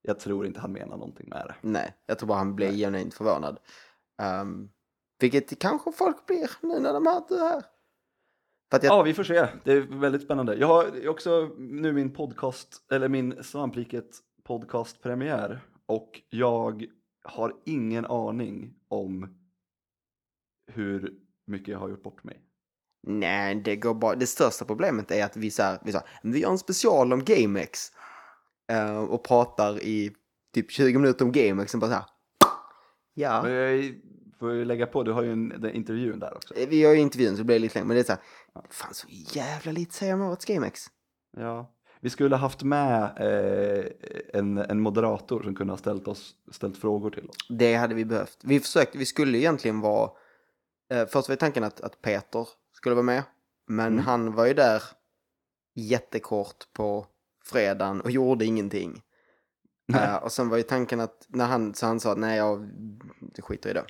Jag 0.02 0.20
tror 0.20 0.46
inte 0.46 0.60
han 0.60 0.72
menar 0.72 0.96
någonting 0.96 1.28
med 1.28 1.46
det. 1.48 1.54
Nej, 1.60 1.94
jag 2.06 2.18
tror 2.18 2.28
bara 2.28 2.38
han 2.38 2.56
Nej. 2.56 2.76
genuint 2.76 3.14
förvånad. 3.14 3.58
Um, 4.42 4.70
vilket 5.18 5.58
kanske 5.58 5.92
folk 5.92 6.26
blir 6.26 6.50
nu 6.60 6.80
när 6.80 6.92
de 6.92 7.06
hör 7.06 7.22
det 7.28 7.38
här. 7.38 7.62
Jag, 8.70 8.84
Ja, 8.84 9.02
vi 9.02 9.14
får 9.14 9.24
se. 9.24 9.48
Det 9.64 9.72
är 9.72 9.80
väldigt 9.80 10.22
spännande. 10.22 10.54
Jag 10.54 10.66
har 10.66 11.08
också 11.08 11.50
nu 11.58 11.92
min 11.92 12.12
podcast, 12.12 12.92
eller 12.92 13.08
min 13.08 13.44
Svampriket 13.44 14.18
podcastpremiär 14.44 15.60
och 15.86 16.20
jag 16.30 16.86
har 17.24 17.54
ingen 17.64 18.06
aning 18.06 18.74
om 18.88 19.38
hur 20.66 21.14
mycket 21.46 21.68
jag 21.68 21.78
har 21.78 21.88
gjort 21.88 22.02
bort 22.02 22.24
mig. 22.24 22.40
Nej, 23.06 23.54
det 23.54 23.76
går 23.76 23.94
bra. 23.94 24.14
Det 24.14 24.26
största 24.26 24.64
problemet 24.64 25.10
är 25.10 25.24
att 25.24 25.36
vi 25.36 25.50
så 25.50 25.62
här, 25.62 25.78
vi, 25.84 25.92
så 25.92 25.98
här, 25.98 26.08
vi 26.22 26.40
gör 26.40 26.50
en 26.50 26.58
special 26.58 27.12
om 27.12 27.24
GameX. 27.24 27.92
Eh, 28.70 28.96
och 28.98 29.24
pratar 29.24 29.82
i 29.82 30.12
typ 30.54 30.70
20 30.70 30.98
minuter 30.98 31.24
om 31.24 31.32
GameX 31.32 31.74
och 31.74 31.80
bara 31.80 31.90
så 31.90 31.94
här. 31.96 32.04
Ja, 33.14 33.42
Men 33.42 33.52
jag 33.52 33.94
får 34.38 34.52
ju 34.52 34.64
lägga 34.64 34.86
på, 34.86 35.02
du 35.02 35.12
har 35.12 35.22
ju 35.22 35.32
en, 35.32 35.48
den 35.48 35.70
intervjun 35.74 36.18
där 36.18 36.34
också. 36.36 36.54
vi 36.68 36.80
gör 36.80 36.92
ju 36.92 36.98
intervjun 37.00 37.30
så 37.36 37.38
det 37.38 37.44
blir 37.44 37.58
lite 37.58 37.74
längre. 37.74 37.86
Men 37.86 37.94
det 37.94 38.00
är 38.00 38.04
så 38.04 38.12
här, 38.12 38.22
det 38.68 38.74
fanns 38.74 38.96
så 38.96 39.06
jävla 39.10 39.72
lite 39.72 39.94
säga 39.94 40.14
om 40.14 40.22
årets 40.22 40.44
GameX. 40.44 40.86
Ja. 41.36 41.74
Vi 42.00 42.10
skulle 42.10 42.36
ha 42.36 42.40
haft 42.40 42.62
med 42.62 43.02
eh, 43.02 43.84
en, 44.34 44.58
en 44.58 44.80
moderator 44.80 45.42
som 45.42 45.54
kunde 45.54 45.72
ha 45.72 45.78
ställt, 45.78 46.08
oss, 46.08 46.34
ställt 46.50 46.76
frågor 46.76 47.10
till 47.10 47.28
oss. 47.28 47.36
Det 47.48 47.74
hade 47.74 47.94
vi 47.94 48.04
behövt. 48.04 48.38
Vi 48.44 48.60
försökte, 48.60 48.98
vi 48.98 49.06
skulle 49.06 49.38
egentligen 49.38 49.80
vara... 49.80 50.10
Eh, 50.92 51.06
först 51.06 51.28
var 51.28 51.36
tanken 51.36 51.64
att, 51.64 51.80
att 51.80 52.02
Peter 52.02 52.48
skulle 52.72 52.94
vara 52.94 53.04
med. 53.04 53.22
Men 53.66 53.86
Mm. 53.92 54.04
han 54.04 54.32
var 54.34 54.46
ju 54.46 54.54
där 54.54 54.82
jättekort 55.74 56.72
på 56.72 57.06
fredagen 57.44 58.00
och 58.00 58.10
gjorde 58.10 58.44
ingenting. 58.44 59.02
Eh, 59.94 60.14
och 60.14 60.32
sen 60.32 60.48
var 60.48 60.56
ju 60.56 60.62
tanken 60.62 61.00
att 61.00 61.26
när 61.28 61.46
han, 61.46 61.74
så 61.74 61.86
han 61.86 62.00
sa 62.00 62.14
nej 62.14 62.36
jag 62.36 62.70
skiter 63.38 63.70
i 63.70 63.72
det. 63.72 63.84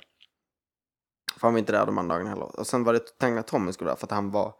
För 1.33 1.47
han 1.47 1.53
var 1.53 1.59
inte 1.59 1.71
där 1.71 1.85
de 1.85 1.97
andra 1.97 2.15
dagarna 2.15 2.29
heller. 2.29 2.59
Och 2.59 2.67
sen 2.67 2.83
var 2.83 2.93
det 2.93 3.17
tanken 3.17 3.37
att 3.37 3.47
Tommy 3.47 3.71
skulle 3.71 3.85
vara 3.85 3.95
där 3.95 3.99
för 3.99 4.07
att 4.07 4.11
han 4.11 4.31
var, 4.31 4.55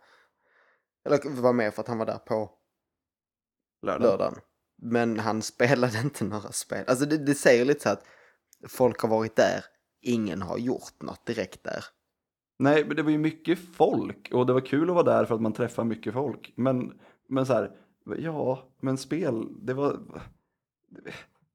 eller 1.05 1.41
var 1.41 1.53
med 1.53 1.73
för 1.73 1.81
att 1.81 1.87
han 1.87 1.97
var 1.97 2.05
där 2.05 2.17
på 2.17 2.51
lördagen. 3.85 4.35
Men 4.81 5.19
han 5.19 5.41
spelade 5.51 5.99
inte 5.99 6.23
några 6.23 6.51
spel. 6.51 6.85
Alltså 6.87 7.05
det, 7.05 7.17
det 7.17 7.35
säger 7.35 7.65
lite 7.65 7.79
så 7.79 7.89
att 7.89 8.03
folk 8.67 8.99
har 8.99 9.09
varit 9.09 9.35
där, 9.35 9.65
ingen 10.01 10.41
har 10.41 10.57
gjort 10.57 11.01
något 11.01 11.25
direkt 11.25 11.63
där. 11.63 11.85
Nej, 12.59 12.85
men 12.85 12.95
det 12.95 13.03
var 13.03 13.11
ju 13.11 13.17
mycket 13.17 13.59
folk 13.75 14.29
och 14.33 14.45
det 14.45 14.53
var 14.53 14.61
kul 14.61 14.89
att 14.89 14.95
vara 14.95 15.17
där 15.17 15.25
för 15.25 15.35
att 15.35 15.41
man 15.41 15.53
träffar 15.53 15.83
mycket 15.83 16.13
folk. 16.13 16.53
Men, 16.55 16.99
men 17.29 17.45
så 17.45 17.53
här, 17.53 17.71
ja, 18.17 18.63
men 18.79 18.97
spel, 18.97 19.47
det 19.65 19.73
var... 19.73 19.99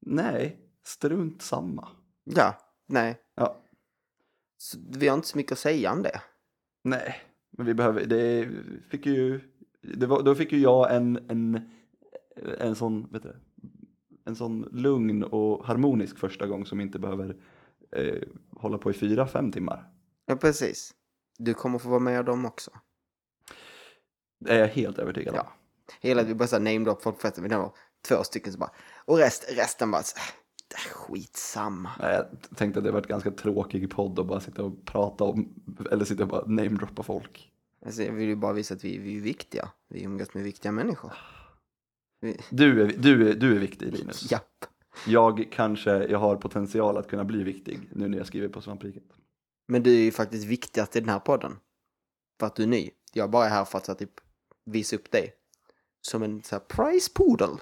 Nej, 0.00 0.60
strunt 0.82 1.42
samma. 1.42 1.88
Ja, 2.24 2.54
nej. 2.86 3.20
Ja, 3.34 3.56
Så 4.58 4.78
vi 4.90 5.08
har 5.08 5.14
inte 5.16 5.28
så 5.28 5.38
mycket 5.38 5.52
att 5.52 5.58
säga 5.58 5.92
om 5.92 6.02
det. 6.02 6.20
nej. 6.82 7.16
Men 7.50 7.66
vi 7.66 7.74
behöver, 7.74 8.04
det 8.04 8.48
fick 8.90 9.06
ju, 9.06 9.40
det 9.80 10.06
var, 10.06 10.22
då 10.22 10.34
fick 10.34 10.52
ju 10.52 10.58
jag 10.58 10.96
en, 10.96 11.16
en, 11.28 11.70
en 12.58 12.74
sån, 12.74 13.08
vet 13.12 13.22
du, 13.22 13.36
en 14.24 14.36
sån 14.36 14.68
lugn 14.72 15.24
och 15.24 15.66
harmonisk 15.66 16.18
första 16.18 16.46
gång 16.46 16.66
som 16.66 16.80
inte 16.80 16.98
behöver 16.98 17.36
eh, 17.90 18.22
hålla 18.50 18.78
på 18.78 18.90
i 18.90 18.94
fyra, 18.94 19.26
fem 19.26 19.52
timmar. 19.52 19.90
Ja, 20.26 20.36
precis. 20.36 20.94
Du 21.38 21.54
kommer 21.54 21.78
få 21.78 21.88
vara 21.88 22.00
med 22.00 22.24
dem 22.24 22.44
också. 22.46 22.70
Det 24.38 24.52
är 24.54 24.58
jag 24.58 24.68
helt 24.68 24.98
övertygad 24.98 25.34
om. 25.34 25.40
Ja. 25.44 25.52
Hela 26.00 26.22
vi 26.22 26.34
bara 26.34 26.44
namedrop 26.46 26.64
namedrop 26.64 27.02
folk 27.02 27.16
på 27.16 27.20
festen, 27.22 27.42
vi 27.42 27.48
nämner 27.50 27.70
två 28.08 28.24
stycken 28.24 28.52
så 28.52 28.58
bara, 28.58 28.70
och 29.04 29.18
rest, 29.18 29.44
resten 29.56 29.90
bara, 29.90 29.98
äh, 30.00 30.04
det 30.68 30.74
är 30.74 30.94
skitsamma. 30.94 31.90
Nej, 32.00 32.14
Jag 32.14 32.56
tänkte 32.56 32.78
att 32.78 32.84
det 32.84 32.90
var 32.90 33.00
ett 33.00 33.06
ganska 33.08 33.30
tråkig 33.30 33.90
podd 33.90 34.18
att 34.18 34.26
bara 34.26 34.40
sitta 34.40 34.62
och 34.62 34.84
prata 34.84 35.24
om, 35.24 35.54
eller 35.90 36.04
sitta 36.04 36.22
och 36.22 36.28
bara 36.28 36.46
namedroppa 36.46 37.02
folk. 37.02 37.52
Alltså, 37.86 38.02
jag 38.02 38.12
vill 38.12 38.28
ju 38.28 38.36
bara 38.36 38.52
visa 38.52 38.74
att 38.74 38.84
vi, 38.84 38.98
vi 38.98 39.16
är 39.16 39.20
viktiga. 39.20 39.68
Vi 39.88 40.02
umgås 40.02 40.34
med 40.34 40.44
viktiga 40.44 40.72
människor. 40.72 41.12
Vi, 42.20 42.40
Du 42.50 42.82
är, 42.82 42.92
du 42.98 43.30
är, 43.30 43.34
du 43.34 43.56
är 43.56 43.58
viktig 43.58 43.92
Linus. 43.92 44.30
japp. 44.30 44.64
Jag 45.06 45.48
kanske, 45.52 45.90
jag 45.90 46.18
har 46.18 46.36
potential 46.36 46.96
att 46.96 47.08
kunna 47.08 47.24
bli 47.24 47.42
viktig 47.42 47.88
nu 47.92 48.08
när 48.08 48.18
jag 48.18 48.26
skriver 48.26 48.48
på 48.48 48.60
svampriket. 48.60 49.02
Men 49.68 49.82
du 49.82 49.94
är 49.94 50.00
ju 50.00 50.10
faktiskt 50.10 50.46
viktigast 50.46 50.96
i 50.96 51.00
den 51.00 51.08
här 51.08 51.18
podden. 51.18 51.56
För 52.40 52.46
att 52.46 52.56
du 52.56 52.62
är 52.62 52.66
ny. 52.66 52.90
Jag 53.12 53.30
bara 53.30 53.46
är 53.46 53.50
här 53.50 53.64
för 53.64 53.78
att 53.78 53.98
typ, 53.98 54.20
visa 54.64 54.96
upp 54.96 55.10
dig. 55.10 55.34
Som 56.08 56.22
en 56.22 56.42
så 56.42 56.54
här, 56.54 56.60
prize 56.60 57.10
poodle. 57.14 57.56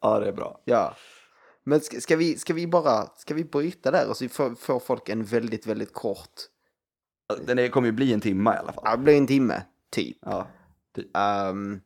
Ja, 0.00 0.18
det 0.20 0.28
är 0.28 0.32
bra. 0.32 0.60
Ja. 0.64 0.94
Men 1.64 1.80
ska, 1.80 2.00
ska, 2.00 2.16
vi, 2.16 2.38
ska 2.38 2.54
vi 2.54 2.66
bara, 2.66 3.06
ska 3.16 3.34
vi 3.34 3.44
bryta 3.44 3.90
där 3.90 4.08
och 4.08 4.16
så 4.16 4.28
får, 4.28 4.54
får 4.54 4.80
folk 4.80 5.08
en 5.08 5.24
väldigt, 5.24 5.66
väldigt 5.66 5.92
kort, 5.92 6.40
Den 7.46 7.70
kommer 7.70 7.86
ju 7.88 7.92
bli 7.92 8.12
en 8.12 8.20
timma 8.20 8.54
i 8.54 8.58
alla 8.58 8.72
fall. 8.72 8.84
ja 8.86 8.96
det 8.96 9.02
blir 9.02 9.16
en 9.16 9.26
timme, 9.26 9.62
typ. 9.90 10.16
Ja. 10.20 10.46
Um, 11.48 11.80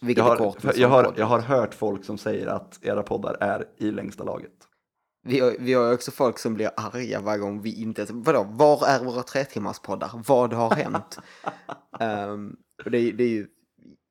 vilket 0.00 0.24
Jag 0.24 0.32
är 0.32 0.36
kort. 0.36 0.64
har, 0.64 0.74
jag, 0.76 0.88
har, 0.88 1.04
podd. 1.04 1.14
jag 1.16 1.26
har 1.26 1.38
hört 1.40 1.74
folk 1.74 2.04
som 2.04 2.18
säger 2.18 2.46
att 2.46 2.78
era 2.82 3.02
poddar 3.02 3.36
är 3.40 3.64
i 3.76 3.90
längsta 3.90 4.24
laget. 4.24 4.52
Vi 5.22 5.40
har, 5.40 5.56
vi 5.58 5.72
har 5.72 5.94
också 5.94 6.10
folk 6.10 6.38
som 6.38 6.54
blir 6.54 6.70
arga 6.76 7.20
varje 7.20 7.38
gång 7.38 7.62
vi 7.62 7.82
inte... 7.82 8.06
Vadå, 8.10 8.46
var 8.50 8.86
är 8.86 9.04
våra 9.04 9.22
tre 9.22 9.44
timmars 9.44 9.78
poddar? 9.78 10.10
Vad 10.26 10.52
har 10.52 10.70
hänt? 10.70 11.18
Ehm, 12.00 12.56
och 12.84 12.90
det, 12.90 13.12
det 13.12 13.24
är 13.24 13.28
ju... 13.28 13.48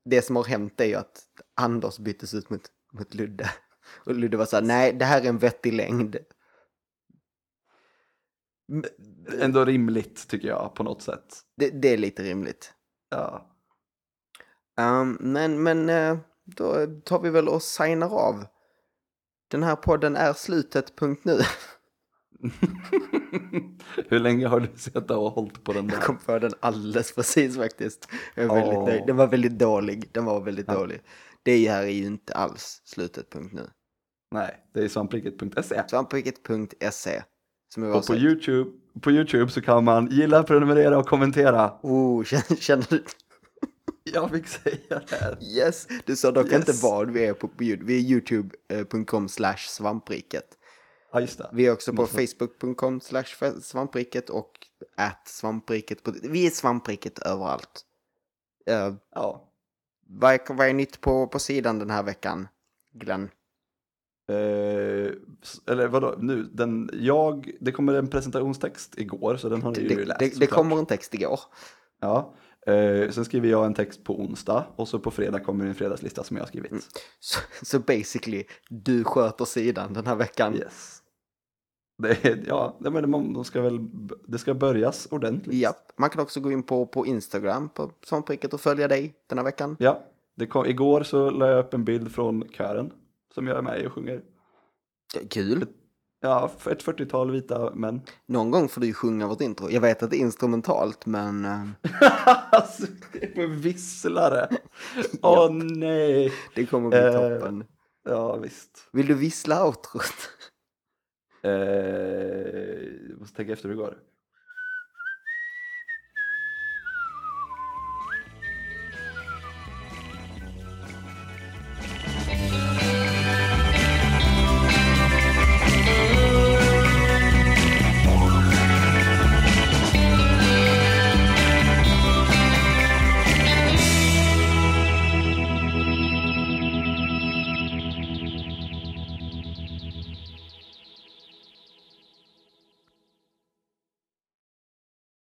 Det 0.06 0.22
som 0.22 0.36
har 0.36 0.44
hänt 0.44 0.82
är 0.82 0.86
ju 0.86 0.96
att 0.96 1.24
Anders 1.56 2.00
byttes 2.00 2.34
ut 2.34 2.50
mot, 2.50 2.62
mot 2.94 3.14
Ludde. 3.14 3.50
Och 4.06 4.16
Ludde 4.16 4.38
var 4.38 4.46
så 4.46 4.56
här, 4.56 4.64
nej, 4.64 4.94
det 4.94 5.06
här 5.06 5.22
är 5.22 5.26
en 5.26 5.38
vettig 5.38 5.74
längd. 5.74 6.18
Ändå 9.40 9.66
rimligt 9.66 10.28
tycker 10.28 10.48
jag 10.48 10.76
på 10.76 10.84
något 10.84 11.02
sätt. 11.02 11.36
Det, 11.56 11.70
det 11.70 11.94
är 11.94 11.98
lite 11.98 12.24
rimligt. 12.24 12.74
Ja. 13.10 13.56
Ehm, 14.78 15.18
men, 15.20 15.64
men 15.64 15.90
eh, 15.90 16.18
då 16.46 16.86
tar 17.06 17.20
vi 17.20 17.30
väl 17.30 17.50
och 17.50 17.64
signar 17.64 18.10
av. 18.10 18.46
Den 19.48 19.64
här 19.64 19.76
podden 19.76 20.16
är 20.16 20.34
slutet, 20.34 20.96
punkt 20.96 21.26
nu. 21.26 21.40
Hur 24.10 24.20
länge 24.20 24.48
har 24.48 24.60
du 24.60 24.68
suttit 24.76 25.12
och 25.12 25.32
hållit 25.32 25.64
på 25.64 25.74
den 25.74 25.88
där? 25.88 25.94
Jag 25.96 26.04
kom 26.04 26.18
på 26.18 26.40
den 26.40 26.52
alldeles 26.60 27.16
precis 27.16 27.58
faktiskt. 27.58 28.08
Jag 28.36 28.46
är 28.46 28.50
väldigt 28.56 28.78
Åh. 28.78 28.86
nöjd. 28.86 29.04
Den 29.08 29.16
var 29.18 29.28
väldigt 29.28 29.60
dålig. 29.60 30.10
Den 30.12 30.26
var 30.26 30.42
väldigt 30.42 30.68
Ja. 30.68 30.74
dålig. 30.74 31.02
Det 31.44 31.70
här 31.70 31.84
är 31.84 31.88
ju 31.88 32.06
inte 32.06 32.34
alls 32.34 32.82
slutet, 32.86 33.30
punkt 33.30 33.54
nu. 33.54 33.70
Nej, 34.36 34.56
det 34.74 34.80
är 34.84 34.88
svampriket.se. 34.88 35.84
Svampriket.se. 35.90 37.22
Och 37.96 38.08
på. 38.08 38.16
YouTube, 38.16 38.70
på 39.02 39.12
YouTube 39.12 39.52
så 39.52 39.62
kan 39.62 39.84
man 39.84 40.08
gilla, 40.12 40.44
prenumerera 40.44 40.98
och 40.98 41.08
kommentera. 41.08 41.72
Oh, 41.82 42.24
känner, 42.60 42.86
du? 42.90 43.04
Jag 44.14 44.32
fick 44.32 44.48
säga 44.48 44.76
det 45.10 45.16
här. 45.22 45.38
Yes! 45.44 45.88
Du 46.06 46.16
sa 46.16 46.32
dock 46.32 46.46
Yes. 46.52 46.56
inte 46.70 46.72
vad 46.84 47.12
vi 47.12 47.26
är 47.26 47.34
på, 47.34 47.48
på. 47.48 47.54
Vi 47.58 47.98
är 47.98 48.12
youtube.com 48.12 49.30
slash 49.30 49.58
svampriket. 49.58 50.46
Ja, 51.12 51.22
just 51.22 51.38
det. 51.38 51.50
Vi 51.54 51.68
är 51.68 51.72
också 51.72 51.94
på 51.94 52.06
facebook.com 52.06 53.02
slash 53.02 53.52
svampriket 53.62 54.30
och 54.30 54.68
at 54.98 55.28
svampriket. 55.28 56.00
Vi 56.24 56.48
är 56.48 56.52
svampriket 56.52 57.20
överallt. 57.20 57.86
Uh, 58.70 58.96
Ja. 59.16 59.52
vad, 60.08 60.34
är, 60.34 60.54
vad 60.54 60.68
är 60.68 60.74
nytt 60.74 61.02
på, 61.02 61.28
på 61.28 61.40
sidan 61.40 61.80
den 61.80 61.90
här 61.90 62.04
veckan, 62.04 62.48
Glenn? 62.94 63.30
Eh, 64.30 65.12
eller 65.68 65.88
vadå, 65.88 66.16
nu, 66.20 66.44
den, 66.44 66.90
jag, 66.94 67.52
det 67.60 67.72
kommer 67.72 67.94
en 67.94 68.08
presentationstext 68.08 68.98
igår 68.98 69.38
så 69.38 69.50
den 69.50 69.62
har 69.62 69.72
ni 69.72 69.88
Det, 69.88 69.94
ju 69.94 70.06
läst 70.06 70.20
det, 70.20 70.40
det 70.40 70.48
kommer 70.48 70.78
en 70.78 70.86
text 70.86 71.14
igår. 71.14 71.40
Ja. 72.00 72.34
Eh, 72.68 73.10
sen 73.10 73.26
skriver 73.26 73.50
jag 73.50 73.66
en 73.66 73.74
text 73.74 74.04
på 74.04 74.20
onsdag 74.20 74.66
och 74.76 74.88
så 74.88 75.00
på 75.00 75.12
fredag 75.12 75.40
kommer 75.40 75.66
en 75.66 75.76
fredagslista 75.76 76.24
som 76.24 76.38
jag 76.38 76.44
har 76.44 76.48
skrivit. 76.48 76.72
Så, 77.20 77.40
så 77.66 77.80
basically, 77.80 78.44
du 78.70 79.04
sköter 79.04 79.46
sidan 79.46 79.94
den 79.94 80.08
här 80.08 80.16
veckan. 80.16 80.56
Yes. 80.56 81.04
Det, 81.98 82.48
ja, 82.48 82.78
men 82.80 83.12
de, 83.12 83.34
de 83.34 83.46
ska 83.46 83.62
väl, 83.62 83.80
det 84.28 84.38
ska 84.38 84.54
börjas 84.54 85.08
ordentligt. 85.12 85.56
Japp. 85.56 85.92
Man 85.98 86.10
kan 86.10 86.22
också 86.22 86.40
gå 86.40 86.52
in 86.52 86.64
på, 86.64 86.86
på 86.86 87.06
Instagram 87.06 87.70
på 87.70 87.92
svampriket 88.06 88.54
och 88.54 88.62
följa 88.62 88.88
dig 88.88 89.14
den 89.28 89.38
här 89.38 89.46
veckan. 89.46 89.76
Ja, 89.80 90.04
det 90.36 90.48
kom, 90.48 90.66
igår 90.66 91.04
så 91.04 91.30
la 91.30 91.48
jag 91.48 91.66
upp 91.66 91.74
en 91.74 91.84
bild 91.84 92.12
från 92.12 92.50
kören 92.50 92.92
som 93.34 93.48
jag 93.48 93.58
är 93.58 93.62
med 93.62 93.82
i 93.82 93.88
och 93.88 93.94
sjunger. 93.94 94.22
Ja, 95.16 95.22
Kul. 95.30 95.66
Ja, 96.22 96.52
ett 96.66 96.84
40-tal 96.86 97.32
vita 97.32 97.72
män. 97.76 98.02
Någon 98.26 98.52
gång 98.52 98.70
får 98.70 98.82
du 98.82 98.88
ju 98.88 98.94
sjunga 98.94 99.28
vårt 99.28 99.42
intro. 99.42 99.70
Jag 99.70 99.82
vet 99.82 100.04
att 100.04 100.10
det 100.10 100.18
är 100.18 100.20
instrumentalt, 100.20 101.06
men 101.06 101.46
alltså, 102.52 102.84
med 103.36 103.50
visslare. 103.50 104.50
Åh 105.22 105.52
nej. 105.54 106.34
det 106.56 106.66
kommer 106.66 106.90
bli 106.90 107.00
Eh, 107.00 107.14
toppen. 107.14 107.66
Ja, 108.10 108.36
visst. 108.36 108.88
Vill 108.92 109.08
du 109.08 109.14
vissla 109.14 109.66
outrot? 109.66 110.30
Eh, 111.44 111.52
jag 113.10 113.20
måste 113.20 113.36
tänka 113.36 113.54
efter 113.54 113.70
hur 113.70 113.76
det 113.76 113.82
går. 113.82 113.98